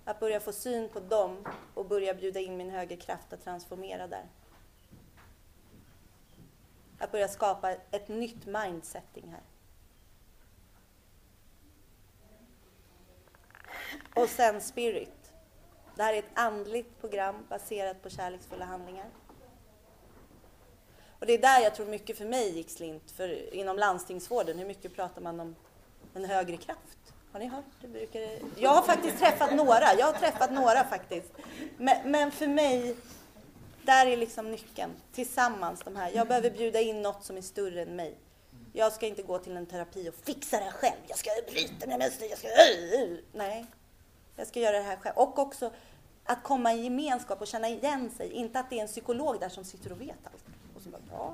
Att 0.05 0.19
börja 0.19 0.39
få 0.39 0.51
syn 0.51 0.89
på 0.89 0.99
dem 0.99 1.47
och 1.73 1.85
börja 1.85 2.13
bjuda 2.13 2.39
in 2.39 2.57
min 2.57 2.69
högre 2.69 2.97
kraft 2.97 3.33
att 3.33 3.43
transformera 3.43 4.07
där. 4.07 4.25
Att 6.99 7.11
börja 7.11 7.27
skapa 7.27 7.71
ett 7.71 8.07
nytt 8.07 8.45
mindsetting 8.45 9.31
här. 9.31 9.43
Och 14.15 14.29
sen 14.29 14.61
spirit. 14.61 15.33
Det 15.95 16.03
här 16.03 16.13
är 16.13 16.19
ett 16.19 16.31
andligt 16.33 16.99
program 17.01 17.45
baserat 17.49 18.03
på 18.03 18.09
kärleksfulla 18.09 18.65
handlingar. 18.65 19.09
Och 21.21 21.27
det 21.27 21.33
är 21.33 21.37
där 21.37 21.59
jag 21.59 21.75
tror 21.75 21.85
mycket 21.85 22.17
för 22.17 22.25
mig 22.25 22.49
gick 22.57 22.69
slint, 22.69 23.11
för 23.11 23.53
inom 23.53 23.77
landstingsvården, 23.77 24.59
hur 24.59 24.65
mycket 24.65 24.95
pratar 24.95 25.21
man 25.21 25.39
om 25.39 25.55
en 26.13 26.25
högre 26.25 26.57
kraft? 26.57 26.97
Har 27.31 27.39
ni 27.39 27.47
hört? 27.47 27.65
Det 27.81 27.87
brukar... 27.87 28.21
Jag 28.57 28.69
har 28.69 28.81
faktiskt 28.81 29.19
träffat 29.19 29.55
några, 29.55 29.93
jag 29.99 30.05
har 30.05 30.13
träffat 30.13 30.51
några 30.51 30.83
faktiskt. 30.83 31.31
Men, 31.77 32.11
men 32.11 32.31
för 32.31 32.47
mig, 32.47 32.95
där 33.83 34.05
är 34.05 34.17
liksom 34.17 34.51
nyckeln. 34.51 34.91
Tillsammans 35.13 35.81
de 35.85 35.95
här. 35.95 36.11
Jag 36.15 36.27
behöver 36.27 36.49
bjuda 36.49 36.81
in 36.81 37.01
något 37.01 37.23
som 37.23 37.37
är 37.37 37.41
större 37.41 37.81
än 37.81 37.95
mig. 37.95 38.17
Jag 38.73 38.93
ska 38.93 39.07
inte 39.07 39.21
gå 39.21 39.39
till 39.39 39.57
en 39.57 39.65
terapi 39.65 40.09
och 40.09 40.15
fixa 40.15 40.57
det 40.57 40.63
här 40.63 40.71
själv. 40.71 41.01
Jag 41.07 41.17
ska 41.17 41.29
bryta 41.51 41.87
mina 41.87 41.97
mönster. 41.97 42.25
Jag 42.29 42.37
ska... 42.37 42.47
Nej, 43.33 43.65
jag 44.35 44.47
ska 44.47 44.59
göra 44.59 44.77
det 44.77 44.83
här 44.83 44.97
själv. 44.97 45.17
Och 45.17 45.39
också 45.39 45.71
att 46.23 46.43
komma 46.43 46.73
i 46.73 46.83
gemenskap 46.83 47.41
och 47.41 47.47
känna 47.47 47.69
igen 47.69 48.11
sig. 48.17 48.31
Inte 48.31 48.59
att 48.59 48.69
det 48.69 48.77
är 48.77 48.81
en 48.81 48.87
psykolog 48.87 49.39
där 49.39 49.49
som 49.49 49.63
sitter 49.63 49.91
och 49.91 50.01
vet 50.01 50.17
allt. 50.23 50.45
Och 50.81 50.83
så 50.83 50.89
bara, 50.89 51.01
ja, 51.11 51.33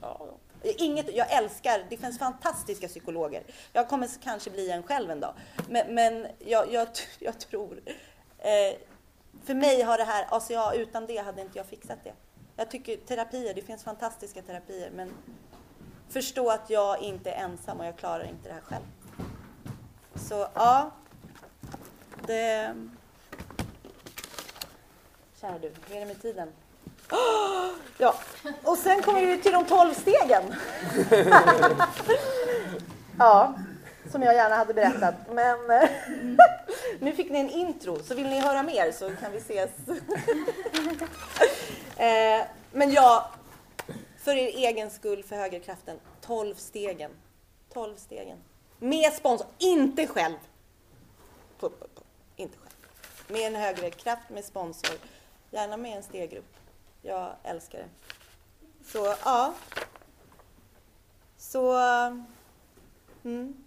ja, 0.00 0.26
ja. 0.62 0.70
Inget, 0.78 1.14
jag 1.14 1.32
älskar, 1.32 1.86
det 1.90 1.96
finns 1.96 2.18
fantastiska 2.18 2.88
psykologer. 2.88 3.42
Jag 3.72 3.88
kommer 3.88 4.08
kanske 4.22 4.50
bli 4.50 4.70
en 4.70 4.82
själv 4.82 5.10
en 5.10 5.20
dag. 5.20 5.34
Men, 5.68 5.94
men 5.94 6.26
jag, 6.38 6.72
jag, 6.72 6.88
jag 7.18 7.38
tror... 7.40 7.80
Eh, 8.38 8.76
för 9.44 9.54
mig 9.54 9.82
har 9.82 9.98
det 9.98 10.04
här, 10.04 10.24
alltså 10.24 10.52
ja, 10.52 10.74
utan 10.74 11.06
det 11.06 11.16
hade 11.16 11.42
inte 11.42 11.58
jag 11.58 11.66
fixat 11.66 11.98
det. 12.04 12.12
Jag 12.56 12.70
tycker 12.70 12.96
terapier, 12.96 13.54
det 13.54 13.62
finns 13.62 13.84
fantastiska 13.84 14.42
terapier, 14.42 14.90
men 14.90 15.12
förstå 16.08 16.50
att 16.50 16.70
jag 16.70 17.02
inte 17.02 17.30
är 17.30 17.44
ensam 17.44 17.80
och 17.80 17.86
jag 17.86 17.96
klarar 17.96 18.24
inte 18.24 18.48
det 18.48 18.54
här 18.54 18.60
själv. 18.60 18.84
Så 20.14 20.48
ja, 20.54 20.90
det... 22.26 22.74
Kära 25.40 25.58
du, 25.58 25.72
hur 25.88 25.96
är 25.96 26.00
det 26.00 26.06
med 26.06 26.22
tiden? 26.22 26.52
Ja, 27.98 28.14
och 28.62 28.78
sen 28.78 29.02
kommer 29.02 29.26
vi 29.26 29.42
till 29.42 29.52
de 29.52 29.64
tolv 29.64 29.94
stegen. 29.94 30.42
Ja, 33.18 33.54
som 34.12 34.22
jag 34.22 34.34
gärna 34.34 34.56
hade 34.56 34.74
berättat. 34.74 35.14
Men 35.30 35.58
nu 37.00 37.12
fick 37.12 37.30
ni 37.30 37.38
en 37.38 37.50
intro, 37.50 38.02
så 38.02 38.14
vill 38.14 38.26
ni 38.26 38.40
höra 38.40 38.62
mer 38.62 38.92
så 38.92 39.10
kan 39.20 39.32
vi 39.32 39.38
ses. 39.38 39.70
Eh, 41.98 42.44
men 42.72 42.92
ja, 42.92 43.30
för 44.18 44.34
er 44.34 44.46
egen 44.46 44.90
skull, 44.90 45.22
för 45.22 45.36
högerkraften, 45.36 46.00
tolv 46.20 46.54
stegen. 46.54 47.10
Tolv 47.72 47.96
stegen. 47.96 48.38
Med 48.78 49.12
sponsor, 49.12 49.46
inte 49.58 50.06
själv. 50.06 50.36
Inte 52.36 52.58
själv. 52.58 52.72
Med 53.28 53.40
en 53.40 53.54
högre 53.54 53.90
kraft, 53.90 54.30
med 54.30 54.44
sponsor. 54.44 54.96
Gärna 55.50 55.76
med 55.76 55.96
en 55.96 56.02
steggrupp. 56.02 56.56
Jag 57.02 57.36
älskar 57.42 57.78
det. 57.78 57.88
Så 58.84 59.14
ja. 59.24 59.54
Så... 61.36 61.76
Mm. 63.24 63.64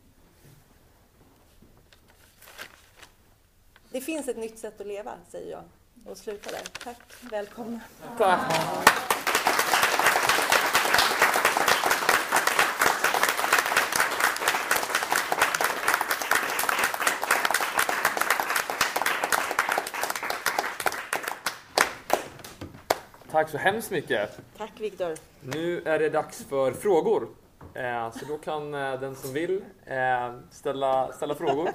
Det 3.92 4.02
finns 4.02 4.28
ett 4.28 4.38
nytt 4.38 4.60
sätt 4.60 4.82
att 4.82 4.88
leva, 4.88 5.14
säger 5.30 5.52
jag. 5.52 5.64
Och 6.06 6.18
sluta 6.18 6.52
där. 6.52 6.64
Tack. 6.84 6.98
Välkomna. 7.22 7.80
Tack. 8.18 9.19
Tack 23.40 23.50
så 23.50 23.58
hemskt 23.58 23.92
mycket. 23.92 24.42
Tack 24.58 24.80
Viktor. 24.80 25.16
Nu 25.42 25.82
är 25.82 26.00
det 26.00 26.10
dags 26.10 26.44
för 26.44 26.72
frågor. 26.72 27.28
Eh, 27.74 28.12
så 28.12 28.26
då 28.26 28.38
kan 28.38 28.74
eh, 28.74 29.00
den 29.00 29.16
som 29.16 29.34
vill 29.34 29.64
eh, 29.86 30.34
ställa, 30.52 31.12
ställa 31.12 31.36
frågor. 31.36 31.70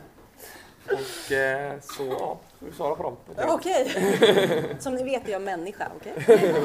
Och 0.85 1.33
eh, 1.33 1.81
så 1.81 2.05
ja, 2.07 2.41
får 2.59 2.67
vi 2.67 2.73
svara 2.73 2.95
på 2.95 3.03
dem. 3.03 3.17
Okej. 3.37 3.91
Okay. 3.97 4.75
Som 4.79 4.95
ni 4.95 5.05
vet 5.05 5.29
är 5.29 5.33
jag 5.33 5.43
människa, 5.43 5.91
okej? 5.97 6.13
Okay? 6.17 6.55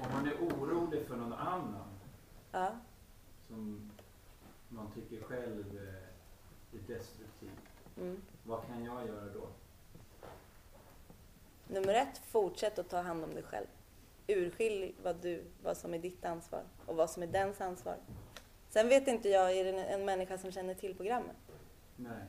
Om 0.00 0.12
man 0.12 0.26
är 0.26 0.34
orolig 0.34 1.06
för 1.08 1.16
någon 1.16 1.32
annan 1.32 1.84
ja. 2.52 2.68
som 3.48 3.90
man 4.68 4.90
tycker 4.94 5.24
själv 5.24 5.64
är 6.72 6.88
destruktiv. 6.94 7.50
Mm. 8.00 8.22
Vad 8.42 8.66
kan 8.66 8.84
jag 8.84 9.06
göra 9.06 9.24
då? 9.24 9.48
Nummer 11.74 11.94
ett, 11.94 12.18
fortsätt 12.18 12.78
att 12.78 12.88
ta 12.88 13.00
hand 13.00 13.24
om 13.24 13.34
dig 13.34 13.42
själv. 13.42 13.66
Urskilj 14.26 14.94
vad, 15.02 15.16
du, 15.16 15.44
vad 15.62 15.76
som 15.76 15.94
är 15.94 15.98
ditt 15.98 16.24
ansvar 16.24 16.62
och 16.86 16.96
vad 16.96 17.10
som 17.10 17.22
är 17.22 17.26
dens 17.26 17.60
ansvar. 17.60 17.96
Sen 18.68 18.88
vet 18.88 19.08
inte 19.08 19.28
jag, 19.28 19.52
är 19.52 19.64
det 19.64 19.84
en 19.84 20.04
människa 20.04 20.38
som 20.38 20.52
känner 20.52 20.74
till 20.74 20.96
programmet? 20.96 21.36
Nej. 21.96 22.24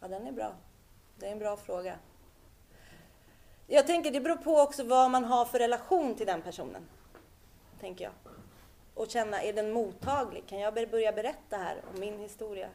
Ja, 0.00 0.08
den 0.08 0.26
är 0.26 0.32
bra. 0.32 0.54
Det 1.16 1.26
är 1.26 1.32
en 1.32 1.38
bra 1.38 1.56
fråga. 1.56 1.98
Jag 3.66 3.86
tänker 3.86 4.10
det 4.10 4.20
beror 4.20 4.36
på 4.36 4.56
också 4.56 4.84
vad 4.84 5.10
man 5.10 5.24
har 5.24 5.44
för 5.44 5.58
relation 5.58 6.14
till 6.14 6.26
den 6.26 6.42
personen. 6.42 6.88
Tänker 7.80 8.04
jag. 8.04 8.12
Och 8.94 9.10
känna, 9.10 9.42
är 9.42 9.52
den 9.52 9.72
mottaglig? 9.72 10.46
Kan 10.46 10.58
jag 10.58 10.74
börja 10.74 11.12
berätta 11.12 11.56
här 11.56 11.82
om 11.94 12.00
min 12.00 12.18
historia? 12.18 12.68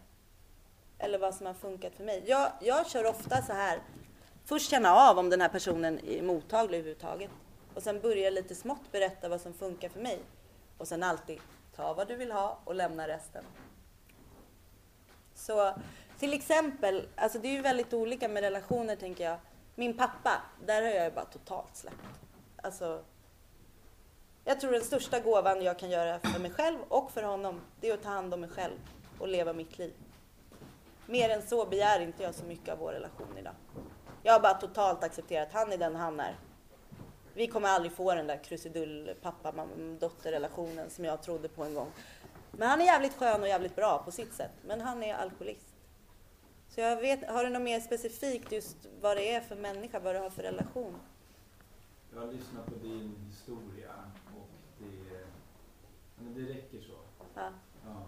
Eller 0.99 1.17
vad 1.17 1.35
som 1.35 1.45
har 1.45 1.53
funkat 1.53 1.95
för 1.95 2.03
mig. 2.03 2.23
Jag, 2.27 2.51
jag 2.61 2.87
kör 2.87 3.05
ofta 3.05 3.41
så 3.41 3.53
här, 3.53 3.79
först 4.45 4.69
känna 4.69 4.93
av 4.93 5.19
om 5.19 5.29
den 5.29 5.41
här 5.41 5.49
personen 5.49 5.99
är 6.07 6.21
mottaglig 6.21 6.77
överhuvudtaget 6.77 7.31
och 7.73 7.83
sen 7.83 8.01
börja 8.01 8.29
lite 8.29 8.55
smått 8.55 8.91
berätta 8.91 9.29
vad 9.29 9.41
som 9.41 9.53
funkar 9.53 9.89
för 9.89 9.99
mig. 9.99 10.19
Och 10.77 10.87
sen 10.87 11.03
alltid 11.03 11.39
ta 11.75 11.93
vad 11.93 12.07
du 12.07 12.15
vill 12.15 12.31
ha 12.31 12.59
och 12.63 12.75
lämna 12.75 13.07
resten. 13.07 13.43
Så 15.35 15.73
till 16.19 16.33
exempel, 16.33 17.07
alltså 17.15 17.39
det 17.39 17.47
är 17.47 17.51
ju 17.51 17.61
väldigt 17.61 17.93
olika 17.93 18.27
med 18.27 18.43
relationer 18.43 18.95
tänker 18.95 19.23
jag. 19.23 19.37
Min 19.75 19.97
pappa, 19.97 20.41
där 20.65 20.81
har 20.81 20.89
jag 20.89 21.05
ju 21.05 21.11
bara 21.11 21.25
totalt 21.25 21.75
släppt. 21.75 21.95
Alltså, 22.55 23.03
jag 24.45 24.59
tror 24.59 24.71
den 24.71 24.83
största 24.83 25.19
gåvan 25.19 25.61
jag 25.61 25.79
kan 25.79 25.89
göra 25.89 26.19
för 26.19 26.39
mig 26.39 26.51
själv 26.51 26.77
och 26.89 27.11
för 27.11 27.23
honom, 27.23 27.61
det 27.81 27.89
är 27.89 27.93
att 27.93 28.03
ta 28.03 28.09
hand 28.09 28.33
om 28.33 28.41
mig 28.41 28.49
själv 28.49 28.77
och 29.19 29.27
leva 29.27 29.53
mitt 29.53 29.77
liv. 29.77 29.93
Mer 31.07 31.29
än 31.29 31.41
så 31.41 31.65
begär 31.65 31.99
inte 31.99 32.23
jag 32.23 32.35
så 32.35 32.45
mycket 32.45 32.69
av 32.69 32.79
vår 32.79 32.91
relation 32.91 33.37
idag. 33.37 33.53
Jag 34.23 34.33
har 34.33 34.39
bara 34.39 34.53
totalt 34.53 35.03
accepterat, 35.03 35.49
han 35.51 35.71
är 35.71 35.77
den 35.77 35.95
han 35.95 36.19
är. 36.19 36.35
Vi 37.33 37.47
kommer 37.47 37.69
aldrig 37.69 37.91
få 37.91 38.15
den 38.15 38.27
där 38.27 38.43
krusidull 38.43 39.11
pappa 39.21 39.67
dotter 39.99 40.31
relationen 40.31 40.89
som 40.89 41.05
jag 41.05 41.21
trodde 41.21 41.49
på 41.49 41.63
en 41.63 41.73
gång. 41.73 41.91
Men 42.51 42.69
han 42.69 42.81
är 42.81 42.85
jävligt 42.85 43.15
skön 43.15 43.41
och 43.41 43.47
jävligt 43.47 43.75
bra 43.75 44.01
på 44.05 44.11
sitt 44.11 44.33
sätt. 44.33 44.51
Men 44.65 44.81
han 44.81 45.03
är 45.03 45.15
alkoholist. 45.15 45.75
Så 46.69 46.81
jag 46.81 47.01
vet, 47.01 47.29
har 47.29 47.43
du 47.43 47.49
något 47.49 47.61
mer 47.61 47.79
specifikt 47.79 48.51
just 48.51 48.77
vad 49.01 49.17
det 49.17 49.33
är 49.33 49.41
för 49.41 49.55
människa, 49.55 49.99
vad 49.99 50.15
du 50.15 50.19
har 50.19 50.29
för 50.29 50.43
relation? 50.43 50.95
Jag 52.13 52.19
har 52.19 52.27
lyssnat 52.27 52.65
på 52.65 52.75
din 52.75 53.15
historia 53.27 53.93
och 54.25 54.49
det, 54.79 55.25
men 56.19 56.33
det 56.33 56.53
räcker 56.53 56.81
så. 56.81 56.93
Ja. 57.35 57.49
ja. 57.85 58.05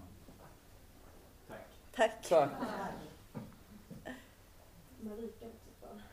Tack. 2.00 2.22
Tack. 2.22 2.50
Marika 5.02 5.46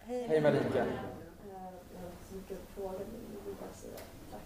Hej, 0.05 0.29
Hej 0.29 0.41
Marika. 0.41 0.79
Jag 0.79 1.61
har 2.01 2.07
inte 2.07 2.25
så 2.29 2.37
mycket 2.37 2.59
frågor, 2.75 2.99
men 2.99 3.35
jag 3.35 3.45
vill 3.45 3.55
bara 3.55 3.73
säga 3.73 3.97
tack. 4.31 4.41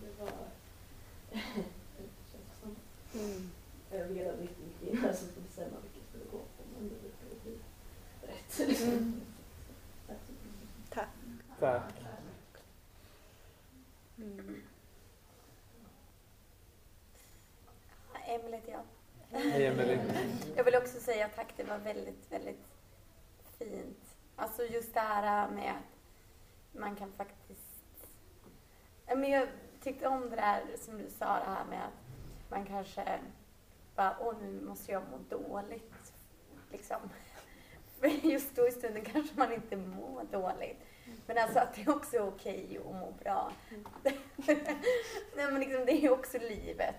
Det 0.00 0.22
var... 0.22 0.30
mm. 3.14 3.50
Jag 3.90 4.04
ville 4.04 4.32
riktigt 4.32 4.66
mycket 4.66 4.98
innan 4.98 5.14
så 5.14 5.26
får 5.26 5.40
bestämma 5.40 5.76
vilket 5.82 6.02
jag 6.02 6.08
skulle 6.08 6.24
gå 6.24 6.38
på, 6.38 6.62
men 6.74 6.88
det 6.88 6.94
brukar 7.00 7.42
bli 7.44 7.58
rätt. 8.22 8.82
Mm. 8.82 9.20
Tack. 10.90 11.08
Tack. 11.60 11.94
Mm. 14.18 14.62
Emelie 18.26 18.56
heter 18.56 18.72
jag. 18.72 18.82
Hej 19.56 19.66
Emelie. 19.66 20.00
Jag 20.56 20.64
vill 20.64 20.76
också 20.76 21.00
säga 21.00 21.28
tack, 21.28 21.52
det 21.56 21.64
var 21.64 21.78
väldigt, 21.78 22.32
väldigt 22.32 22.66
fint. 23.58 24.16
Alltså 24.36 24.62
just 24.62 24.94
det 24.94 25.00
här 25.00 25.50
med 25.50 25.70
att 25.70 26.80
man 26.80 26.96
kan 26.96 27.12
faktiskt... 27.12 28.06
Men 29.06 29.30
jag 29.30 29.48
tyckte 29.82 30.08
om 30.08 30.30
det 30.30 30.36
där 30.36 30.62
som 30.78 30.98
du 30.98 31.10
sa, 31.10 31.24
det 31.24 31.50
här 31.50 31.64
med 31.64 31.84
att 31.84 32.50
man 32.50 32.66
kanske 32.66 33.18
bara, 33.94 34.16
åh 34.20 34.34
nu 34.42 34.60
måste 34.60 34.92
jag 34.92 35.02
må 35.10 35.18
dåligt. 35.36 36.12
Liksom. 36.72 37.10
För 38.00 38.06
just 38.06 38.56
då 38.56 38.68
i 38.68 38.72
stunden 38.72 39.04
kanske 39.04 39.36
man 39.36 39.52
inte 39.52 39.76
mår 39.76 40.24
dåligt. 40.30 40.80
Men 41.26 41.38
alltså 41.38 41.58
att 41.58 41.74
det 41.74 41.82
är 41.82 41.96
också 41.96 42.18
okej 42.18 42.78
att 42.78 42.94
må 42.94 43.10
bra. 43.22 43.52
Nej 45.36 45.50
men 45.50 45.60
liksom 45.60 45.86
det 45.86 45.92
är 45.92 46.00
ju 46.00 46.10
också 46.10 46.38
livet. 46.38 46.94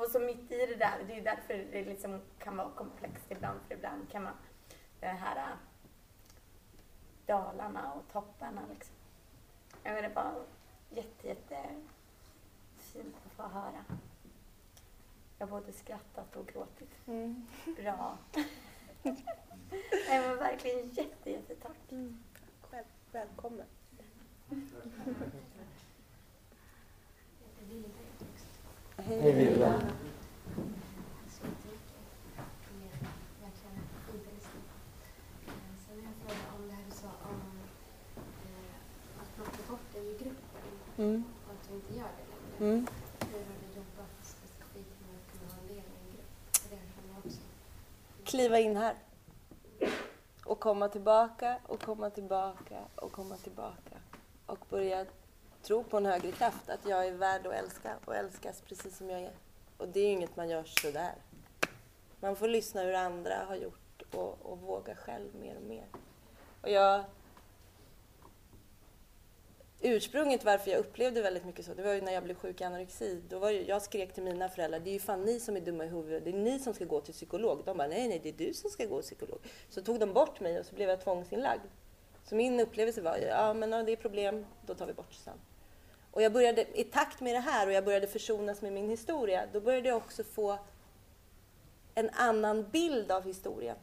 Och 0.00 0.06
så 0.10 0.20
mitt 0.20 0.52
i 0.52 0.66
det 0.66 0.74
där, 0.76 1.04
det 1.06 1.14
är 1.18 1.22
därför 1.24 1.54
det 1.72 1.84
liksom 1.84 2.20
kan 2.38 2.56
vara 2.56 2.70
komplext 2.70 3.24
ibland. 3.30 3.60
För 3.68 3.74
ibland 3.74 4.10
kan 4.10 4.22
man, 4.22 4.32
det 5.00 5.06
här 5.06 5.36
äh, 5.36 5.56
dalarna 7.26 7.92
och 7.92 8.12
topparna 8.12 8.60
liksom. 8.74 8.94
Jag 9.82 9.94
menar 9.94 10.08
bara 10.14 10.34
jätte, 10.90 11.28
jätte 11.28 11.56
fint 12.76 13.16
att 13.26 13.32
få 13.32 13.42
höra. 13.42 13.84
Jag 15.38 15.46
har 15.46 15.60
både 15.60 15.72
skrattat 15.72 16.36
och 16.36 16.46
gråtit. 16.46 16.90
Mm. 17.06 17.46
Bra. 17.76 18.18
Nej 20.08 20.20
men 20.28 20.36
verkligen 20.36 20.88
jätte, 20.90 21.30
jättetack. 21.30 21.90
Mm. 21.92 22.22
Själv, 22.70 22.84
välkommen. 23.12 23.66
Hej 28.96 29.32
Villa. 29.32 29.80
Så 31.28 31.42
jag 31.46 31.56
tänker 31.62 31.98
mer 32.80 32.96
verkligen 33.42 33.76
fint 34.06 34.26
att 34.26 34.34
lyssna 34.34 34.60
på. 34.68 34.74
Eh, 35.46 35.52
Sen 35.86 35.96
har 35.96 36.02
jag 36.02 36.12
en 36.12 36.20
fråga 36.20 36.56
om 36.56 36.68
det 36.68 36.74
här 36.74 36.84
du 36.88 36.92
sa 36.96 37.08
om 37.30 37.40
eh, 38.46 38.74
att 39.22 39.34
plocka 39.36 39.70
bort 39.70 39.92
dig 39.92 40.06
i 40.10 40.18
gruppen 40.24 40.36
Mm. 40.98 41.24
och 41.46 41.52
att 41.52 41.68
du 41.68 41.74
inte 41.74 41.94
gör 41.94 42.10
det 42.18 42.26
längre. 42.32 42.72
Mm. 42.72 42.86
Hur 43.32 43.38
har 43.38 43.56
du 43.62 43.68
jobbat 43.80 44.14
specifikt 44.22 44.94
med 45.00 45.10
att 45.18 45.26
kunna 45.32 45.46
vara 45.52 45.60
en 45.62 45.68
del 45.68 45.76
i 45.76 45.98
en 46.00 46.12
grupp? 46.14 46.56
För 46.60 46.68
det 46.70 46.76
kan 46.94 47.04
man 47.12 47.16
också. 47.24 47.40
Kliva 48.40 48.58
in 48.58 48.76
här. 48.76 48.94
Och 50.44 50.60
komma 50.60 50.88
tillbaka 50.88 51.58
och 51.66 51.82
komma 51.82 52.10
tillbaka 52.10 52.78
och 52.94 53.12
komma 53.12 53.36
tillbaka. 53.36 53.96
Och 54.46 54.58
börja 54.70 55.06
tro 55.62 55.82
på 55.82 55.96
en 55.96 56.06
högre 56.06 56.32
kraft, 56.32 56.70
att 56.70 56.88
jag 56.88 57.06
är 57.06 57.12
värd 57.12 57.46
att 57.46 57.52
älska 57.52 57.96
och 58.04 58.16
älskas 58.16 58.60
precis 58.60 58.96
som 58.96 59.10
jag 59.10 59.20
är. 59.20 59.32
Och 59.76 59.88
det 59.88 60.00
är 60.00 60.04
ju 60.04 60.12
inget 60.12 60.36
man 60.36 60.48
gör 60.48 60.64
sådär. 60.64 61.14
Man 62.20 62.36
får 62.36 62.48
lyssna 62.48 62.82
hur 62.82 62.94
andra 62.94 63.34
har 63.48 63.56
gjort 63.56 64.02
och, 64.14 64.38
och 64.42 64.58
våga 64.58 64.94
själv 64.96 65.34
mer 65.40 65.56
och 65.56 65.68
mer. 65.68 65.86
Och 66.62 66.70
jag... 66.70 67.04
Ursprunget 69.82 70.44
varför 70.44 70.70
jag 70.70 70.80
upplevde 70.80 71.22
väldigt 71.22 71.44
mycket 71.44 71.64
så, 71.64 71.74
det 71.74 71.82
var 71.82 71.92
ju 71.92 72.00
när 72.00 72.12
jag 72.12 72.24
blev 72.24 72.34
sjuk 72.34 72.60
i 72.60 72.64
anorexi. 72.64 73.22
Då 73.28 73.38
var 73.38 73.50
ju, 73.50 73.64
jag 73.64 73.82
skrek 73.82 74.14
till 74.14 74.22
mina 74.22 74.48
föräldrar, 74.48 74.80
det 74.80 74.90
är 74.90 74.92
ju 74.92 75.00
fan 75.00 75.22
ni 75.22 75.40
som 75.40 75.56
är 75.56 75.60
dumma 75.60 75.84
i 75.84 75.88
huvudet, 75.88 76.24
det 76.24 76.30
är 76.30 76.34
ni 76.34 76.58
som 76.58 76.74
ska 76.74 76.84
gå 76.84 77.00
till 77.00 77.14
psykolog. 77.14 77.62
De 77.64 77.76
bara, 77.76 77.88
nej 77.88 78.08
nej 78.08 78.20
det 78.22 78.28
är 78.28 78.48
du 78.48 78.54
som 78.54 78.70
ska 78.70 78.84
gå 78.84 79.02
till 79.02 79.16
psykolog. 79.16 79.38
Så 79.68 79.82
tog 79.82 80.00
de 80.00 80.12
bort 80.12 80.40
mig 80.40 80.60
och 80.60 80.66
så 80.66 80.74
blev 80.74 80.88
jag 80.88 81.00
tvångsinlagd. 81.00 81.62
Så 82.24 82.34
min 82.34 82.60
upplevelse 82.60 83.00
var, 83.00 83.16
ja 83.16 83.54
men 83.54 83.72
ja, 83.72 83.82
det 83.82 83.92
är 83.92 83.96
problem, 83.96 84.46
då 84.66 84.74
tar 84.74 84.86
vi 84.86 84.92
bort 84.92 85.10
det 85.10 85.24
sen. 85.24 85.40
Och 86.10 86.22
jag 86.22 86.32
började, 86.32 86.80
i 86.80 86.84
takt 86.84 87.20
med 87.20 87.34
det 87.34 87.40
här 87.40 87.66
och 87.66 87.72
jag 87.72 87.84
började 87.84 88.06
försonas 88.06 88.62
med 88.62 88.72
min 88.72 88.88
historia, 88.90 89.46
då 89.52 89.60
började 89.60 89.88
jag 89.88 89.96
också 89.96 90.24
få 90.24 90.58
en 91.94 92.10
annan 92.10 92.70
bild 92.70 93.12
av 93.12 93.24
historien. 93.24 93.76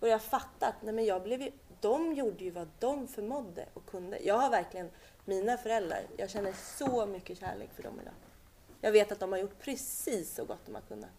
Började 0.00 0.22
fatta 0.22 0.66
att 0.66 0.82
nej 0.82 0.94
men 0.94 1.04
jag 1.04 1.22
blev 1.22 1.42
ju, 1.42 1.52
de 1.80 2.12
gjorde 2.12 2.44
ju 2.44 2.50
vad 2.50 2.68
de 2.78 3.08
förmådde 3.08 3.66
och 3.74 3.86
kunde. 3.86 4.18
Jag 4.18 4.38
har 4.38 4.50
verkligen, 4.50 4.90
mina 5.24 5.56
föräldrar, 5.56 6.06
jag 6.16 6.30
känner 6.30 6.52
så 6.52 7.06
mycket 7.06 7.38
kärlek 7.38 7.70
för 7.74 7.82
dem 7.82 8.00
idag. 8.00 8.14
Jag 8.80 8.92
vet 8.92 9.12
att 9.12 9.20
de 9.20 9.32
har 9.32 9.38
gjort 9.38 9.58
precis 9.58 10.34
så 10.34 10.44
gott 10.44 10.66
de 10.66 10.74
har 10.74 10.82
kunnat. 10.82 11.10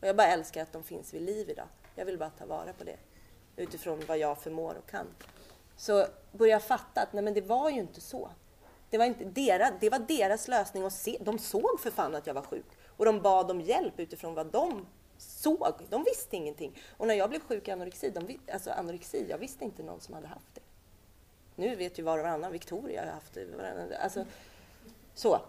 Och 0.00 0.08
jag 0.08 0.16
bara 0.16 0.26
älskar 0.26 0.62
att 0.62 0.72
de 0.72 0.82
finns 0.82 1.14
vid 1.14 1.22
liv 1.22 1.50
idag. 1.50 1.68
Jag 1.94 2.04
vill 2.04 2.18
bara 2.18 2.30
ta 2.30 2.46
vara 2.46 2.72
på 2.72 2.84
det 2.84 2.96
utifrån 3.56 4.02
vad 4.06 4.18
jag 4.18 4.38
förmår 4.38 4.74
och 4.74 4.90
kan. 4.90 5.06
Så 5.76 6.06
började 6.32 6.52
jag 6.52 6.62
fatta 6.62 7.00
att 7.00 7.12
nej 7.12 7.22
men 7.22 7.34
det 7.34 7.40
var 7.40 7.70
ju 7.70 7.80
inte 7.80 8.00
så. 8.00 8.30
Det 8.90 8.98
var, 8.98 9.04
inte 9.04 9.24
deras, 9.24 9.72
det 9.80 9.90
var 9.90 9.98
deras 9.98 10.48
lösning 10.48 10.84
att 10.84 10.92
se. 10.92 11.18
De 11.20 11.38
såg 11.38 11.80
för 11.80 11.90
fan 11.90 12.14
att 12.14 12.26
jag 12.26 12.34
var 12.34 12.42
sjuk. 12.42 12.66
Och 12.86 13.04
de 13.04 13.20
bad 13.20 13.50
om 13.50 13.60
hjälp 13.60 14.00
utifrån 14.00 14.34
vad 14.34 14.46
de 14.46 14.86
såg. 15.18 15.74
De 15.88 16.04
visste 16.04 16.36
ingenting. 16.36 16.78
Och 16.96 17.06
när 17.06 17.14
jag 17.14 17.30
blev 17.30 17.40
sjuk 17.40 17.68
i 17.68 17.70
anorexi, 17.70 18.10
de, 18.10 18.38
alltså 18.52 18.70
anorexi, 18.70 19.26
jag 19.28 19.38
visste 19.38 19.64
inte 19.64 19.82
någon 19.82 20.00
som 20.00 20.14
hade 20.14 20.26
haft 20.26 20.54
det. 20.54 20.60
Nu 21.60 21.76
vet 21.76 21.98
ju 21.98 22.02
var 22.02 22.18
och 22.18 22.24
varannan. 22.24 22.52
Victoria 22.52 23.04
har 23.04 23.12
haft 23.12 23.36
varannan- 23.36 23.92
Alltså, 24.00 24.24
så. 25.14 25.40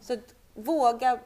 Så 0.00 0.16
våga. 0.54 1.18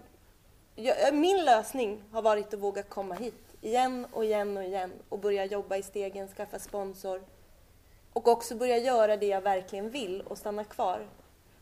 Jag, 0.75 1.15
min 1.15 1.45
lösning 1.45 2.03
har 2.13 2.23
varit 2.23 2.55
att 2.55 2.61
våga 2.61 2.83
komma 2.83 3.15
hit 3.15 3.35
igen 3.61 4.07
och 4.13 4.25
igen 4.25 4.57
och 4.57 4.65
igen 4.65 4.93
och 5.09 5.19
börja 5.19 5.45
jobba 5.45 5.77
i 5.77 5.83
stegen, 5.83 6.29
skaffa 6.29 6.59
sponsor 6.59 7.23
och 8.13 8.29
också 8.29 8.55
börja 8.57 8.79
göra 8.79 9.17
det 9.17 9.27
jag 9.27 9.41
verkligen 9.41 9.91
vill 9.91 10.21
och 10.21 10.39
stanna 10.39 10.65
kvar. 10.65 11.07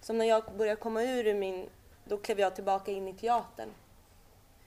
Som 0.00 0.18
när 0.18 0.24
jag 0.24 0.44
började 0.56 0.80
komma 0.80 1.02
ur 1.02 1.26
ur 1.26 1.34
min, 1.34 1.68
då 2.04 2.16
klev 2.16 2.40
jag 2.40 2.54
tillbaka 2.54 2.90
in 2.90 3.08
i 3.08 3.14
teatern 3.14 3.68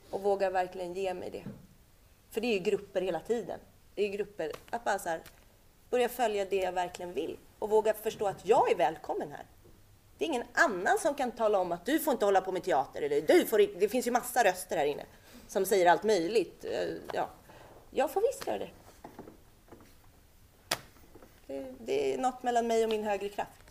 och 0.10 0.22
vågar 0.22 0.52
verkligen 0.52 0.94
ge 0.94 1.14
mig 1.14 1.30
det. 1.30 1.44
För 2.32 2.42
det 2.42 2.48
är 2.48 2.54
ju 2.54 2.60
grupper 2.60 3.02
hela 3.02 3.20
tiden. 3.20 3.60
Det 3.96 4.04
är 4.04 4.10
grupper, 4.10 4.52
att 4.70 4.84
bara 4.84 5.00
så 5.00 5.10
här, 5.10 5.22
börja 5.90 6.10
följa 6.10 6.46
det 6.46 6.56
jag 6.56 6.72
verkligen 6.72 7.14
vill 7.14 7.38
och 7.66 7.72
våga 7.72 7.94
förstå 7.94 8.28
att 8.28 8.46
jag 8.46 8.72
är 8.72 8.76
välkommen 8.76 9.32
här. 9.32 9.46
Det 10.18 10.26
är 10.26 10.28
ingen 10.30 10.44
annan 10.54 10.98
som 10.98 11.16
kan 11.16 11.32
tala 11.32 11.60
om 11.60 11.72
att 11.72 11.86
du 11.86 12.00
får 12.00 12.14
inte 12.14 12.26
hålla 12.26 12.42
på 12.42 12.52
med 12.52 12.64
teater 12.64 13.02
eller 13.02 13.22
du 13.22 13.46
får. 13.46 13.80
Det 13.80 13.90
finns 13.90 14.08
ju 14.08 14.12
massa 14.12 14.44
röster 14.44 14.78
här 14.78 14.86
inne 14.86 15.06
som 15.48 15.66
säger 15.66 15.92
allt 15.92 16.04
möjligt. 16.04 16.66
Eh, 16.66 16.88
Ja, 17.14 17.30
jag 17.92 18.12
får 18.12 18.22
visst 18.22 18.48
göra 18.48 18.58
det. 18.58 18.70
Det, 21.48 21.74
det 21.80 22.14
är 22.14 22.18
något 22.18 22.44
mellan 22.44 22.68
mig 22.68 22.84
och 22.84 22.90
min 22.90 23.04
högre 23.04 23.30
kraft. 23.30 23.62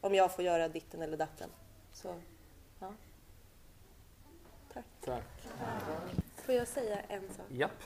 Om 0.00 0.14
jag 0.14 0.34
får 0.34 0.44
göra 0.44 0.68
ditten 0.68 1.02
eller 1.02 1.16
datten. 1.16 1.50
Så, 1.92 2.14
ja. 2.80 2.92
Tack. 4.72 4.84
Tack. 5.04 5.22
Får 6.46 6.54
jag 6.54 6.68
säga 6.68 6.98
en 7.08 7.28
sak? 7.28 7.46
Japp. 7.48 7.84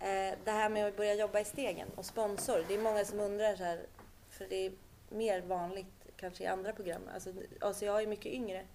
Eh, 0.00 0.34
det 0.44 0.50
här 0.50 0.68
med 0.68 0.86
att 0.86 0.96
börja 0.96 1.14
jobba 1.14 1.40
i 1.40 1.44
stegen 1.44 1.88
och 1.96 2.04
sponsor. 2.04 2.64
Det 2.68 2.74
är 2.74 2.78
många 2.78 3.04
som 3.04 3.20
undrar 3.20 3.56
så 3.56 3.64
här, 3.64 3.86
för 4.36 4.46
det 4.46 4.66
är 4.66 4.72
mer 5.08 5.40
vanligt 5.40 5.86
kanske 6.16 6.44
i 6.44 6.46
andra 6.46 6.72
program. 6.72 7.02
Alltså, 7.14 7.32
alltså 7.60 7.84
jag 7.84 8.02
är 8.02 8.06
mycket 8.06 8.32
yngre. 8.32 8.66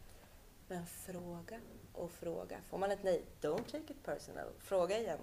Men 0.68 0.86
fråga 0.86 1.60
och 1.94 2.12
fråga. 2.12 2.58
Får 2.70 2.78
man 2.78 2.92
ett 2.92 3.04
nej, 3.04 3.24
don't 3.42 3.72
take 3.72 3.94
it 3.94 4.04
personal. 4.04 4.48
Fråga 4.60 5.00
igen. 5.00 5.20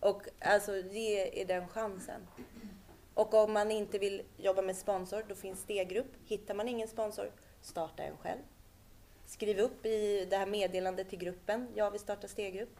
Och 0.00 0.22
alltså 0.40 0.76
ge 0.76 1.30
er 1.32 1.46
den 1.46 1.68
chansen. 1.68 2.26
Och 3.14 3.34
om 3.34 3.52
man 3.52 3.70
inte 3.70 3.98
vill 3.98 4.22
jobba 4.36 4.62
med 4.62 4.76
sponsor, 4.76 5.24
då 5.28 5.34
finns 5.34 5.60
steggrupp. 5.60 6.12
Hittar 6.26 6.54
man 6.54 6.68
ingen 6.68 6.88
sponsor, 6.88 7.32
starta 7.60 8.02
en 8.02 8.16
själv. 8.16 8.40
Skriv 9.26 9.58
upp 9.58 9.86
i 9.86 10.26
det 10.30 10.36
här 10.36 10.46
meddelandet 10.46 11.10
till 11.10 11.18
gruppen, 11.18 11.68
jag 11.74 11.90
vill 11.90 12.00
starta 12.00 12.28
steggrupp. 12.28 12.76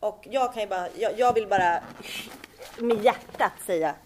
Och 0.00 0.28
jag 0.30 0.54
kan 0.54 0.62
ju 0.62 0.68
bara, 0.68 0.88
jag, 0.96 1.18
jag 1.18 1.34
vill 1.34 1.46
bara 1.46 1.84
med 2.78 3.04
hjärtat 3.04 3.52
säga 3.66 3.96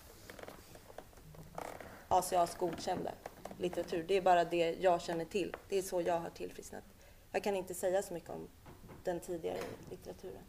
ACAs 2.19 2.55
godkända 2.55 3.11
litteratur. 3.59 4.05
Det 4.09 4.17
är 4.17 4.21
bara 4.21 4.45
det 4.45 4.77
jag 4.81 5.03
känner 5.03 5.25
till. 5.25 5.57
Det 5.69 5.79
är 5.79 5.83
så 5.83 6.01
jag 6.01 6.21
har 6.21 6.31
tillfrisknat. 6.31 6.85
Jag 7.33 7.45
kan 7.45 7.57
inte 7.57 7.75
säga 7.75 8.03
så 8.03 8.14
mycket 8.14 8.31
om 8.31 8.49
den 9.05 9.21
tidigare 9.21 9.59
litteraturen. 9.91 10.43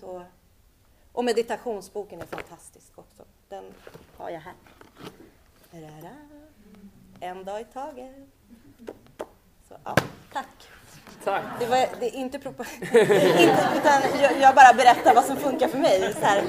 Så. 0.00 0.24
Och 1.12 1.24
meditationsboken 1.24 2.20
är 2.20 2.26
fantastisk 2.26 2.98
också. 2.98 3.24
Den 3.48 3.74
har 4.16 4.30
jag 4.30 4.40
här. 4.40 4.54
En 7.20 7.44
dag 7.44 7.60
i 7.60 7.64
taget. 7.64 8.14
Så, 9.68 9.76
ja, 9.84 9.94
tack. 10.32 10.68
Tack. 11.24 11.44
Det 11.58 11.66
var 11.66 11.76
det 12.00 12.06
är 12.06 12.14
inte 12.14 12.36
inte, 12.48 12.52
utan 13.76 14.02
jag, 14.20 14.40
jag 14.40 14.54
bara 14.54 14.74
berättar 14.74 15.14
vad 15.14 15.24
som 15.24 15.36
funkar 15.36 15.68
för 15.68 15.78
mig. 15.78 16.14
Så, 16.14 16.20
här. 16.20 16.44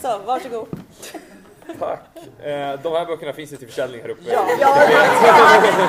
Så 0.00 0.18
varsågod. 0.18 0.68
Tack. 1.78 2.00
Eh, 2.42 2.80
de 2.82 2.92
här 2.92 3.06
böckerna 3.06 3.32
finns 3.32 3.52
ju 3.52 3.56
till 3.56 3.68
försäljning 3.68 4.00
här 4.02 4.08
uppe. 4.08 4.22
Ja, 4.26 4.46
ja, 4.60 4.66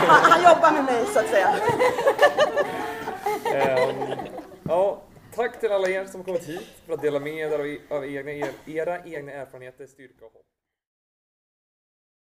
han, 0.08 0.32
han 0.32 0.44
jobbar 0.54 0.72
med 0.72 0.86
mig 0.86 1.06
så 1.06 1.20
att 1.20 1.28
säga. 1.30 1.56
Ehm, 3.56 3.96
ja, 4.64 5.02
tack 5.36 5.60
till 5.60 5.72
alla 5.72 5.90
er 5.90 6.06
som 6.06 6.24
kommit 6.24 6.44
hit 6.44 6.68
för 6.86 6.94
att 6.94 7.02
dela 7.02 7.20
med 7.20 7.34
er 7.34 7.60
av, 7.60 7.98
av 7.98 8.06
egna, 8.06 8.32
er, 8.32 8.50
era 8.66 9.00
egna 9.06 9.32
erfarenheter, 9.32 9.88
styrka 9.88 10.26
och 10.26 10.34
hopp. 10.34 10.46